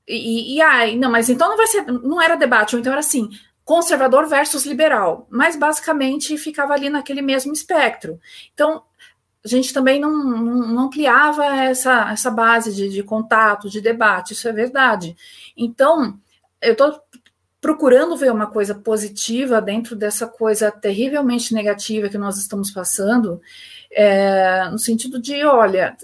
[0.06, 3.30] E, e ai, não, mas então não vai ser, não era debate, então era assim,
[3.64, 8.20] conservador versus liberal, mas basicamente ficava ali naquele mesmo espectro.
[8.52, 8.82] Então,
[9.42, 14.34] a gente também não, não, não ampliava essa, essa base de, de contato, de debate,
[14.34, 15.16] isso é verdade.
[15.56, 16.18] Então,
[16.60, 17.00] eu estou
[17.62, 23.40] procurando ver uma coisa positiva dentro dessa coisa terrivelmente negativa que nós estamos passando,
[23.92, 25.96] é, no sentido de, olha,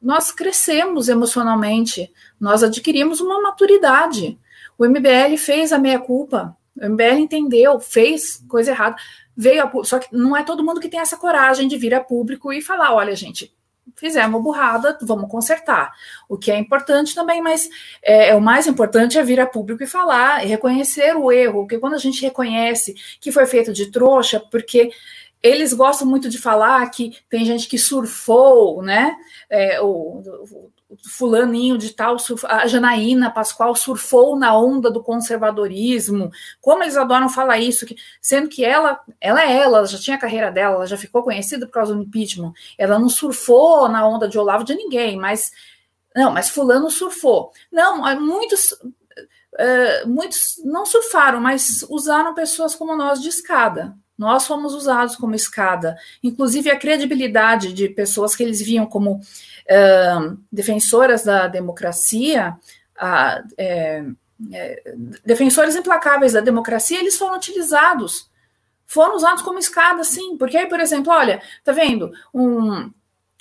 [0.00, 4.38] nós crescemos emocionalmente, nós adquirimos uma maturidade.
[4.78, 8.94] O MBL fez a meia-culpa, o MBL entendeu, fez coisa errada,
[9.36, 12.00] veio a, só que não é todo mundo que tem essa coragem de vir a
[12.00, 13.52] público e falar, olha, gente,
[13.96, 15.92] fizemos burrada, vamos consertar.
[16.28, 17.68] O que é importante também, mas
[18.02, 21.60] é, é, o mais importante é vir a público e falar, e reconhecer o erro,
[21.60, 24.90] porque quando a gente reconhece que foi feito de trouxa, porque
[25.42, 29.16] eles gostam muito de falar que tem gente que surfou, né?
[29.48, 30.70] É, o,
[31.04, 36.30] fulaninho de tal, a Janaína Pascoal surfou na onda do conservadorismo.
[36.60, 40.16] Como eles adoram falar isso, que, sendo que ela, ela é ela, ela já tinha
[40.16, 42.52] a carreira dela, ela já ficou conhecida por causa do impeachment.
[42.78, 45.50] Ela não surfou na onda de Olavo de ninguém, mas
[46.14, 47.52] não, mas fulano surfou.
[47.70, 48.74] Não, muitos
[49.52, 53.96] Uh, muitos não surfaram, mas usaram pessoas como nós de escada.
[54.16, 55.96] Nós fomos usados como escada.
[56.22, 59.20] Inclusive, a credibilidade de pessoas que eles viam como
[60.50, 62.56] defensoras da democracia,
[62.96, 64.04] uh, é,
[64.52, 64.94] é,
[65.24, 68.30] defensores implacáveis da democracia, eles foram utilizados.
[68.86, 70.36] Foram usados como escada, sim.
[70.36, 72.10] Porque aí, por exemplo, olha, tá vendo?
[72.34, 72.90] Um,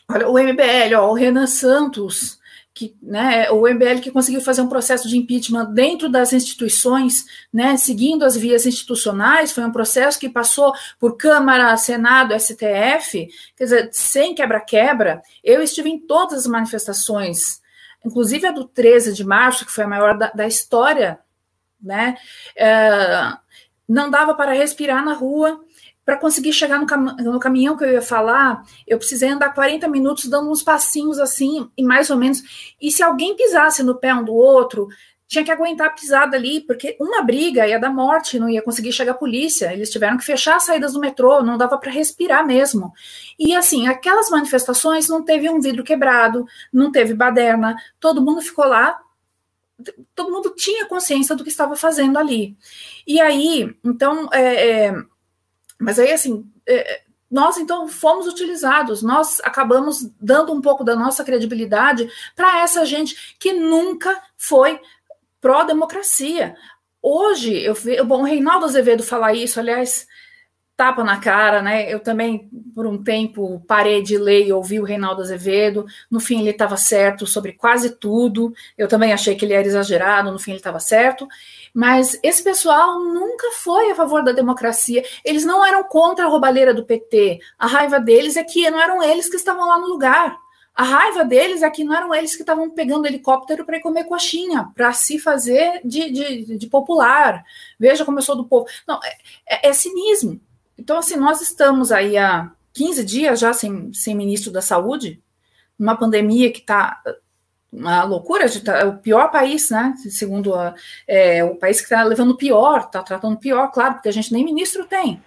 [0.08, 2.39] olha, o MBL, ó, o Renan Santos
[2.80, 7.76] que, né, o MBL que conseguiu fazer um processo de impeachment dentro das instituições, né,
[7.76, 13.28] seguindo as vias institucionais, foi um processo que passou por Câmara, Senado, STF,
[13.58, 15.22] quer dizer, sem quebra-quebra.
[15.44, 17.62] Eu estive em todas as manifestações,
[18.06, 21.20] inclusive a do 13 de março, que foi a maior da, da história,
[21.82, 22.16] né,
[22.56, 23.34] é,
[23.90, 25.60] não dava para respirar na rua,
[26.10, 29.88] para conseguir chegar no, cam no, caminhão que eu ia falar, eu precisei andar 40
[29.88, 32.74] minutos dando uns passinhos assim, e mais ou menos.
[32.82, 34.88] E se alguém pisasse no pé um do outro,
[35.28, 38.92] tinha que aguentar a pisada ali, porque uma briga ia dar morte, não ia conseguir
[38.92, 39.72] chegar a polícia.
[39.72, 42.92] Eles tiveram que fechar as saídas do metrô, não dava para respirar mesmo.
[43.38, 48.66] E assim, aquelas manifestações não teve um vidro quebrado, não teve baderna, todo mundo ficou
[48.66, 49.00] lá
[50.14, 52.58] todo mundo tinha consciência do que estava fazendo ali.
[53.08, 54.94] E aí, então, é, é,
[55.80, 61.24] mas aí, assim, é, nós então fomos utilizados, nós acabamos dando um pouco da nossa
[61.24, 64.80] credibilidade para essa gente que nunca foi
[65.40, 66.56] pró-democracia.
[67.02, 70.08] Hoje, eu vejo, bom, o Reinaldo Azevedo falar isso, aliás,
[70.76, 71.94] tapa na cara, né?
[71.94, 75.86] Eu também, por um tempo, parei de ler e ouvir o Reinaldo Azevedo.
[76.10, 78.54] No fim, ele estava certo sobre quase tudo.
[78.78, 81.28] Eu também achei que ele era exagerado, no fim, ele estava certo.
[81.74, 85.04] Mas esse pessoal nunca foi a favor da democracia.
[85.24, 87.40] Eles não eram contra a roubalheira do PT.
[87.58, 90.38] A raiva deles é que não eram eles que estavam lá no lugar.
[90.80, 94.72] A raiva deles é que não eram eles que estavam pegando helicóptero para comer coxinha,
[94.74, 97.44] para se fazer de, de, de, popular.
[97.78, 98.66] Veja como eu sou do povo.
[98.88, 100.40] Não, é, é, é cinismo.
[100.78, 105.22] Então, assim, nós estamos aí há 15 dias já sem, sem ministro da Saúde,
[105.78, 107.02] numa pandemia que está
[107.72, 109.94] uma loucura, é o pior país, né?
[110.10, 110.74] Segundo a,
[111.08, 114.44] é, o país que está levando pior, está tratando pior, claro, porque a gente nem
[114.44, 115.22] ministro tem.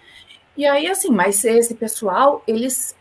[0.57, 2.95] E aí, assim, mas esse pessoal, eles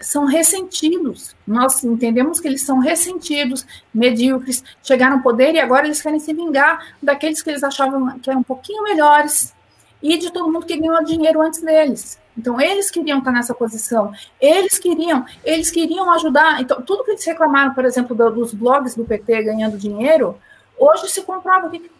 [0.00, 1.36] são ressentidos.
[1.46, 6.32] Nós entendemos que eles são ressentidos, medíocres, chegaram ao poder e agora eles querem se
[6.32, 9.54] vingar daqueles que eles achavam que eram um pouquinho melhores
[10.02, 12.18] e de todo mundo que ganhou dinheiro antes deles.
[12.36, 16.60] Então, eles queriam estar nessa posição, eles queriam, eles queriam ajudar.
[16.60, 20.38] Então, tudo que eles reclamaram, por exemplo, dos blogs do PT ganhando dinheiro,
[20.78, 21.90] hoje se comprova que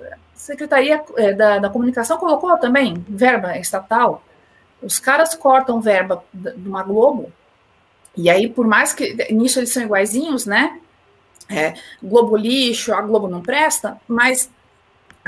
[0.00, 4.22] a Secretaria é, da, da Comunicação colocou também verba estatal.
[4.80, 7.32] Os caras cortam verba de uma Globo,
[8.18, 10.80] e aí, por mais que nisso eles são iguaizinhos, né?
[11.48, 14.50] É, Globo lixo, a Globo não presta, mas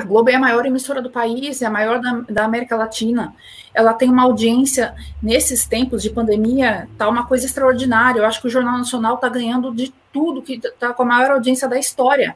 [0.01, 3.35] A Globo é a maior emissora do país, é a maior da, da, América Latina.
[3.75, 8.21] Ela tem uma audiência, nesses tempos de pandemia, tá uma coisa extraordinária.
[8.21, 11.33] Eu acho que o Jornal Nacional está ganhando de tudo, que está com a maior
[11.33, 12.35] audiência da história.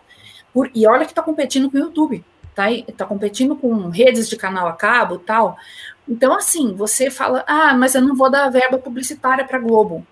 [0.53, 2.23] Por, e olha que está competindo com o YouTube,
[2.55, 2.65] tá,
[2.95, 5.57] tá competindo com redes de canal a cabo tal.
[6.07, 10.07] Então, assim, você fala, ah, mas eu não vou dar verba publicitária para Globo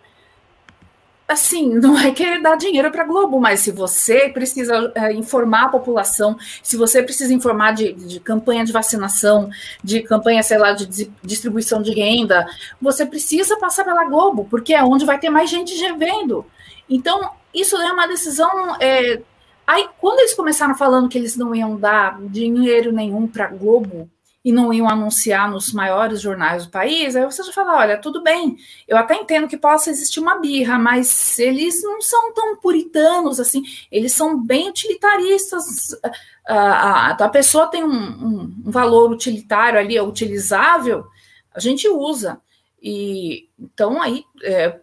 [1.33, 5.65] assim, não é querer dar dinheiro para a Globo, mas se você precisa é, informar
[5.65, 9.51] a população, se você precisa informar de, de, campanha de vacinação,
[9.83, 12.47] de campanha, sei lá, de distribuição de renda,
[12.81, 16.47] você precisa passar pela Globo, porque é onde vai ter mais gente vendo.
[16.89, 18.77] Então, isso é uma decisão.
[18.81, 19.21] É...
[19.67, 24.11] Aí, quando eles começaram falando que eles não iam dar dinheiro nenhum para a Globo,
[24.45, 28.23] e não iam anunciar nos maiores jornais do país, aí você já fala, olha, tudo
[28.23, 28.57] bem,
[28.89, 33.63] eu até entendo que possa existir uma birra, mas eles não são tão puritanos assim,
[33.91, 35.97] eles são bem utilitaristas.
[36.45, 41.07] A, a, a pessoa tem um, um, um, valor utilitário ali, é utilizável,
[41.55, 42.41] a gente usa.
[42.83, 44.81] E então aí, é,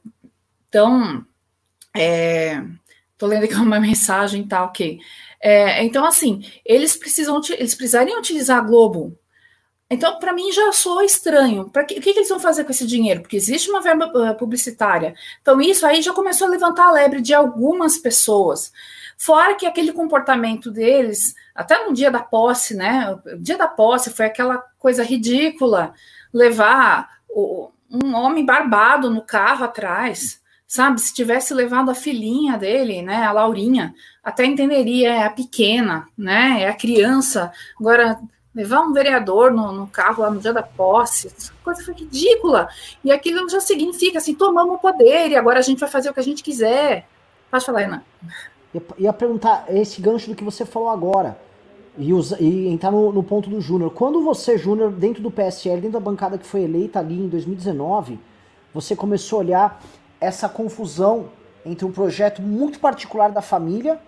[0.69, 1.25] então,
[1.93, 2.63] é,
[3.17, 4.99] tô lendo aqui uma mensagem, tá, ok.
[5.41, 9.17] É, então, assim, eles precisam, eles precisariam utilizar a Globo
[9.89, 11.69] então, para mim, já soa estranho.
[11.69, 13.21] Pra que, o que, que, eles vão fazer com esse dinheiro?
[13.21, 15.15] Porque existe uma verba uh, publicitária.
[15.41, 18.71] Então, isso aí já começou a levantar a lebre de algumas pessoas.
[19.17, 23.17] Fora que aquele comportamento deles, até no dia da posse, né?
[23.25, 25.93] O dia da posse foi aquela coisa ridícula
[26.31, 31.01] levar o, um homem barbado no carro atrás, sabe?
[31.01, 33.23] Se tivesse levado a filhinha dele, né?
[33.25, 36.61] A Laurinha, até entenderia, é a pequena, né?
[36.61, 37.51] É a criança.
[37.79, 38.19] Agora
[38.53, 41.31] levar um vereador no, no, carro lá no dia da posse,
[41.63, 42.67] coisa foi ridícula.
[43.03, 46.13] E aquilo já significa assim, tomamos o poder e agora a gente vai fazer o
[46.13, 47.07] que a gente quiser.
[47.49, 48.03] Pode falar.
[48.73, 51.37] Ia, ia perguntar esse gancho do que você falou agora.
[51.97, 53.91] E, usa, e entrar no, no ponto do Júnior.
[53.91, 58.19] Quando você, Júnior, dentro do PSL, dentro da bancada que foi eleita ali em 2019,
[58.73, 59.81] você começou a olhar
[60.21, 61.29] essa confusão
[61.65, 63.99] entre um projeto muito particular da família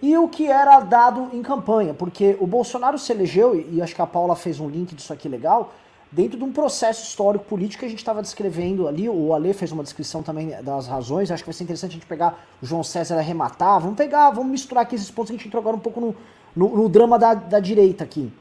[0.00, 4.02] e o que era dado em campanha, porque o Bolsonaro se elegeu, e acho que
[4.02, 5.72] a Paula fez um link disso aqui legal,
[6.10, 9.72] dentro de um processo histórico político que a gente estava descrevendo ali, o Ale fez
[9.72, 12.82] uma descrição também das razões, acho que vai ser interessante a gente pegar o João
[12.82, 15.80] César arrematar, vamos pegar, vamos misturar aqui esses pontos que a gente entrou agora um
[15.80, 16.16] pouco no,
[16.54, 18.32] no, no drama da, da direita aqui.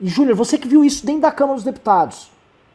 [0.00, 2.30] E Júnior, você que viu isso dentro da Câmara dos Deputados,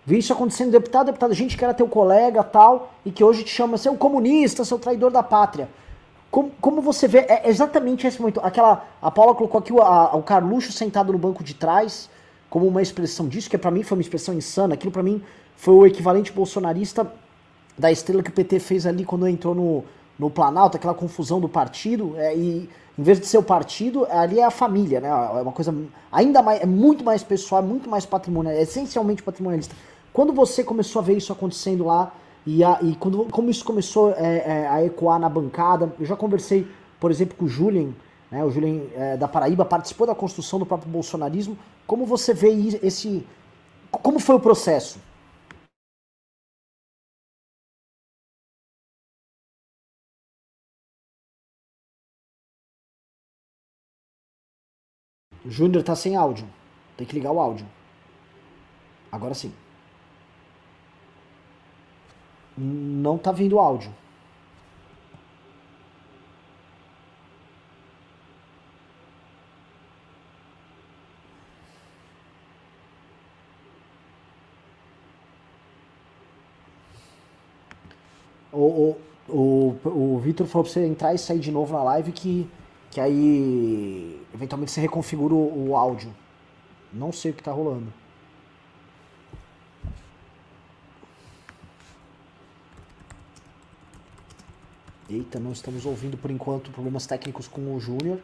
[0.06, 3.52] viu isso acontecendo deputado, deputado, gente que era teu colega tal, e que hoje te
[3.52, 5.70] chama seu comunista, seu traidor da pátria.
[6.32, 8.40] Como, como você vê, é exatamente esse momento.
[8.42, 12.10] Aquela, a Paula colocou aqui o, a, o Carluxo sentado no banco de trás,
[12.50, 14.76] como uma expressão disso, que para mim foi uma expressão insana.
[14.76, 15.22] Aquilo para mim
[15.58, 17.12] foi o equivalente bolsonarista
[17.78, 19.84] da estrela que o PT fez ali quando entrou no,
[20.18, 22.16] no Planalto, aquela confusão do partido.
[22.18, 25.10] É, e em vez de ser o partido, ali é a família, né?
[25.10, 25.76] É uma coisa
[26.10, 29.76] ainda mais, é muito mais pessoal, é muito mais patrimonial, é essencialmente patrimonialista.
[30.14, 32.14] Quando você começou a ver isso acontecendo lá
[32.46, 36.16] e, a, e quando, como isso começou é, é, a ecoar na bancada, eu já
[36.16, 36.68] conversei,
[37.00, 37.92] por exemplo, com o Julian,
[38.32, 41.58] né, o Julian é, da Paraíba, participou da construção do próprio bolsonarismo.
[41.86, 42.50] Como você vê
[42.82, 43.26] esse.
[43.92, 45.00] Como foi o processo?
[55.46, 56.48] O Júnior tá sem áudio.
[56.98, 57.68] Tem que ligar o áudio.
[59.12, 59.54] Agora sim.
[62.64, 63.92] Não tá vindo áudio.
[78.52, 78.96] O,
[79.28, 82.48] o, o, o Vitor falou pra você entrar e sair de novo na live que,
[82.92, 86.14] que aí eventualmente você reconfigura o, o áudio.
[86.94, 87.92] Não sei o que tá rolando.
[95.14, 98.18] Eita, não estamos ouvindo por enquanto problemas técnicos com o Júnior.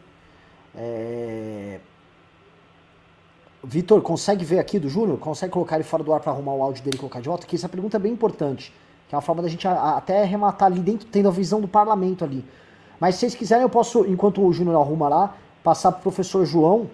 [0.74, 1.82] É...
[3.62, 5.18] Vitor, consegue ver aqui do Júnior?
[5.18, 7.46] Consegue colocar ele fora do ar para arrumar o áudio dele e colocar de volta?
[7.46, 8.74] Que essa pergunta é bem importante.
[9.10, 12.24] Que é uma forma da gente até arrematar ali dentro, tendo a visão do parlamento
[12.24, 12.46] ali.
[13.02, 16.46] Mas se vocês quiserem, eu posso, enquanto o Júnior arruma lá, passar para o professor
[16.46, 16.90] João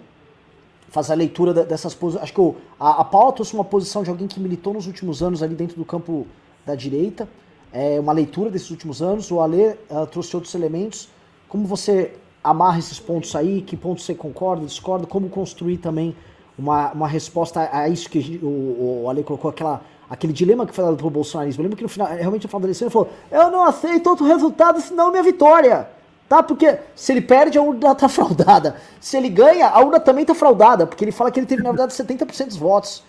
[0.88, 2.24] fazer a leitura dessas posições.
[2.24, 5.40] Acho que a, a Paula trouxe uma posição de alguém que militou nos últimos anos
[5.40, 6.26] ali dentro do campo
[6.66, 7.28] da direita
[7.74, 9.32] é, uma leitura desses últimos anos.
[9.32, 11.08] O Ale uh, trouxe outros elementos.
[11.48, 13.60] Como você amarra esses pontos aí?
[13.60, 15.06] Que pontos você concorda, discorda?
[15.06, 16.14] Como construir também
[16.56, 20.84] uma, uma resposta a isso que o, o Ale colocou, aquela, aquele dilema que foi
[20.84, 21.60] dado pelo bolsonarismo.
[21.60, 24.08] Eu lembro que no final, realmente no final da eleição ele falou: Eu não aceito
[24.08, 25.88] outro resultado senão minha vitória.
[26.28, 26.42] Tá?
[26.42, 28.76] Porque se ele perde, a urna tá fraudada.
[29.00, 31.70] Se ele ganha, a urna também tá fraudada, porque ele fala que ele teve, na
[31.70, 33.02] verdade, 70% dos votos.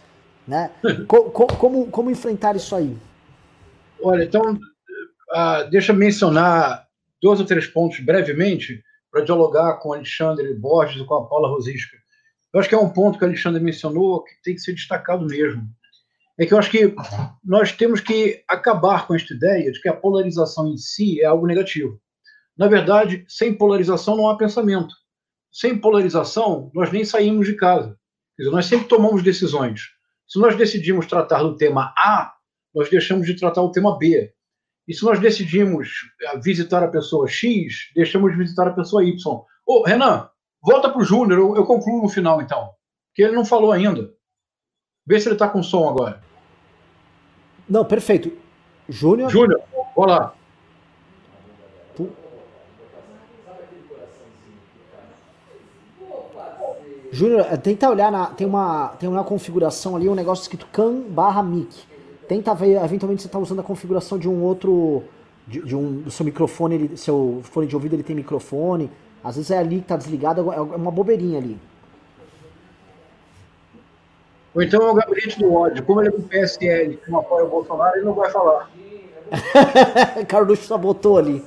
[0.48, 0.72] Né?
[1.08, 2.96] Co co como, como enfrentar isso aí?
[4.02, 6.86] Olha, então, uh, deixa eu mencionar
[7.22, 11.50] dois ou três pontos brevemente para dialogar com o Alexandre Borges e com a Paula
[11.50, 11.98] Rosisca.
[12.54, 15.26] Eu acho que é um ponto que o Alexandre mencionou que tem que ser destacado
[15.26, 15.64] mesmo.
[16.38, 16.94] É que eu acho que
[17.44, 21.48] nós temos que acabar com esta ideia de que a polarização em si é algo
[21.48, 22.00] negativo.
[22.58, 24.94] Na verdade, sem polarização não há pensamento.
[25.52, 27.98] Sem polarização, nós nem saímos de casa.
[28.36, 29.82] Quer dizer, nós sempre tomamos decisões.
[30.28, 32.35] Se nós decidimos tratar do tema A,
[32.76, 34.34] nós deixamos de tratar o tema B.
[34.88, 35.90] E se nós decidimos
[36.22, 39.16] eh, visitar a pessoa X, deixamos de visitar a pessoa Y.
[39.66, 40.30] Ô, Renan,
[40.62, 42.70] volta para o Júnior, eu, eu, concluo no final, então.
[43.16, 44.14] Que ele não falou ainda.
[45.08, 46.22] Vê se ele está com som agora.
[47.68, 48.32] Não, perfeito.
[48.88, 49.32] Júnior.
[49.32, 49.62] Júnior,
[49.96, 50.36] olá.
[57.12, 58.28] Júnior, eh, tenta olhar na.
[58.28, 61.95] Tem uma, tem uma configuração ali, um negócio escrito can barra mic.
[62.28, 65.04] Tenta ver, eventualmente você está usando a configuração de um outro.
[65.48, 68.90] De, de, um, do seu microfone, ele, seu fone de ouvido ele tem microfone.
[69.24, 71.60] Às vezes é ali que está desligado, é, é uma bobeirinha ali.
[74.56, 75.84] Ou então é o gabinete do ódio.
[75.84, 78.72] Como ele é do PSL, que não apoia o Bolsonaro, ele não vai falar.
[80.28, 81.44] Carlos sabotou ali.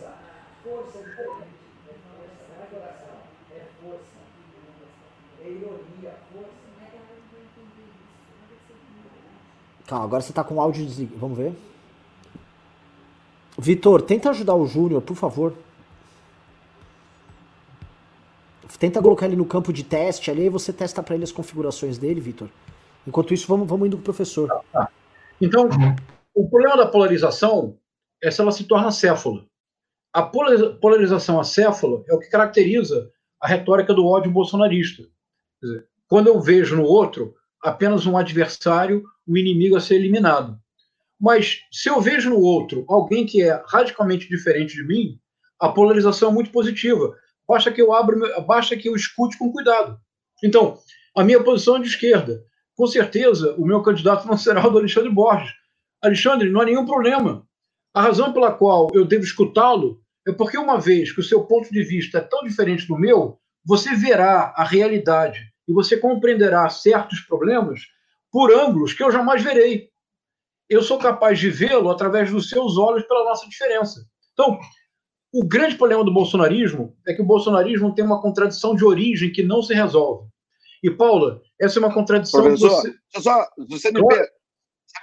[9.89, 11.19] Calma, agora você tá com o áudio desligado.
[11.19, 11.55] Vamos ver.
[13.59, 15.55] Vitor, tenta ajudar o Júnior, por favor.
[18.79, 21.99] Tenta colocar ele no campo de teste ali, aí você testa para ele as configurações
[21.99, 22.49] dele, Vitor.
[23.07, 24.63] Enquanto isso, vamos, vamos indo com o professor.
[24.73, 24.89] Ah.
[25.41, 25.69] Então,
[26.35, 27.77] o problema da polarização
[28.23, 29.47] é se ela se torna acéfala.
[30.13, 33.11] A polarização acéfala é o que caracteriza
[33.41, 35.03] a retórica do ódio bolsonarista.
[35.63, 40.59] Dizer, quando eu vejo no outro apenas um adversário, um inimigo a ser eliminado.
[41.21, 45.19] Mas se eu vejo no outro alguém que é radicalmente diferente de mim,
[45.59, 47.15] a polarização é muito positiva.
[47.47, 49.99] Basta que eu abra, basta que eu escute com cuidado.
[50.43, 50.79] Então,
[51.17, 52.45] a minha posição é de esquerda.
[52.77, 55.53] Com certeza, o meu candidato não será o do Alexandre Borges.
[56.01, 57.45] Alexandre, não há nenhum problema.
[57.93, 61.73] A razão pela qual eu devo escutá-lo é porque, uma vez que o seu ponto
[61.73, 67.21] de vista é tão diferente do meu, você verá a realidade e você compreenderá certos
[67.21, 67.83] problemas
[68.33, 69.91] por ângulos que eu jamais verei.
[70.69, 74.07] Eu sou capaz de vê-lo através dos seus olhos pela nossa diferença.
[74.33, 74.59] Então,
[75.33, 79.43] o grande problema do bolsonarismo é que o bolsonarismo tem uma contradição de origem que
[79.43, 80.29] não se resolve.
[80.83, 82.43] E, Paula, essa é uma contradição.
[82.43, 82.95] Professor, você...
[83.21, 84.29] só, você me, claro.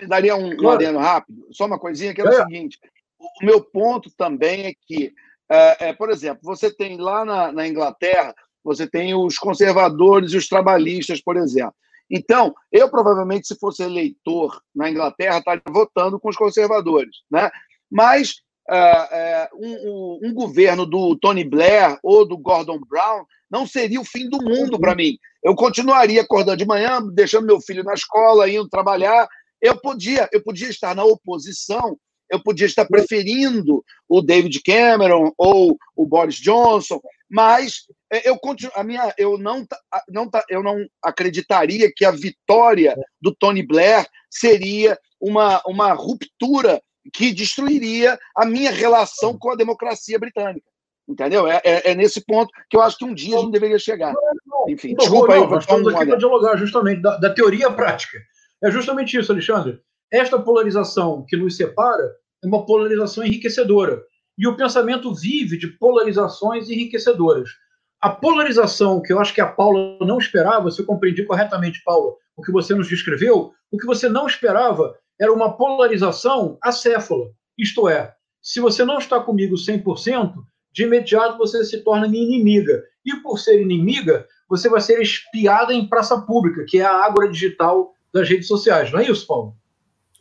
[0.02, 0.76] me daria um, claro.
[0.76, 1.48] adendo rápido?
[1.52, 2.30] Só uma coisinha que é, é.
[2.30, 2.80] o seguinte:
[3.20, 5.14] o meu ponto também é que,
[5.50, 8.34] é, é, por exemplo, você tem lá na, na Inglaterra
[8.66, 11.76] você tem os conservadores e os trabalhistas, por exemplo.
[12.10, 17.18] Então, eu provavelmente, se fosse eleitor na Inglaterra, estaria votando com os conservadores.
[17.30, 17.50] Né?
[17.92, 24.02] Mas uh, uh, um, um, governo do Tony Blair ou do Gordon Brown não seria
[24.02, 25.18] o fim do mundo para mim.
[25.44, 29.28] Eu continuaria acordando de manhã, deixando meu filho na escola, indo trabalhar.
[29.62, 31.98] Eu podia, eu podia estar na oposição,
[32.30, 37.00] eu podia estar preferindo o David Cameron ou o Boris Johnson,
[37.30, 39.66] mas é, eu continuo, a minha, eu não,
[40.10, 46.82] não, eu não acreditaria que a vitória do Tony Blair seria uma, uma ruptura
[47.14, 50.66] que destruiria a minha relação com a democracia britânica.
[51.08, 51.48] Entendeu?
[51.48, 54.14] É, é, é, nesse ponto que eu acho que um dia a gente deveria chegar.
[54.68, 55.50] Enfim, não, desculpa não, aí.
[55.50, 58.18] Nós estamos aqui para dialogar justamente da, da teoria prática.
[58.64, 59.80] É justamente isso, Alexandre.
[60.16, 64.02] Esta polarização que nos separa é uma polarização enriquecedora.
[64.38, 67.50] E o pensamento vive de polarizações enriquecedoras.
[68.00, 72.14] A polarização que eu acho que a Paula não esperava, se eu compreendi corretamente, Paula,
[72.38, 77.26] o que você nos descreveu, o que você não esperava era uma polarização acéfala.
[77.58, 80.34] Isto é, se você não está comigo 100%,
[80.72, 82.82] de imediato você se torna minha inimiga.
[83.06, 87.30] E por ser inimiga, você vai ser espiada em praça pública, que é a ágora
[87.30, 88.94] digital das redes sociais.
[88.94, 89.58] Não é isso, Paulo?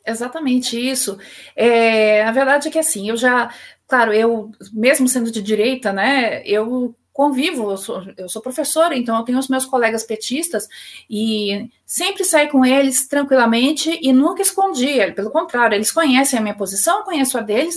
[0.06, 1.18] Exatamente isso.
[1.56, 3.50] É, a verdade é que assim, eu já,
[3.88, 9.16] claro, eu, mesmo sendo de direita, né, eu convivo, eu sou, eu sou professora, então
[9.16, 10.66] eu tenho os meus colegas petistas
[11.08, 16.56] e sempre saí com eles tranquilamente e nunca escondi, pelo contrário, eles conhecem a minha
[16.56, 17.76] posição, conheço a deles,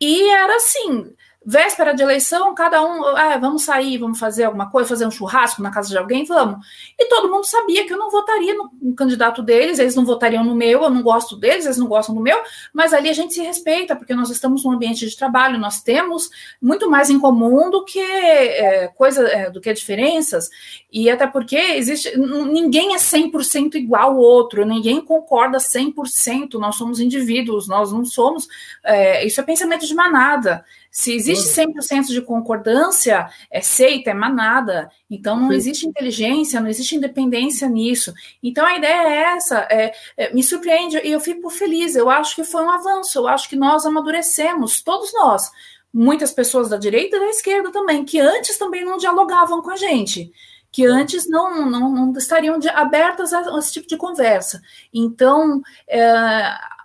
[0.00, 1.12] e era assim,
[1.44, 5.60] Véspera de eleição, cada um, ah, vamos sair, vamos fazer alguma coisa, fazer um churrasco
[5.60, 6.64] na casa de alguém, vamos.
[6.98, 10.44] E todo mundo sabia que eu não votaria no, no, candidato deles, eles não votariam
[10.44, 12.38] no meu, eu não gosto deles, eles não gostam do meu,
[12.72, 16.30] mas ali a gente se respeita, porque nós estamos num ambiente de trabalho, nós temos
[16.60, 20.48] muito mais em comum do que é, coisa, é, do que diferenças,
[20.92, 27.00] e até porque existe, ninguém é 100% igual ao outro, ninguém concorda 100%, nós somos
[27.00, 28.46] indivíduos, nós não somos,
[28.84, 30.64] é, isso é pensamento de manada.
[30.94, 34.90] Se existe 100% de concordância, é seita, é manada.
[35.10, 38.12] Então não existe inteligência, não existe independência nisso.
[38.42, 39.66] Então a ideia é essa.
[39.70, 41.96] É, é, me surpreende e eu fico feliz.
[41.96, 43.18] Eu acho que foi um avanço.
[43.18, 45.50] Eu acho que nós amadurecemos, todos nós.
[45.90, 49.76] Muitas pessoas da direita e da esquerda também, que antes também não dialogavam com a
[49.76, 50.30] gente
[50.72, 54.62] que antes não, não, não estariam de, abertas a, a, esse tipo de conversa.
[54.92, 56.00] Então, é,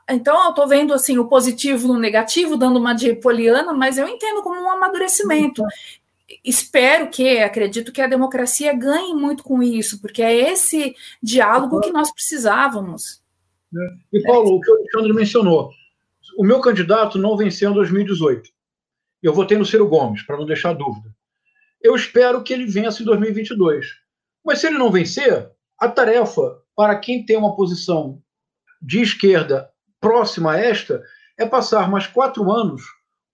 [0.10, 4.08] então, eu estou vendo assim o positivo no negativo, dando uma de poliana, mas eu
[4.08, 5.62] entendo como um amadurecimento.
[6.44, 11.92] Espero que, acredito que a democracia ganhe muito com isso, porque é esse diálogo que
[11.92, 13.22] nós precisávamos.
[13.76, 14.18] É.
[14.18, 15.72] E, Paulo, o que o Alexandre mencionou,
[16.38, 18.50] o meu candidato não venceu em 2018.
[19.22, 21.14] Eu votei no Ciro Gomes, para não deixar dúvida.
[21.82, 23.88] Eu espero que ele vença em 2022.
[24.44, 28.22] Mas se ele não vencer, a tarefa para quem tem uma posição
[28.82, 29.70] de esquerda
[30.00, 31.02] próxima a esta
[31.38, 32.84] é passar mais quatro anos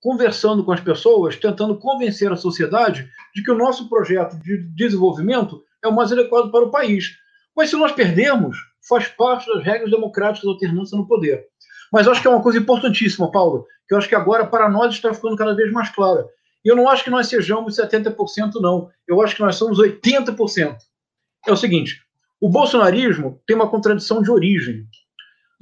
[0.01, 5.63] conversando com as pessoas, tentando convencer a sociedade de que o nosso projeto de desenvolvimento
[5.83, 7.15] é o mais adequado para o país.
[7.55, 8.57] Mas se nós perdermos,
[8.87, 11.45] faz parte das regras democráticas da alternância no poder.
[11.91, 14.93] Mas acho que é uma coisa importantíssima, Paulo, que eu acho que agora para nós
[14.93, 16.27] está ficando cada vez mais clara.
[16.65, 18.15] E eu não acho que nós sejamos 70%,
[18.61, 18.89] não.
[19.07, 20.77] Eu acho que nós somos 80%.
[21.47, 22.01] É o seguinte:
[22.41, 24.85] o bolsonarismo tem uma contradição de origem.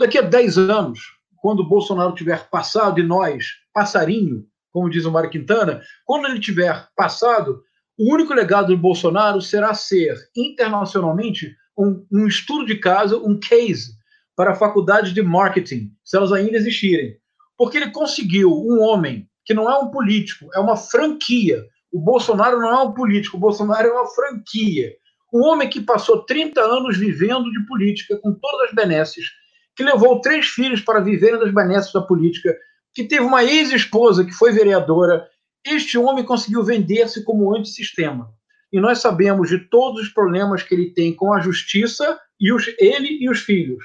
[0.01, 0.99] Daqui a 10 anos,
[1.37, 6.39] quando o Bolsonaro tiver passado e nós, passarinho, como diz o Mário Quintana, quando ele
[6.39, 7.61] tiver passado,
[7.99, 13.91] o único legado do Bolsonaro será ser, internacionalmente, um, um estudo de caso, um case
[14.35, 17.15] para faculdades de marketing, se elas ainda existirem.
[17.55, 21.63] Porque ele conseguiu um homem que não é um político, é uma franquia.
[21.91, 24.95] O Bolsonaro não é um político, o Bolsonaro é uma franquia.
[25.31, 29.39] Um homem que passou 30 anos vivendo de política, com todas as benesses,
[29.75, 32.55] que levou três filhos para viverem das benesses da política,
[32.93, 35.27] que teve uma ex-esposa que foi vereadora.
[35.65, 38.33] Este homem conseguiu vender-se como antissistema.
[38.71, 42.67] E nós sabemos de todos os problemas que ele tem com a justiça e os,
[42.79, 43.83] ele e os filhos.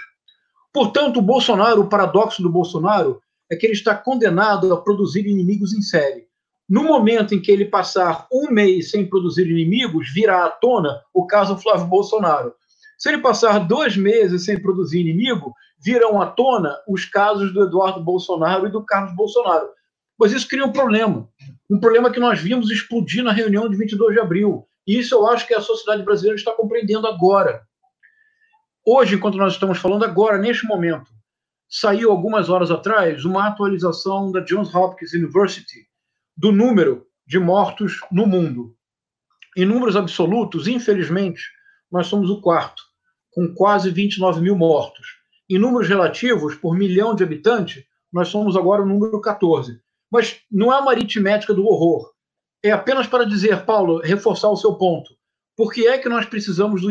[0.73, 5.73] Portanto, o Bolsonaro, o paradoxo do Bolsonaro é que ele está condenado a produzir inimigos
[5.73, 6.27] em série.
[6.69, 11.27] No momento em que ele passar um mês sem produzir inimigos, virá à tona o
[11.27, 12.55] caso Flávio Bolsonaro.
[12.99, 18.03] Se ele passar dois meses sem produzir inimigo, virão à tona os casos do Eduardo
[18.03, 19.69] Bolsonaro e do Carlos Bolsonaro.
[20.19, 21.29] Mas isso cria um problema.
[21.71, 24.67] Um problema que nós vimos explodir na reunião de 22 de abril.
[24.87, 27.63] E isso eu acho que a sociedade brasileira está compreendendo agora.
[28.85, 31.11] Hoje, enquanto nós estamos falando agora, neste momento,
[31.69, 35.87] saiu algumas horas atrás uma atualização da Johns Hopkins University
[36.37, 38.77] do número de mortos no mundo.
[39.57, 41.43] Em números absolutos, infelizmente,
[41.91, 42.83] nós somos o quarto,
[43.37, 45.09] com quase 29 mil mortos.
[45.51, 49.79] Em números relativos, por milhão de habitantes, nós somos agora o número 14.
[50.11, 52.11] Mas não é uma aritmética do horror.
[52.65, 55.15] É apenas para dizer, Paulo, reforçar o seu ponto.
[55.55, 56.89] Por que é que nós precisamos do,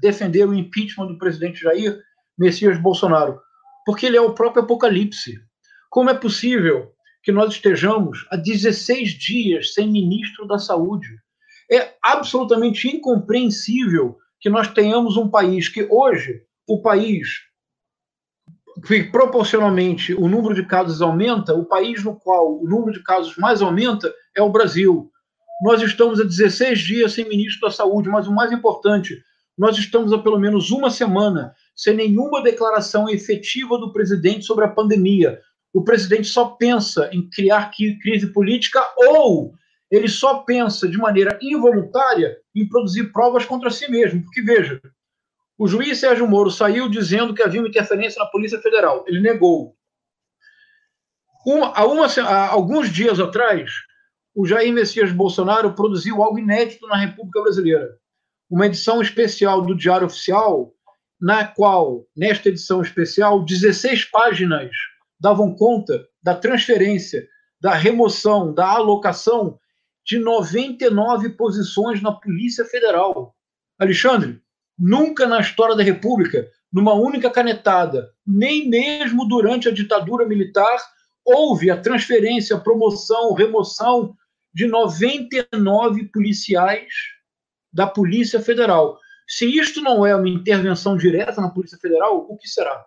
[0.00, 2.00] defender o impeachment do presidente Jair
[2.38, 3.38] Messias Bolsonaro?
[3.84, 5.38] Porque ele é o próprio apocalipse.
[5.90, 6.90] Como é possível
[7.22, 11.08] que nós estejamos há 16 dias sem ministro da Saúde?
[11.70, 17.28] É absolutamente incompreensível que nós tenhamos um país que hoje, o país
[18.86, 23.36] que proporcionalmente o número de casos aumenta, o país no qual o número de casos
[23.36, 25.08] mais aumenta é o Brasil.
[25.62, 29.22] Nós estamos há 16 dias sem ministro da Saúde, mas o mais importante,
[29.56, 34.68] nós estamos há pelo menos uma semana sem nenhuma declaração efetiva do presidente sobre a
[34.68, 35.38] pandemia.
[35.72, 39.54] O presidente só pensa em criar crise política ou
[39.92, 44.22] ele só pensa de maneira involuntária em produzir provas contra si mesmo.
[44.22, 44.80] Porque, veja,
[45.58, 49.04] o juiz Sérgio Moro saiu dizendo que havia uma interferência na Polícia Federal.
[49.06, 49.76] Ele negou.
[51.44, 53.70] Uma, há, uma, há alguns dias atrás,
[54.34, 57.94] o Jair Messias Bolsonaro produziu algo inédito na República Brasileira.
[58.48, 60.72] Uma edição especial do Diário Oficial,
[61.20, 64.70] na qual, nesta edição especial, 16 páginas
[65.20, 67.28] davam conta da transferência,
[67.60, 69.58] da remoção, da alocação
[70.04, 73.34] de 99 posições na Polícia Federal.
[73.78, 74.40] Alexandre,
[74.78, 80.76] nunca na história da República, numa única canetada, nem mesmo durante a ditadura militar,
[81.24, 84.14] houve a transferência, promoção, remoção
[84.52, 86.92] de 99 policiais
[87.72, 88.98] da Polícia Federal.
[89.26, 92.84] Se isto não é uma intervenção direta na Polícia Federal, o que será?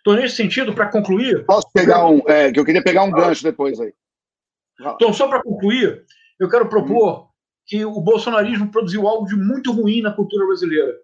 [0.00, 1.44] Então, nesse sentido, para concluir.
[1.46, 2.20] Posso pegar um.
[2.28, 3.92] É, que eu queria pegar um gancho depois aí.
[4.78, 6.04] Então, só para concluir,
[6.38, 7.28] eu quero propor
[7.66, 10.94] que o bolsonarismo produziu algo de muito ruim na cultura brasileira,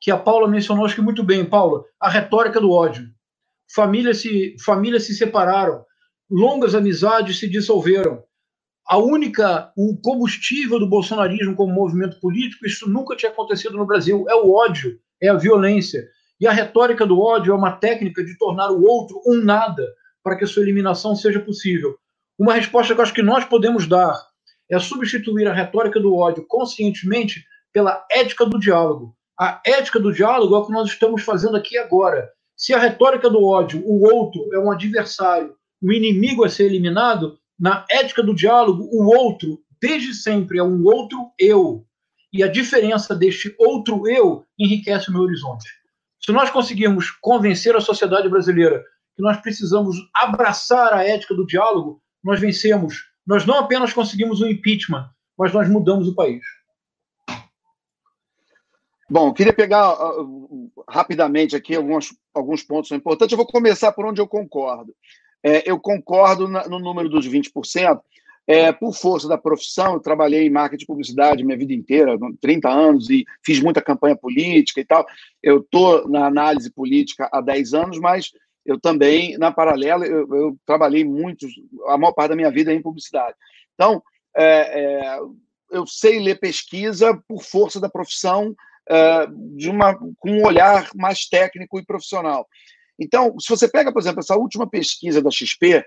[0.00, 3.08] que a Paula mencionou, acho que muito bem, Paula, a retórica do ódio.
[3.74, 5.84] Famílias se, famílias se separaram,
[6.30, 8.22] longas amizades se dissolveram.
[8.88, 14.24] A única, o combustível do bolsonarismo como movimento político, isso nunca tinha acontecido no Brasil,
[14.28, 16.06] é o ódio, é a violência.
[16.40, 19.84] E a retórica do ódio é uma técnica de tornar o outro um nada
[20.22, 21.96] para que a sua eliminação seja possível.
[22.38, 24.14] Uma resposta que eu acho que nós podemos dar
[24.70, 29.14] é substituir a retórica do ódio conscientemente pela ética do diálogo.
[29.38, 32.28] A ética do diálogo é o que nós estamos fazendo aqui agora.
[32.56, 37.38] Se a retórica do ódio, o outro é um adversário, o inimigo a ser eliminado,
[37.58, 41.84] na ética do diálogo, o outro, desde sempre, é um outro eu.
[42.32, 45.68] E a diferença deste outro eu enriquece o meu horizonte.
[46.20, 48.82] Se nós conseguirmos convencer a sociedade brasileira
[49.14, 53.04] que nós precisamos abraçar a ética do diálogo, nós vencemos.
[53.26, 56.42] Nós não apenas conseguimos o impeachment, mas nós mudamos o país.
[59.08, 62.12] Bom, queria pegar uh, rapidamente aqui alguns,
[62.66, 63.32] pontos importantes.
[63.32, 64.94] Eu vou começar por onde eu concordo.
[65.42, 68.00] É, eu concordo na, no número dos 20%.
[68.48, 72.68] É, por força da profissão, eu trabalhei em marketing e publicidade minha vida inteira, 30
[72.68, 75.04] anos, e fiz muita campanha política e tal.
[75.42, 78.30] Eu estou na análise política há 10 anos, mas
[78.66, 81.46] eu também, na paralela, eu, eu, trabalhei muito,
[81.86, 83.36] a maior parte da minha vida é em publicidade.
[83.74, 84.02] Então,
[84.36, 85.18] é, é,
[85.70, 88.54] eu sei ler pesquisa por força da profissão,
[88.88, 89.26] é,
[89.56, 92.46] de uma, com um olhar mais técnico e profissional.
[92.98, 95.84] Então, se você pega, por exemplo, essa última pesquisa da XP,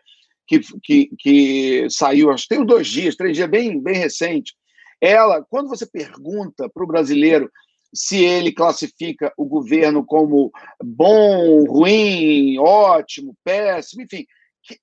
[0.48, 4.54] que, que, que saiu, acho que tem dois dias, três dias, bem, bem recente,
[5.02, 7.50] ela, quando você pergunta para o brasileiro
[7.94, 10.52] se ele classifica o governo como
[10.84, 14.26] bom, ruim, ótimo, péssimo, enfim,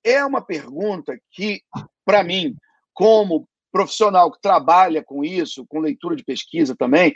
[0.03, 1.61] é uma pergunta que,
[2.05, 2.55] para mim,
[2.93, 7.13] como profissional que trabalha com isso, com leitura de pesquisa também,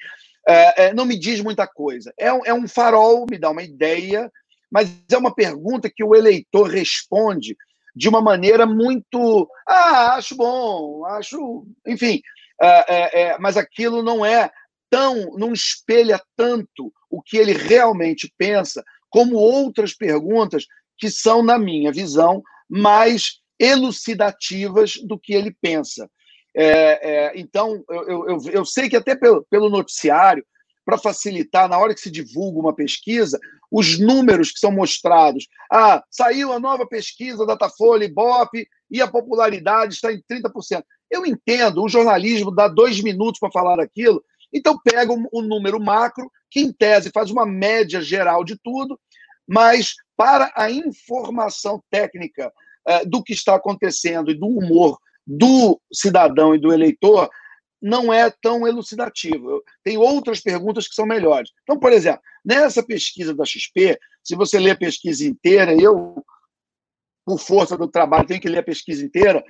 [0.47, 2.13] é, é, não me diz muita coisa.
[2.17, 4.31] É um, é um farol, me dá uma ideia,
[4.71, 7.55] mas é uma pergunta que o eleitor responde
[7.95, 9.49] de uma maneira muito.
[9.67, 11.65] Ah, acho bom, acho.
[11.85, 12.21] Enfim,
[12.61, 14.49] é, é, é mas aquilo não é
[14.91, 20.65] tão, não espelha tanto o que ele realmente pensa, como outras perguntas
[20.97, 26.09] que são, na minha visão, mais elucidativas do que ele pensa.
[26.55, 30.45] É, é, então, eu, eu, eu, sei que até pelo, pelo noticiário,
[30.83, 33.39] para facilitar, na hora que se divulga uma pesquisa,
[33.71, 35.47] os números que são mostrados.
[35.71, 40.83] Ah, saiu a nova pesquisa da Datafolha e Bop e a popularidade está em 30%.
[41.09, 46.29] Eu entendo, o jornalismo dá dois minutos para falar aquilo, então, pega o número macro,
[46.49, 48.99] que em tese faz uma média geral de tudo,
[49.47, 52.51] mas para a informação técnica
[52.87, 57.29] uh, do que está acontecendo e do humor do cidadão e do eleitor,
[57.81, 59.63] não é tão elucidativo.
[59.83, 61.51] Tem outras perguntas que são melhores.
[61.63, 66.23] Então, por exemplo, nessa pesquisa da XP, se você ler a pesquisa inteira, eu,
[67.25, 69.43] por força do trabalho, tenho que ler a pesquisa inteira,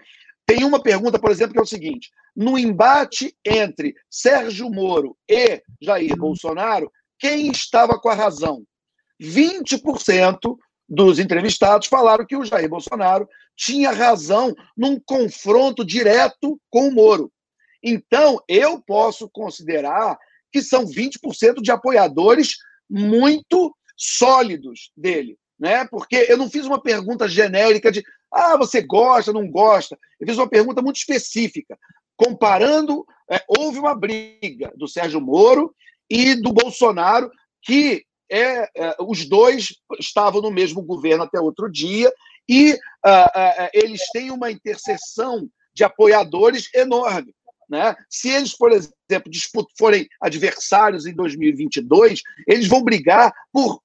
[0.53, 5.63] tem uma pergunta, por exemplo, que é o seguinte: no embate entre Sérgio Moro e
[5.81, 8.65] Jair Bolsonaro, quem estava com a razão?
[9.21, 10.57] 20%
[10.89, 17.31] dos entrevistados falaram que o Jair Bolsonaro tinha razão num confronto direto com o Moro.
[17.81, 20.17] Então, eu posso considerar
[20.51, 22.57] que são 20% de apoiadores
[22.89, 25.87] muito sólidos dele, né?
[25.89, 29.97] Porque eu não fiz uma pergunta genérica de ah, você gosta, não gosta.
[30.19, 31.77] Eu fiz uma pergunta muito específica,
[32.15, 33.05] comparando.
[33.29, 35.73] É, houve uma briga do Sérgio Moro
[36.09, 37.29] e do Bolsonaro,
[37.61, 42.11] que é, é, os dois estavam no mesmo governo até outro dia,
[42.47, 47.35] e ah, ah, ah, eles têm uma interseção de apoiadores enorme.
[47.69, 47.95] Né?
[48.09, 49.31] Se eles, por exemplo,
[49.77, 53.81] forem adversários em 2022, eles vão brigar por,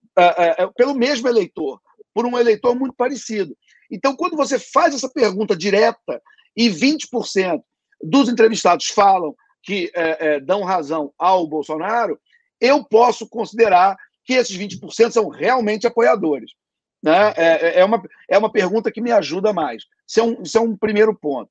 [0.77, 1.81] pelo mesmo eleitor,
[2.13, 3.57] por um eleitor muito parecido.
[3.91, 6.23] Então, quando você faz essa pergunta direta
[6.57, 7.63] e 20%
[8.03, 12.19] dos entrevistados falam que é, é, dão razão ao Bolsonaro,
[12.61, 16.53] eu posso considerar que esses 20% são realmente apoiadores.
[17.03, 17.35] Né?
[17.37, 19.85] É, é, é, uma, é uma pergunta que me ajuda mais.
[20.07, 21.51] Isso é, um, isso é um primeiro ponto.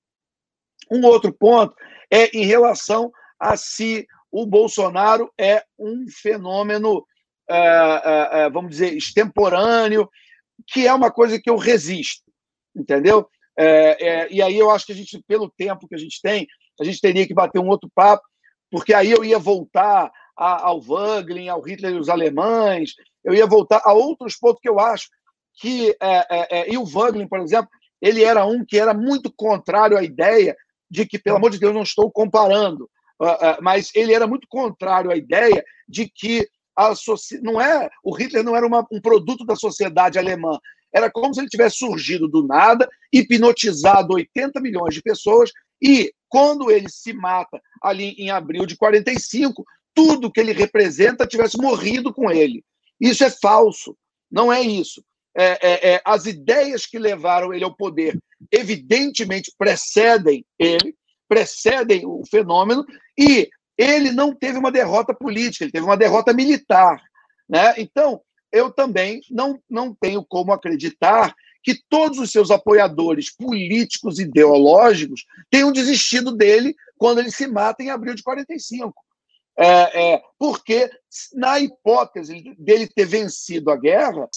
[0.92, 1.76] Um outro ponto
[2.12, 7.06] é em relação a se o Bolsonaro é um fenômeno,
[7.50, 10.10] é, é, é vamos dizer, extemporâneo,
[10.68, 12.25] que é uma coisa que eu resisto
[12.76, 13.28] entendeu?
[13.58, 16.48] É, é, e aí eu acho que a gente, pelo tempo que a gente tem,
[16.80, 18.24] a gente teria que bater um outro papo,
[18.70, 22.94] porque aí eu ia voltar a, ao Wagner, ao Hitler e os alemães,
[23.24, 25.08] eu ia voltar a outros pontos que eu acho
[25.56, 25.96] que.
[26.02, 27.70] É, é, é, e o Wagner, por exemplo,
[28.02, 30.56] ele era um que era muito contrário à ideia
[30.90, 32.90] de que, pelo amor de Deus, não estou comparando,
[33.22, 36.48] uh, mas ele era muito contrário à ideia de que
[36.78, 36.94] a
[37.42, 40.60] não é o Hitler não era uma, um produto da sociedade alemã,
[40.96, 45.52] era como se ele tivesse surgido do nada, hipnotizado 80 milhões de pessoas
[45.82, 51.58] e quando ele se mata ali em abril de 45, tudo que ele representa tivesse
[51.58, 52.64] morrido com ele.
[53.00, 53.98] Isso é falso,
[54.32, 55.04] não é isso.
[55.38, 58.18] É, é, é, as ideias que levaram ele ao poder,
[58.50, 60.96] evidentemente, precedem ele,
[61.28, 62.86] precedem o fenômeno,
[63.18, 67.02] e ele não teve uma derrota política, ele teve uma derrota militar.
[67.50, 67.74] Né?
[67.78, 75.26] Então, eu também não, não tenho como acreditar que todos os seus apoiadores políticos ideológicos
[75.50, 78.94] tenham desistido dele quando ele se mata em abril de 45.
[79.58, 80.90] É, é, porque,
[81.34, 84.30] na hipótese dele ter vencido a guerra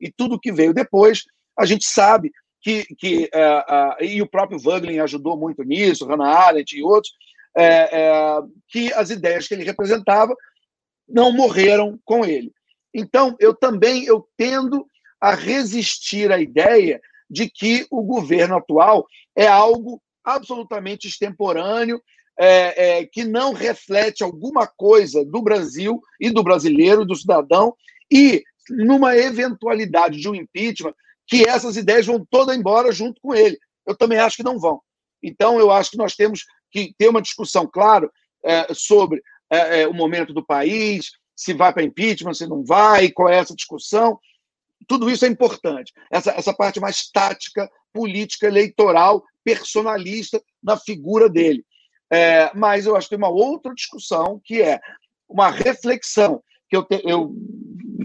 [0.00, 1.22] e tudo que veio depois,
[1.56, 2.84] a gente sabe que.
[2.96, 7.12] que é, e o próprio Wagner ajudou muito nisso, Hannah Arendt e outros,
[7.56, 10.34] é, é, que as ideias que ele representava
[11.06, 12.50] não morreram com ele.
[12.94, 14.86] Então, eu também eu tendo
[15.20, 22.00] a resistir à ideia de que o governo atual é algo absolutamente extemporâneo,
[22.38, 27.74] é, é, que não reflete alguma coisa do Brasil e do brasileiro, do cidadão,
[28.10, 30.94] e numa eventualidade de um impeachment,
[31.26, 33.58] que essas ideias vão todas embora junto com ele.
[33.86, 34.80] Eu também acho que não vão.
[35.22, 38.10] Então, eu acho que nós temos que ter uma discussão, claro,
[38.44, 43.10] é, sobre é, é, o momento do país, se vai para impeachment, se não vai,
[43.10, 44.18] qual é essa discussão.
[44.86, 45.92] Tudo isso é importante.
[46.10, 51.64] Essa, essa parte mais tática, política, eleitoral, personalista na figura dele.
[52.10, 54.80] É, mas eu acho que tem uma outra discussão, que é
[55.28, 57.34] uma reflexão, que eu, te, eu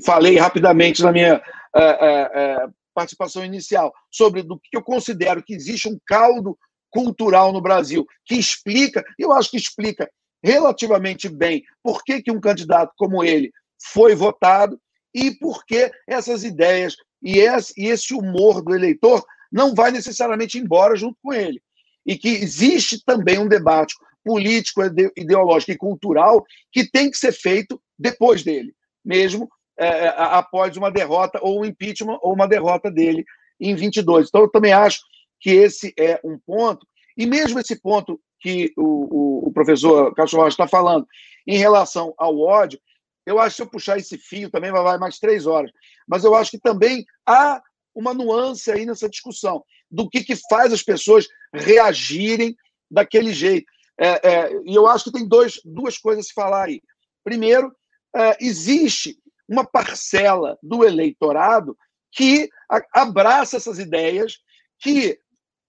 [0.06, 1.42] falei rapidamente na minha
[1.76, 6.58] é, é, é participação inicial, sobre do que eu considero que existe um caldo
[6.90, 10.10] cultural no Brasil, que explica, eu acho que explica
[10.44, 13.52] relativamente bem por que, que um candidato como ele
[13.92, 14.80] foi votado
[15.14, 21.18] e por que essas ideias e esse humor do eleitor não vai necessariamente embora junto
[21.22, 21.62] com ele
[22.06, 24.82] e que existe também um debate político,
[25.18, 30.92] ideológico e cultural que tem que ser feito depois dele, mesmo é, é após uma
[30.92, 33.26] derrota ou um impeachment ou uma derrota dele
[33.60, 34.28] em 22.
[34.28, 35.02] Então, eu também acho
[35.40, 36.86] que esse é um ponto,
[37.18, 41.08] e mesmo esse ponto que o, o, o professor Castro está falando
[41.48, 42.80] em relação ao ódio,
[43.26, 45.72] eu acho que se eu puxar esse fio também vai mais três horas,
[46.08, 47.62] mas eu acho que também há
[47.94, 52.56] uma nuance aí nessa discussão do que, que faz as pessoas reagirem
[52.90, 53.68] daquele jeito.
[54.00, 56.82] É, é, e eu acho que tem dois, duas coisas a se falar aí.
[57.24, 57.76] Primeiro,
[58.16, 59.18] é, existe
[59.48, 61.78] uma parcela do eleitorado
[62.12, 62.50] que
[62.94, 64.38] abraça essas ideias,
[64.80, 65.20] que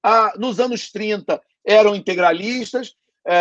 [0.03, 2.95] ah, nos anos 30 eram integralistas,
[3.27, 3.35] é,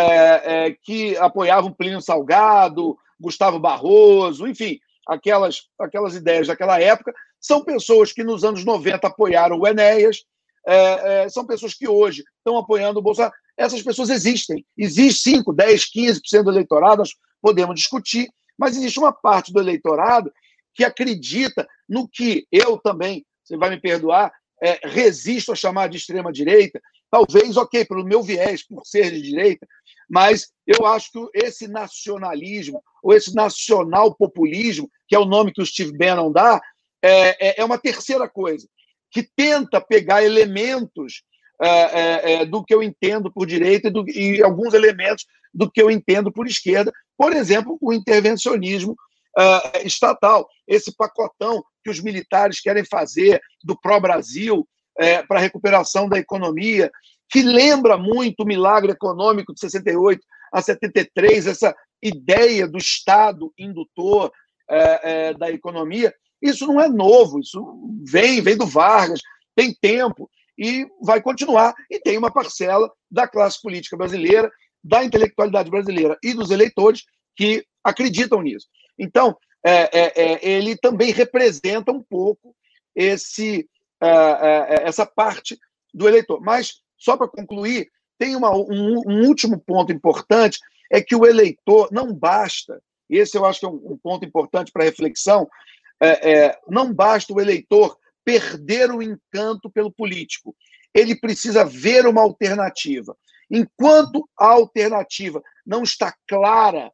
[0.66, 8.12] é, que apoiavam Plínio Salgado, Gustavo Barroso, enfim, aquelas, aquelas ideias daquela época, são pessoas
[8.12, 10.24] que nos anos 90 apoiaram o Enéas,
[10.66, 13.32] é, é, são pessoas que hoje estão apoiando o Bolsonaro.
[13.56, 14.64] Essas pessoas existem.
[14.76, 20.30] Existe 5, 10, 15% do eleitorado, nós podemos discutir, mas existe uma parte do eleitorado
[20.74, 24.32] que acredita no que eu também, você vai me perdoar,
[24.62, 26.80] é, resisto a chamar de extrema-direita,
[27.10, 29.66] talvez, ok, pelo meu viés, por ser de direita,
[30.08, 35.62] mas eu acho que esse nacionalismo, ou esse nacional populismo, que é o nome que
[35.62, 36.60] o Steve Bannon dá,
[37.02, 38.68] é, é, é uma terceira coisa,
[39.10, 41.22] que tenta pegar elementos
[41.62, 45.70] é, é, é, do que eu entendo por direita e, do, e, alguns elementos do
[45.70, 52.00] que eu entendo por esquerda, por exemplo, o intervencionismo uh, estatal, esse pacotão que os
[52.00, 54.66] militares querem fazer do pró-Brasil
[54.98, 56.90] é, para a recuperação da economia,
[57.28, 60.20] que lembra muito o milagre econômico de 68
[60.52, 64.32] a 73, essa ideia do Estado indutor
[64.68, 66.14] é, é, da economia.
[66.42, 67.62] Isso não é novo, isso
[68.02, 69.20] vem, vem do Vargas,
[69.54, 71.74] tem tempo e vai continuar.
[71.90, 74.50] E tem uma parcela da classe política brasileira,
[74.82, 77.04] da intelectualidade brasileira e dos eleitores
[77.36, 78.66] que acreditam nisso.
[78.98, 82.54] Então, é, é, é, ele também representa um pouco
[82.94, 83.68] esse,
[84.00, 85.58] essa parte
[85.92, 86.40] do eleitor.
[86.40, 90.58] Mas, só para concluir, tem uma, um, um, último ponto importante,
[90.90, 94.72] é que o eleitor não basta, esse eu acho que é um, um ponto importante
[94.72, 95.48] para reflexão,
[96.68, 100.54] não basta o eleitor perder o encanto pelo político,
[100.94, 103.16] ele precisa ver uma alternativa.
[103.50, 106.92] Enquanto a alternativa não está clara,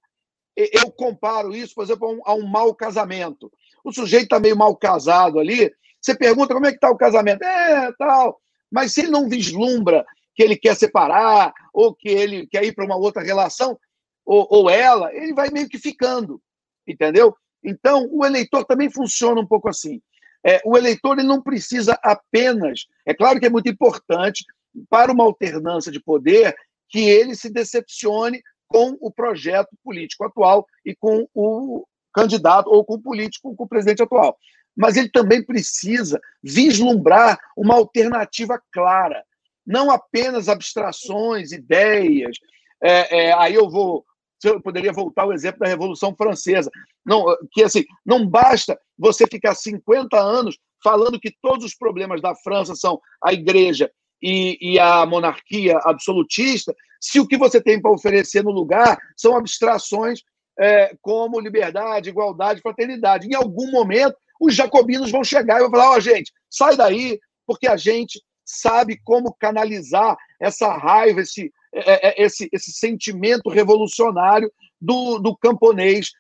[0.57, 3.53] eu comparo isso, por exemplo, a um, a um mau casamento.
[3.85, 5.71] O sujeito está meio mal casado ali,
[6.07, 7.43] você pergunta como é que está o casamento?
[7.43, 8.41] É, tal.
[8.71, 10.05] Mas se ele não vislumbra
[10.35, 13.77] que ele quer separar, ou que ele quer ir para uma outra relação,
[14.25, 16.41] ou, ou ela, ele vai meio que ficando,
[16.87, 17.35] entendeu?
[17.65, 20.01] Então, o eleitor também funciona um pouco assim.
[20.45, 22.87] É, o eleitor ele não precisa apenas.
[23.05, 24.45] É claro que é muito importante
[24.89, 26.55] para uma alternância de poder
[26.89, 31.85] que ele se decepcione com o projeto político atual e com o
[32.15, 34.37] candidato ou com o político, com o presidente atual.
[34.77, 39.25] Mas ele também precisa vislumbrar uma alternativa clara,
[39.67, 42.37] não apenas abstrações, ideias.
[42.83, 44.05] É, é, aí eu vou
[44.45, 46.71] eu poderia voltar ao exemplo da Revolução Francesa.
[47.05, 52.35] Não, que assim, não basta você ficar 50 anos falando que todos os problemas da
[52.35, 53.91] França são a igreja
[54.23, 59.37] e, e a monarquia absolutista, se o que você tem para oferecer no lugar são
[59.37, 60.21] abstrações
[60.59, 63.27] é, como liberdade, igualdade, fraternidade.
[63.27, 67.19] Em algum momento, os jacobinos vão chegar e vão falar: ó, oh, gente, sai daí,
[67.47, 74.51] porque a gente sabe como canalizar essa raiva, esse, é, é, esse, esse sentimento revolucionário
[74.81, 76.11] do, do camponês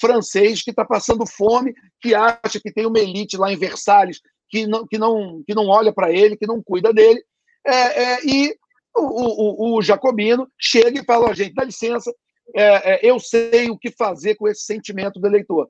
[0.00, 4.66] francês que está passando fome, que acha que tem uma elite lá em Versalhes que
[4.66, 7.22] não, que não, que não olha para ele, que não cuida dele,
[7.64, 8.56] é, é, e
[8.96, 12.12] o, o, o, jacobino chega e fala: gente, dá licença,
[12.54, 15.68] é, é, eu sei o que fazer com esse sentimento do eleitor.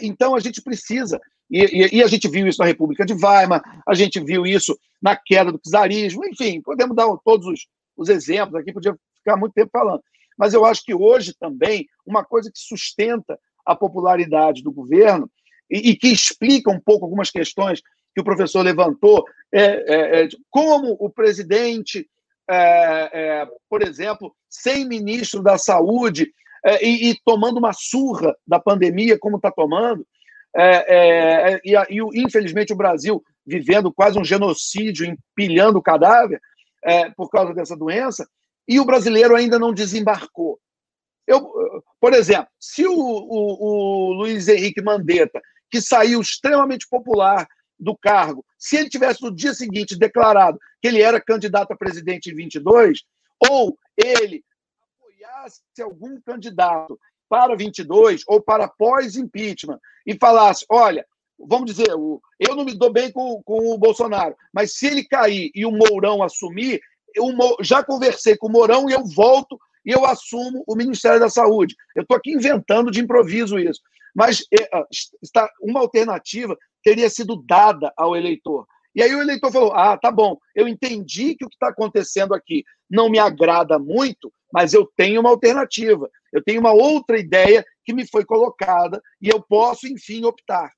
[0.00, 1.20] Então a gente precisa
[1.50, 5.14] e, e, a gente viu isso na República de Weimar, a gente viu isso na
[5.14, 9.70] queda do czarismo, enfim, podemos dar todos os, os exemplos aqui, podia ficar muito tempo
[9.72, 10.02] falando.
[10.38, 15.30] Mas eu acho que hoje também, uma coisa que sustenta a popularidade do governo
[15.70, 17.80] e, e que explica um pouco algumas questões
[18.14, 22.08] que o professor levantou, é, é, é como o presidente,
[22.48, 26.32] é, é, por exemplo, sem ministro da saúde
[26.64, 30.06] é, e, e, tomando uma surra da pandemia, como está tomando,
[31.64, 36.40] e, e, infelizmente o Brasil vivendo quase um genocídio, empilhando cadáver,
[36.82, 38.26] é, por causa dessa doença,
[38.66, 40.58] e o brasileiro ainda não desembarcou.
[41.26, 41.50] Eu,
[42.00, 47.46] por exemplo, se o, o, o Luiz Henrique Mandetta, que saiu extremamente popular
[47.78, 52.30] do cargo, se ele tivesse no dia seguinte declarado que ele era candidato a presidente
[52.30, 53.02] em 22,
[53.50, 54.42] ou ele
[55.34, 56.98] apoiasse algum candidato
[57.28, 61.04] para 22 ou para pós-impeachment e falasse: olha,
[61.38, 65.50] vamos dizer, eu não me dou bem com, com o Bolsonaro, mas se ele cair
[65.54, 66.80] e o Mourão assumir,
[67.14, 67.26] eu
[67.60, 71.76] já conversei com o Mourão e eu volto e eu assumo o Ministério da Saúde.
[71.94, 73.80] Eu estou aqui inventando de improviso isso.
[74.14, 74.68] Mas é,
[75.22, 78.66] está, uma alternativa teria sido dada ao eleitor.
[78.94, 82.34] E aí o eleitor falou: ah, tá bom, eu entendi que o que está acontecendo
[82.34, 87.64] aqui não me agrada muito, mas eu tenho uma alternativa, eu tenho uma outra ideia
[87.84, 90.70] que me foi colocada e eu posso, enfim, optar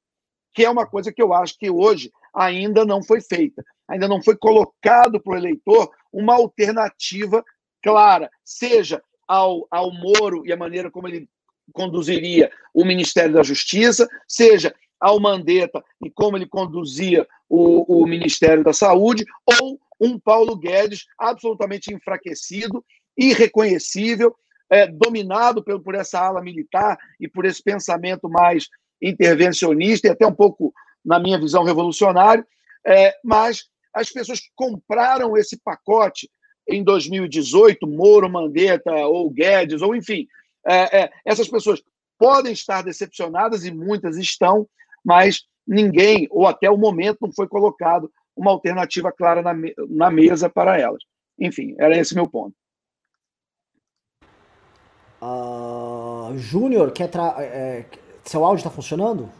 [0.56, 3.62] que é uma coisa que eu acho que hoje ainda não foi feita.
[3.86, 7.44] Ainda não foi colocado para o eleitor uma alternativa
[7.82, 11.28] clara, seja ao, ao Moro e a maneira como ele
[11.74, 18.64] conduziria o Ministério da Justiça, seja ao Mandetta e como ele conduzia o, o Ministério
[18.64, 19.24] da Saúde,
[19.60, 22.84] ou um Paulo Guedes absolutamente enfraquecido,
[23.16, 24.34] irreconhecível,
[24.68, 28.68] é, dominado por, por essa ala militar e por esse pensamento mais
[29.00, 30.72] intervencionista e até um pouco,
[31.04, 32.44] na minha visão, revolucionário,
[32.84, 36.28] é, mas as pessoas que compraram esse pacote
[36.68, 40.26] em 2018, Moro, Mandetta ou Guedes, ou enfim,
[40.66, 41.82] é, é, essas pessoas
[42.18, 44.68] podem estar decepcionadas e muitas estão,
[45.06, 49.54] mas ninguém, ou até o momento, não foi colocado uma alternativa clara na,
[49.88, 51.02] na mesa para elas.
[51.38, 52.54] Enfim, era esse meu ponto.
[55.22, 57.86] Uh, Júnior, quer, tra é,
[58.24, 59.30] seu áudio está funcionando?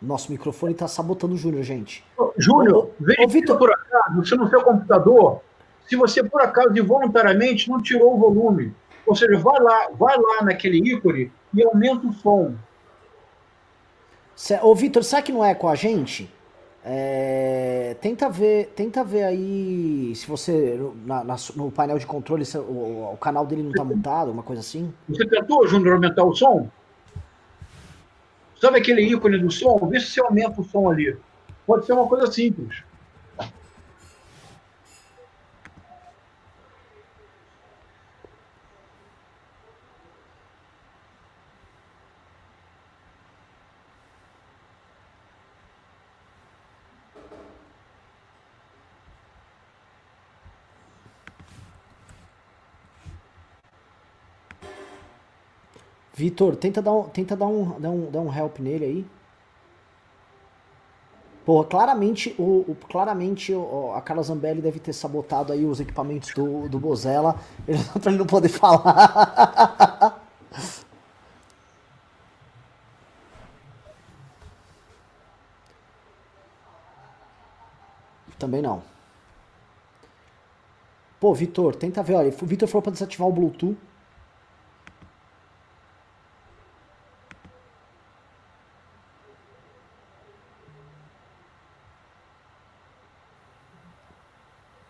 [0.00, 2.04] Nosso microfone está sabotando o Júnior, gente.
[2.36, 5.40] Júnior, veja por acaso, se no seu computador,
[5.88, 8.74] se você por acaso involuntariamente não tirou o volume,
[9.08, 12.54] ou seja, vai lá, vai lá naquele ícone e aumenta o som.
[14.62, 16.30] Ô, Vitor, será que não é com a gente?
[16.84, 22.56] É, tenta ver, tenta ver aí se você na, na, no painel de controle se,
[22.56, 24.92] o, o, canal dele não está mutado, uma coisa assim.
[25.08, 26.68] Você tentou, Júnior, aumentar o som?
[28.60, 29.76] Sabe aquele ícone do som?
[29.88, 31.16] Vê se você aumenta o som ali.
[31.66, 32.82] Pode ser uma coisa simples.
[56.18, 59.06] Vitor, tenta dar um, tenta dar um, dar um, dar um help nele aí.
[61.44, 66.34] Pô, claramente, o, o claramente o, a Carla Zambelli deve ter sabotado aí os equipamentos
[66.34, 67.36] do, do Bozella
[68.02, 70.20] pra ele não poder falar.
[78.38, 78.82] Também não.
[81.20, 83.76] Pô, Vitor, tenta ver, olha, o Vitor falou pra desativar o Bluetooth.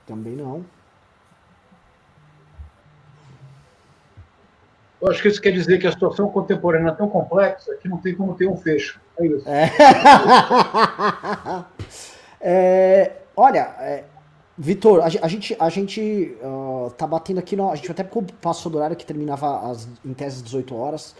[0.07, 0.65] Também não.
[5.09, 7.97] Eu acho que isso quer dizer que a situação contemporânea é tão complexa que não
[7.97, 9.01] tem como ter um fecho.
[9.19, 9.49] É isso.
[9.49, 9.73] É.
[12.43, 14.05] é, olha, é,
[14.59, 18.07] Vitor, a, a, gente, a gente uh, tá batendo aqui, no, a gente até
[18.39, 21.17] passou do horário que terminava as, em tese 18 horas.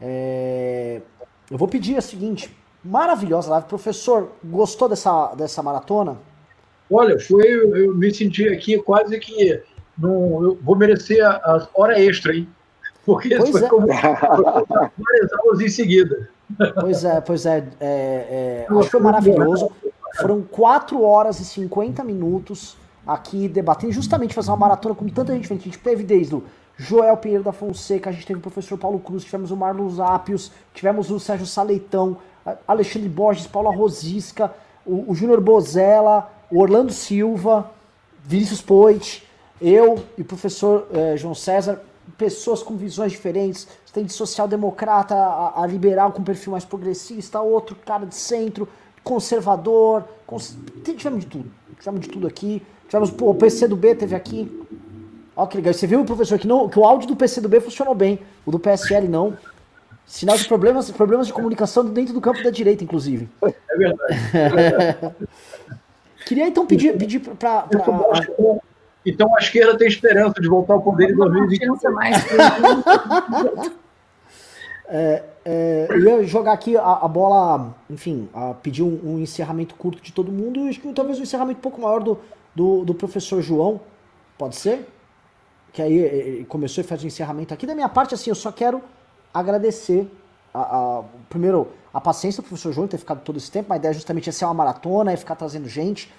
[0.00, 1.02] É,
[1.50, 2.50] eu vou pedir a seguinte,
[2.82, 3.66] maravilhosa live.
[3.66, 6.16] Professor, gostou dessa, dessa maratona?
[6.90, 9.62] Olha, foi, eu me senti aqui quase que
[9.98, 12.48] no, eu vou merecer as horas extra, hein?
[13.06, 13.68] Porque pois foi é.
[13.68, 16.28] como várias aulas em seguida.
[16.80, 17.64] Pois é, pois é.
[17.80, 19.70] é, é acho que foi maravilhoso.
[20.20, 22.76] Foram 4 horas e 50 minutos
[23.06, 25.52] aqui debatendo, justamente fazer uma maratona com tanta gente.
[25.52, 26.42] A gente teve desde o
[26.76, 30.50] Joel Pinheiro da Fonseca, a gente teve o professor Paulo Cruz, tivemos o Marlos Ápios,
[30.74, 32.16] tivemos o Sérgio Saleitão,
[32.66, 34.52] Alexandre Borges, Paula Rosisca,
[34.84, 37.70] o, o Júnior Bozella, o Orlando Silva,
[38.24, 39.26] Vinícius Poit,
[39.60, 41.80] eu e o professor eh, João César,
[42.16, 43.66] pessoas com visões diferentes.
[43.84, 48.68] Você tem de social-democrata a, a, liberal com perfil mais progressista, outro cara de centro,
[49.02, 50.04] conservador.
[50.26, 50.56] Cons...
[50.84, 51.50] Tivemos de tudo.
[51.78, 52.62] Tivemos de tudo aqui.
[52.88, 54.66] Tivemos o PC do B teve aqui.
[55.34, 55.74] Olha que legal.
[55.74, 58.20] Você viu, professor, que, não, que o áudio do PC do B funcionou bem.
[58.44, 59.36] O do PSL não.
[60.06, 63.28] Sinal de problemas, problemas de comunicação dentro do campo da direita, inclusive.
[63.42, 64.14] É verdade.
[64.32, 65.16] É verdade.
[66.26, 67.62] Queria então pedir, pedir para.
[67.62, 67.84] Pra...
[69.06, 71.88] Então a esquerda tem esperança de voltar ao poder em 2020.
[71.90, 72.26] Mais.
[74.88, 79.76] é, é, eu ia jogar aqui a, a bola, enfim, a pedir um, um, encerramento
[79.76, 82.18] curto de todo mundo e talvez um encerramento um pouco maior do,
[82.52, 83.80] do, do professor João.
[84.36, 84.88] Pode ser?
[85.72, 87.64] Que aí ele começou e faz o encerramento aqui.
[87.64, 88.82] Da minha parte, assim, eu só quero
[89.32, 90.10] agradecer
[90.52, 90.60] a,
[90.98, 93.72] a, primeiro a paciência do professor João ter ficado todo esse tempo.
[93.72, 96.12] A ideia justamente é ser uma maratona, é ficar trazendo gente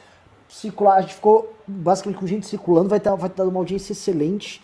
[0.47, 4.61] circular, a gente ficou basicamente com gente circulando, vai estar vai dar uma audiência excelente.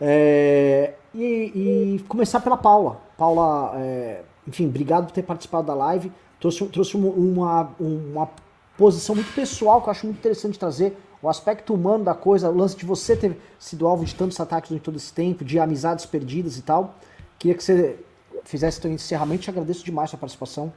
[0.00, 3.00] É, e, e, começar pela Paula.
[3.16, 6.12] Paula, é, enfim, obrigado por ter participado da live.
[6.40, 8.30] Trouxe, trouxe uma, uma, uma,
[8.76, 10.96] posição muito pessoal que eu acho muito interessante trazer.
[11.22, 14.68] O aspecto humano da coisa, o lance de você ter sido alvo de tantos ataques
[14.68, 16.94] durante todo esse tempo, de amizades perdidas e tal.
[17.38, 17.98] Queria que você
[18.44, 19.44] fizesse seu encerramento.
[19.44, 20.72] Te agradeço demais a sua participação.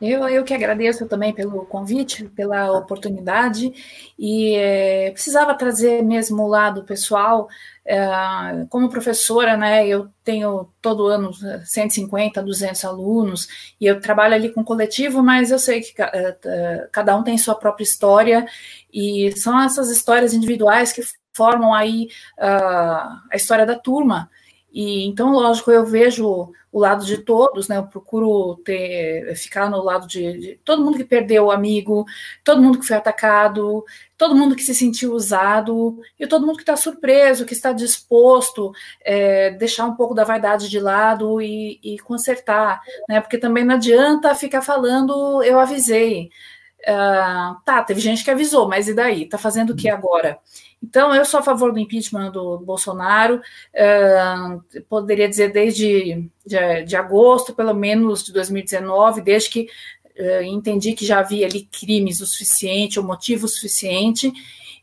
[0.00, 3.72] Eu, eu que agradeço também pelo convite, pela oportunidade,
[4.18, 7.48] e é, precisava trazer mesmo o lado pessoal.
[7.84, 7.98] É,
[8.70, 11.32] como professora, né, eu tenho todo ano
[11.64, 13.48] 150, 200 alunos,
[13.80, 17.54] e eu trabalho ali com coletivo, mas eu sei que é, cada um tem sua
[17.54, 18.46] própria história,
[18.92, 21.02] e são essas histórias individuais que
[21.34, 24.30] formam aí uh, a história da turma.
[24.72, 27.76] E então, lógico, eu vejo o lado de todos, né?
[27.76, 32.06] Eu procuro ter, ficar no lado de, de, todo mundo que perdeu o amigo,
[32.44, 33.84] todo mundo que foi atacado,
[34.16, 38.72] todo mundo que se sentiu usado e todo mundo que está surpreso, que está disposto
[39.00, 43.20] é, deixar um pouco da vaidade de lado e, e consertar, né?
[43.20, 46.30] Porque também não adianta ficar falando eu avisei.
[46.82, 49.28] Uh, tá, teve gente que avisou, mas e daí?
[49.28, 50.38] Tá fazendo o que agora?
[50.82, 56.96] Então, eu sou a favor do impeachment do Bolsonaro, uh, poderia dizer desde de, de,
[56.96, 59.68] agosto, pelo menos, de 2019, desde que
[60.18, 64.32] uh, entendi que já havia ali crimes o suficiente, o motivo suficiente,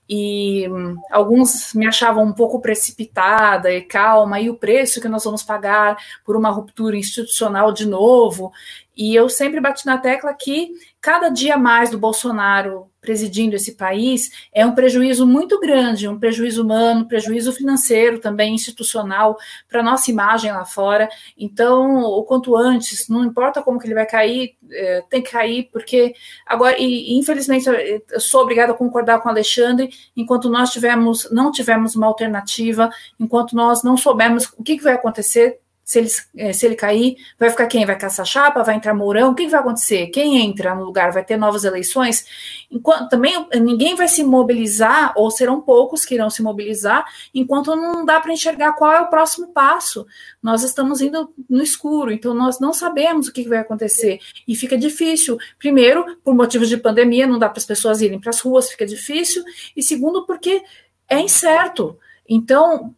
[0.09, 5.23] e um, alguns me achavam um pouco precipitada e calma, e o preço que nós
[5.23, 8.51] vamos pagar por uma ruptura institucional de novo.
[8.97, 14.31] E eu sempre bati na tecla que cada dia mais do Bolsonaro presidindo esse país
[14.51, 19.37] é um prejuízo muito grande, um prejuízo humano, prejuízo financeiro também institucional
[19.69, 21.07] para nossa imagem lá fora.
[21.37, 25.69] Então, o quanto antes, não importa como que ele vai cair, é, tem que cair,
[25.71, 26.13] porque
[26.45, 31.51] agora, e, infelizmente, eu sou obrigada a concordar com o Alexandre, enquanto nós tivemos, não
[31.51, 36.51] tivemos uma alternativa, enquanto nós não soubemos o que, que vai acontecer Se ele, é,
[36.51, 37.85] se ele cair, vai ficar quem?
[37.85, 38.61] Vai caçar chapa?
[38.61, 39.31] Vai entrar Mourão?
[39.31, 40.07] O que vai acontecer?
[40.07, 41.13] Quem entra no lugar?
[41.13, 42.25] Vai ter novas eleições?
[42.69, 48.03] Enquanto, também ninguém vai se mobilizar, ou serão poucos que irão se mobilizar, enquanto não
[48.03, 50.05] dá para enxergar qual é o próximo passo.
[50.43, 54.19] Nós estamos indo no escuro, então nós não sabemos o que vai acontecer.
[54.45, 55.37] E fica difícil.
[55.57, 58.85] Primeiro, por motivos de pandemia, não dá para as pessoas irem para as ruas, fica
[58.85, 59.41] difícil.
[59.73, 60.61] E segundo, porque
[61.07, 61.97] é incerto.
[62.27, 62.93] Então,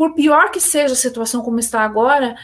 [0.00, 2.34] por pior que seja a situação como está agora,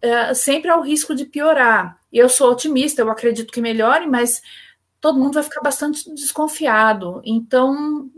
[0.00, 1.98] é, sempre há o risco de piorar.
[2.10, 4.40] Eu sou otimista, eu acredito que melhore, mas
[5.02, 7.20] todo mundo vai ficar bastante desconfiado.
[7.22, 8.08] Então,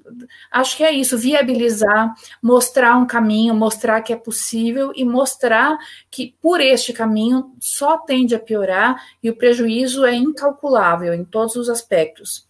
[0.53, 5.77] acho que é isso: viabilizar, mostrar um caminho, mostrar que é possível e mostrar
[6.09, 11.57] que por este caminho só tende a piorar e o prejuízo é incalculável em todos
[11.57, 12.47] os aspectos.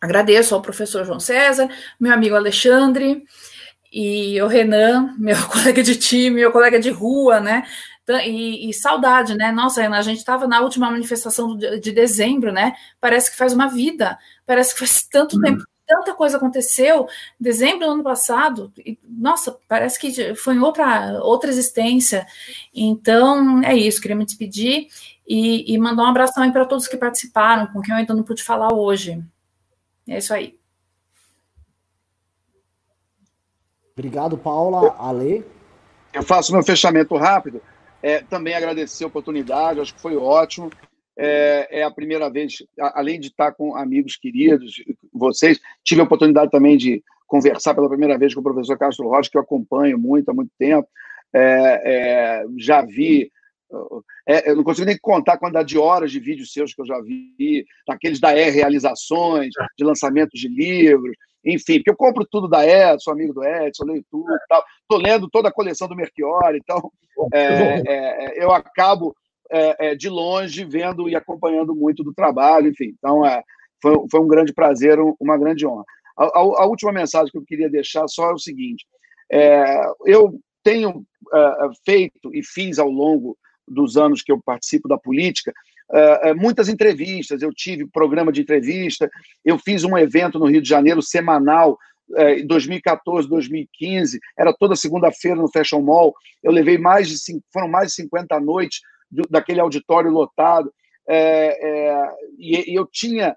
[0.00, 3.24] Agradeço ao professor João César, meu amigo Alexandre
[3.92, 7.66] e o Renan, meu colega de time, meu colega de rua, né?
[8.26, 9.52] E, e saudade, né?
[9.52, 12.74] Nossa, Renan, a gente estava na última manifestação de dezembro, né?
[13.00, 15.40] Parece que faz uma vida, parece que faz tanto hum.
[15.40, 17.08] tempo, tanta coisa aconteceu.
[17.38, 22.26] Dezembro do ano passado, e, nossa, parece que foi em outra, outra existência.
[22.74, 24.88] Então, é isso, queria me despedir
[25.26, 28.22] e, e mandar um abraço também para todos que participaram, com quem eu ainda não
[28.22, 29.22] pude falar hoje.
[30.08, 30.59] É isso aí.
[34.00, 34.96] Obrigado, Paula.
[34.98, 35.44] Ale?
[36.10, 37.60] Eu faço meu fechamento rápido.
[38.02, 40.70] É, também agradecer a oportunidade, acho que foi ótimo.
[41.18, 46.50] É, é, a primeira vez, além de estar com amigos queridos, vocês, tive a oportunidade
[46.50, 50.30] também de conversar pela primeira vez com o professor Castro Rocha, que eu acompanho muito
[50.30, 50.88] há muito tempo.
[51.34, 53.30] É, é já vi.
[54.26, 56.86] É, eu não consigo nem contar a quantidade de horas de vídeos seus que eu
[56.86, 62.48] já vi, daqueles da E Realizações, de lançamentos de livros, enfim, porque eu compro tudo
[62.48, 64.62] da Edson, amigo do Edson, leio tudo e tal.
[64.82, 66.90] Estou lendo toda a coleção do Merchiori, então
[67.32, 69.14] é, é, é, eu acabo
[69.50, 72.94] é, é, de longe vendo e acompanhando muito do trabalho, enfim.
[72.98, 73.42] Então, é,
[73.82, 75.84] foi, foi um grande prazer, uma grande honra.
[76.16, 78.86] A, a, a, última mensagem que eu queria deixar só é o seguinte:
[80.04, 81.04] eu tenho
[81.84, 83.36] feito e fiz ao longo
[83.66, 85.52] dos anos que eu participo da política,
[85.90, 87.42] uh, muitas entrevistas.
[87.42, 89.10] Eu tive programa de entrevista,
[89.44, 91.78] eu fiz um evento no Rio de Janeiro semanal
[92.18, 96.12] em 2014, 2015, era toda segunda-feira no Fashion Mall.
[96.42, 97.16] Eu levei mais de
[97.52, 98.80] foram mais de 50 noites
[99.28, 100.72] daquele auditório lotado.
[101.08, 103.34] É, é, e, e, eu tinha,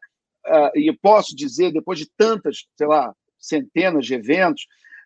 [0.47, 4.65] uh, e posso dizer, depois de tantas, sei lá, centenas de eventos,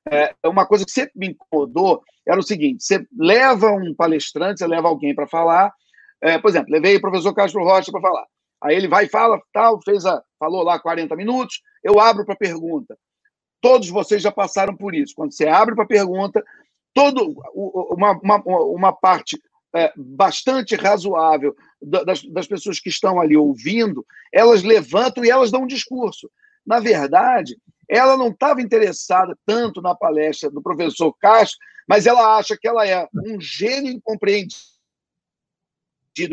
[0.09, 4.67] é, uma coisa que sempre me incomodou era o seguinte: você leva um palestrante, você
[4.67, 5.71] leva alguém para falar.
[6.21, 8.25] É, por exemplo, levei o professor Castro Rocha para falar.
[8.61, 12.35] Aí ele vai e fala, tal, fez a, falou lá 40 minutos, eu abro para
[12.35, 12.97] pergunta.
[13.61, 15.13] Todos vocês já passaram por isso.
[15.15, 16.43] Quando você abre para pergunta,
[16.93, 19.39] todo, uma, uma, uma parte
[19.75, 25.63] é, bastante razoável das, das pessoas que estão ali ouvindo, elas levantam e elas dão
[25.63, 26.29] um discurso.
[26.65, 27.55] Na verdade,
[27.87, 32.85] ela não estava interessada tanto na palestra do professor Castro, mas ela acha que ela
[32.87, 34.76] é um gênio incompreendido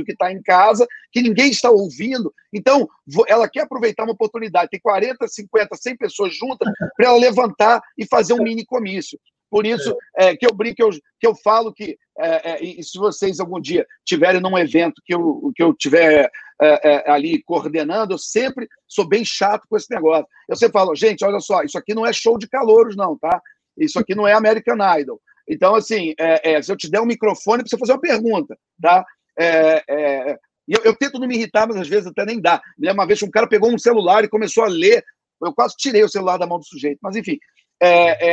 [0.04, 2.32] que está em casa, que ninguém está ouvindo.
[2.52, 2.88] Então,
[3.26, 4.70] ela quer aproveitar uma oportunidade.
[4.70, 9.18] Tem 40, 50, 100 pessoas juntas para ela levantar e fazer um mini comício.
[9.54, 12.82] Por isso é, que eu brinco, que eu, que eu falo que, é, é, e
[12.82, 16.28] se vocês algum dia tiverem num evento que eu, que eu tiver
[16.60, 20.26] é, é, ali coordenando, eu sempre sou bem chato com esse negócio.
[20.48, 23.40] Eu sempre falo, gente, olha só, isso aqui não é show de calouros, não, tá?
[23.78, 25.20] Isso aqui não é American Idol.
[25.48, 29.04] Então, assim, é, se eu te der um microfone, para você fazer uma pergunta, tá?
[29.38, 32.60] Eu, eu, tento não me irritar, mas às vezes até nem dá.
[32.78, 35.04] Lembro uma vez um cara pegou um celular e começou a ler,
[35.42, 36.98] eu quase tirei o celular da mão do sujeito.
[37.02, 37.38] Mas, enfim,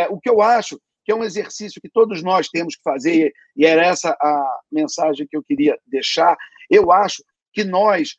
[0.10, 3.66] o que eu acho que é um exercício que todos nós temos que fazer, e
[3.66, 6.38] era essa a mensagem que eu queria deixar.
[6.70, 7.24] Eu acho
[7.54, 8.16] que nós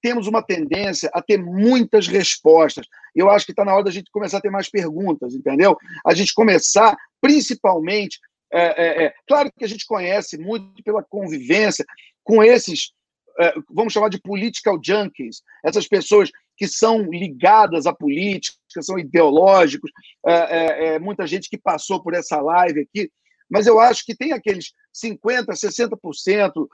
[0.00, 2.86] temos uma tendência a ter muitas respostas.
[3.14, 5.76] Eu acho que está na hora da gente começar a ter mais perguntas, entendeu?
[6.04, 8.18] A gente começar, principalmente.
[8.52, 11.84] É, é, é, claro que a gente conhece muito pela convivência
[12.24, 12.92] com esses,
[13.38, 19.90] é, vamos chamar de political junkies, essas pessoas que são ligadas à política, são ideológicos,
[20.26, 23.10] é, é, muita gente que passou por essa live aqui,
[23.50, 26.68] mas eu acho que tem aqueles 50%, 60%,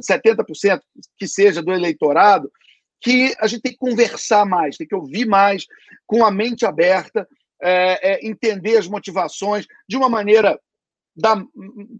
[0.00, 0.80] 70%
[1.16, 2.50] que seja do eleitorado,
[3.00, 5.64] que a gente tem que conversar mais, tem que ouvir mais,
[6.06, 7.26] com a mente aberta,
[7.62, 10.58] é, entender as motivações de uma maneira
[11.16, 11.42] da,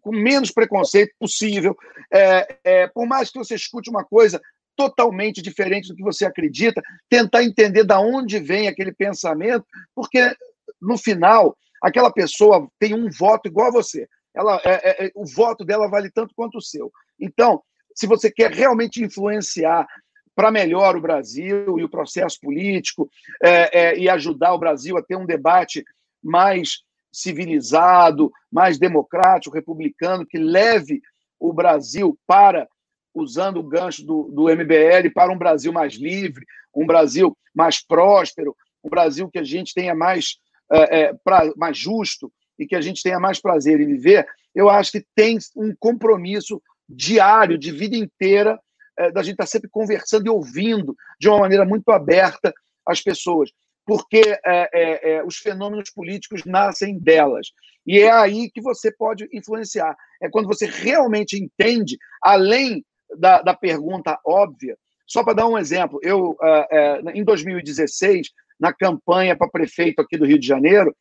[0.01, 1.77] com menos preconceito possível.
[2.13, 4.41] É, é, por mais que você escute uma coisa
[4.77, 9.65] totalmente diferente do que você acredita, tentar entender da onde vem aquele pensamento,
[9.95, 10.37] porque
[10.81, 14.07] no final aquela pessoa tem um voto igual a você.
[14.35, 16.93] ela, é, é, é, o voto dela vale tanto quanto o seu.
[17.19, 17.63] Então,
[17.95, 19.87] se você quer realmente influenciar
[20.35, 23.09] para melhor o Brasil e o processo político
[23.43, 25.83] é, é, e ajudar o Brasil a ter um debate
[26.23, 26.83] mais
[27.17, 31.01] civilizado, mais democrático, republicano, que leve
[31.41, 32.69] o Brasil para,
[33.15, 38.55] usando o gancho do, do MBL, para um Brasil mais livre, um Brasil mais próspero,
[38.85, 40.37] um Brasil que a gente tenha mais,
[40.71, 44.93] é, pra, mais justo e que a gente tenha mais prazer em viver, eu acho
[44.93, 48.61] que tem um compromisso diário, de vida inteira,
[48.99, 52.53] é, da gente estar tá sempre conversando e ouvindo de uma maneira muito aberta
[52.87, 53.51] as pessoas,
[53.87, 57.53] porque é, é, é, os fenômenos políticos nascem delas.
[57.87, 59.97] E é aí que você pode influenciar.
[60.21, 62.85] É quando você realmente entende, além
[63.17, 64.77] da, da pergunta óbvia.
[65.07, 70.19] Só para dar um exemplo, eu, é, é, em 2016, na campanha para prefeito aqui
[70.19, 70.95] do Rio de Janeiro,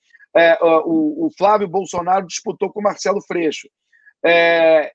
[0.83, 3.69] o, o Flávio Bolsonaro disputou com o Marcelo Freixo.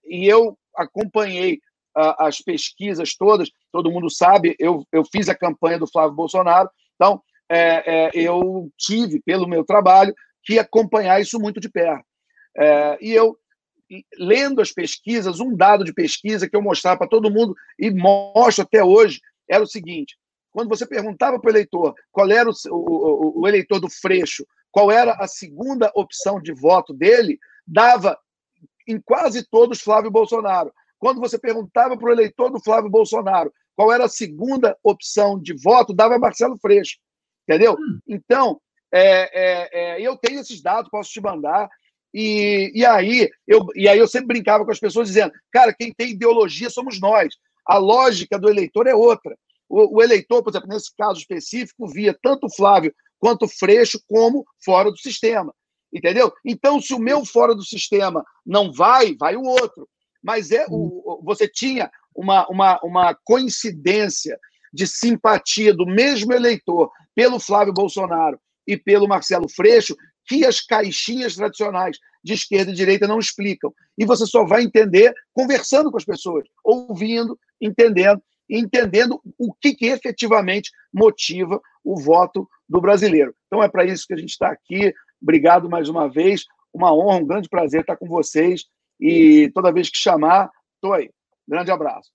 [0.05, 1.59] e eu acompanhei
[1.95, 7.23] as pesquisas todas, todo mundo sabe, eu, eu fiz a campanha do Flávio Bolsonaro, então
[7.51, 10.15] é, é, eu tive, pelo meu trabalho,
[10.45, 12.05] que acompanhar isso muito de perto.
[12.57, 13.37] É, e eu,
[14.19, 18.63] lendo as pesquisas, um dado de pesquisa que eu mostrava para todo mundo, e mostro
[18.63, 20.17] até hoje, era o seguinte:
[20.53, 24.91] quando você perguntava para o eleitor qual era o, o, o eleitor do Freixo, qual
[24.91, 28.17] era a segunda opção de voto dele, dava
[28.87, 30.73] em quase todos Flávio Bolsonaro.
[30.99, 35.55] Quando você perguntava para o eleitor do Flávio Bolsonaro qual era a segunda opção de
[35.55, 36.99] voto, dava Marcelo Freixo.
[37.51, 37.73] Entendeu?
[37.73, 37.99] Hum.
[38.07, 38.61] Então,
[38.93, 41.69] é, é, é, eu tenho esses dados, posso te mandar.
[42.15, 45.93] E, e, aí, eu, e aí eu sempre brincava com as pessoas dizendo, cara, quem
[45.93, 47.35] tem ideologia somos nós.
[47.67, 49.37] A lógica do eleitor é outra.
[49.69, 54.01] O, o eleitor, por exemplo, nesse caso específico, via tanto o Flávio quanto o Freixo
[54.09, 55.53] como fora do sistema.
[55.93, 56.33] Entendeu?
[56.45, 59.89] Então, se o meu fora do sistema não vai, vai o outro.
[60.23, 64.39] Mas é o, você tinha uma, uma, uma coincidência
[64.73, 71.35] de simpatia do mesmo eleitor pelo Flávio Bolsonaro e pelo Marcelo Freixo que as caixinhas
[71.35, 73.73] tradicionais de esquerda e direita não explicam.
[73.99, 79.87] E você só vai entender conversando com as pessoas, ouvindo, entendendo, entendendo o que, que
[79.87, 83.35] efetivamente motiva o voto do brasileiro.
[83.47, 84.95] Então é para isso que a gente está aqui.
[85.21, 86.45] Obrigado mais uma vez.
[86.73, 88.65] Uma honra, um grande prazer estar com vocês.
[89.01, 91.11] E toda vez que chamar, estou aí.
[91.49, 92.11] Grande abraço.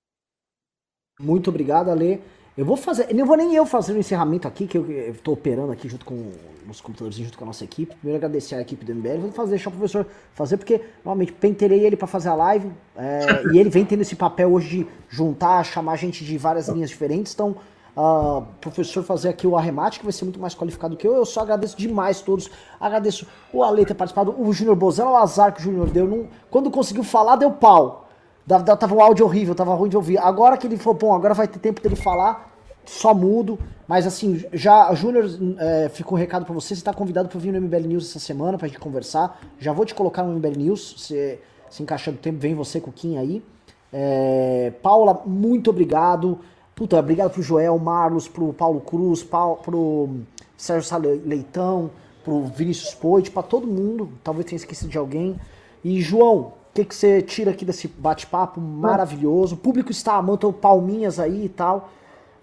[1.19, 2.22] Muito obrigado, Ale.
[2.58, 5.74] Eu vou fazer, não vou nem eu fazer o encerramento aqui, que eu estou operando
[5.74, 6.32] aqui junto com
[6.69, 7.93] os computadores, junto com a nossa equipe.
[7.95, 11.85] Primeiro agradecer a equipe do MBL, vou fazer, deixar o professor fazer, porque normalmente penterei
[11.85, 15.66] ele para fazer a live, é, e ele vem tendo esse papel hoje de juntar,
[15.66, 17.58] chamar gente de várias linhas diferentes, então
[17.95, 21.14] uh, professor fazer aqui o arremate, que vai ser muito mais qualificado que eu.
[21.14, 22.50] Eu só agradeço demais todos.
[22.80, 26.08] Agradeço o Ale ter participado, o Júnior Bozella, o azar que o Júnior deu.
[26.08, 28.05] Não, quando conseguiu falar, deu pau.
[28.48, 30.17] Tava um áudio horrível, tava ruim de ouvir.
[30.19, 32.51] Agora que ele falou, bom, agora vai ter tempo dele falar,
[32.85, 33.57] só mudo.
[33.88, 35.25] Mas assim, já, Júnior,
[35.59, 36.69] é, ficou um recado para você.
[36.69, 39.40] Você está convidado para vir no MBL News essa semana pra gente conversar.
[39.59, 40.95] Já vou te colocar no MBL News.
[40.98, 43.43] Você se encaixando no tempo, vem você com o aí.
[43.91, 46.40] É, Paula, muito obrigado.
[46.75, 50.09] Puta, obrigado pro Joel, Marlos, pro Paulo Cruz, Paulo, pro
[50.57, 51.90] Sérgio Leitão,
[52.24, 54.09] pro Vinícius Poit, para todo mundo.
[54.24, 55.40] Talvez tenha esquecido de alguém.
[55.83, 59.56] E João, que, que você tira aqui desse bate-papo maravilhoso?
[59.56, 61.90] O público está amando, palminhas aí e tal.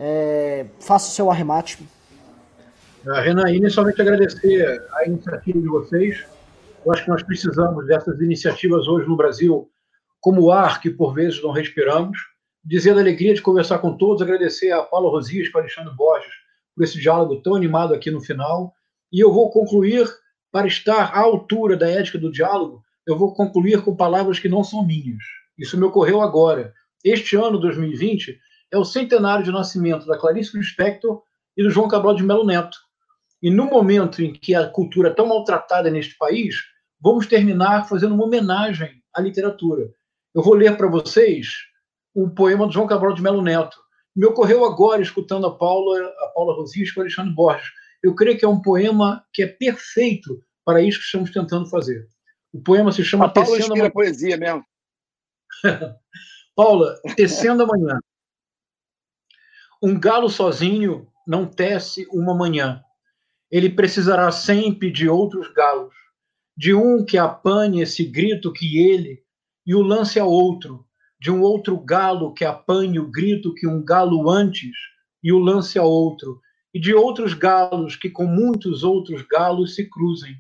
[0.01, 1.86] É, faça o seu arremate.
[3.05, 6.25] Uh, Renan, inicialmente agradecer a iniciativa de vocês.
[6.85, 9.70] Eu acho que nós precisamos dessas iniciativas hoje no Brasil,
[10.19, 12.17] como o ar que por vezes não respiramos.
[12.65, 16.33] Dizer a alegria de conversar com todos, agradecer a Paulo Rosias e a Alexandre Borges
[16.75, 18.73] por esse diálogo tão animado aqui no final.
[19.12, 20.09] E eu vou concluir,
[20.51, 24.62] para estar à altura da ética do diálogo, eu vou concluir com palavras que não
[24.62, 25.22] são minhas.
[25.58, 26.72] Isso me ocorreu agora.
[27.05, 28.39] Este ano, 2020,
[28.70, 31.22] é o centenário de nascimento da Clarice Lispector
[31.56, 32.78] e do João Cabral de Melo Neto.
[33.42, 36.56] E no momento em que a cultura é tão maltratada neste país,
[37.00, 39.90] vamos terminar fazendo uma homenagem à literatura.
[40.34, 41.48] Eu vou ler para vocês
[42.14, 43.76] um poema do João Cabral de Melo Neto.
[44.14, 47.68] Me ocorreu agora escutando a Paula, a Paula Rosias e o Alexandre Borges.
[48.02, 52.06] Eu creio que é um poema que é perfeito para isso que estamos tentando fazer.
[52.52, 53.90] O poema se chama a Paula Tecendo Amanhã.
[53.90, 54.64] poesia mesmo.
[56.55, 57.98] Paula, Tecendo Amanhã.
[59.82, 62.82] Um galo sozinho não tece uma manhã.
[63.50, 65.94] Ele precisará sempre de outros galos,
[66.56, 69.22] de um que apanhe esse grito que ele
[69.66, 70.86] e o lance a outro,
[71.18, 74.76] de um outro galo que apanhe o grito que um galo antes
[75.22, 76.40] e o lance a outro,
[76.74, 80.36] e de outros galos que com muitos outros galos se cruzem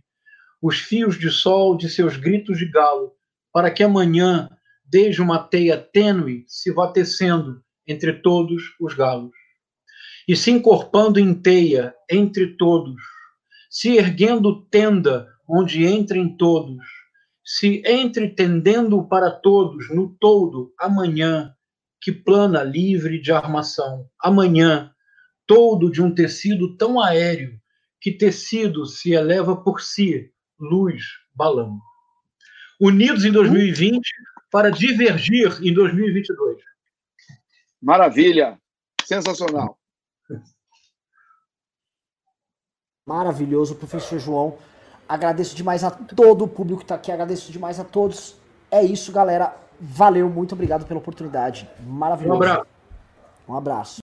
[0.62, 3.12] os fios de sol de seus gritos de galo
[3.52, 4.48] para que amanhã,
[4.84, 9.32] desde uma teia tênue, se vá tecendo entre todos os galos.
[10.28, 13.02] E se encorpando em teia entre todos,
[13.68, 16.84] se erguendo tenda onde entrem todos,
[17.44, 21.52] se entretendendo para todos no todo amanhã,
[22.00, 24.92] que plana livre de armação, amanhã,
[25.44, 27.58] todo de um tecido tão aéreo,
[28.00, 31.02] que tecido se eleva por si, luz,
[31.34, 31.80] balão.
[32.80, 34.00] Unidos em 2020
[34.50, 36.62] para divergir em 2022.
[37.80, 38.58] Maravilha!
[39.04, 39.78] Sensacional!
[43.06, 44.58] Maravilhoso, professor João.
[45.08, 48.36] Agradeço demais a todo o público que está aqui, agradeço demais a todos.
[48.70, 49.54] É isso, galera.
[49.80, 51.68] Valeu, muito obrigado pela oportunidade.
[51.80, 52.38] Maravilhoso.
[52.38, 52.66] Um abraço.
[53.48, 54.01] Um abraço.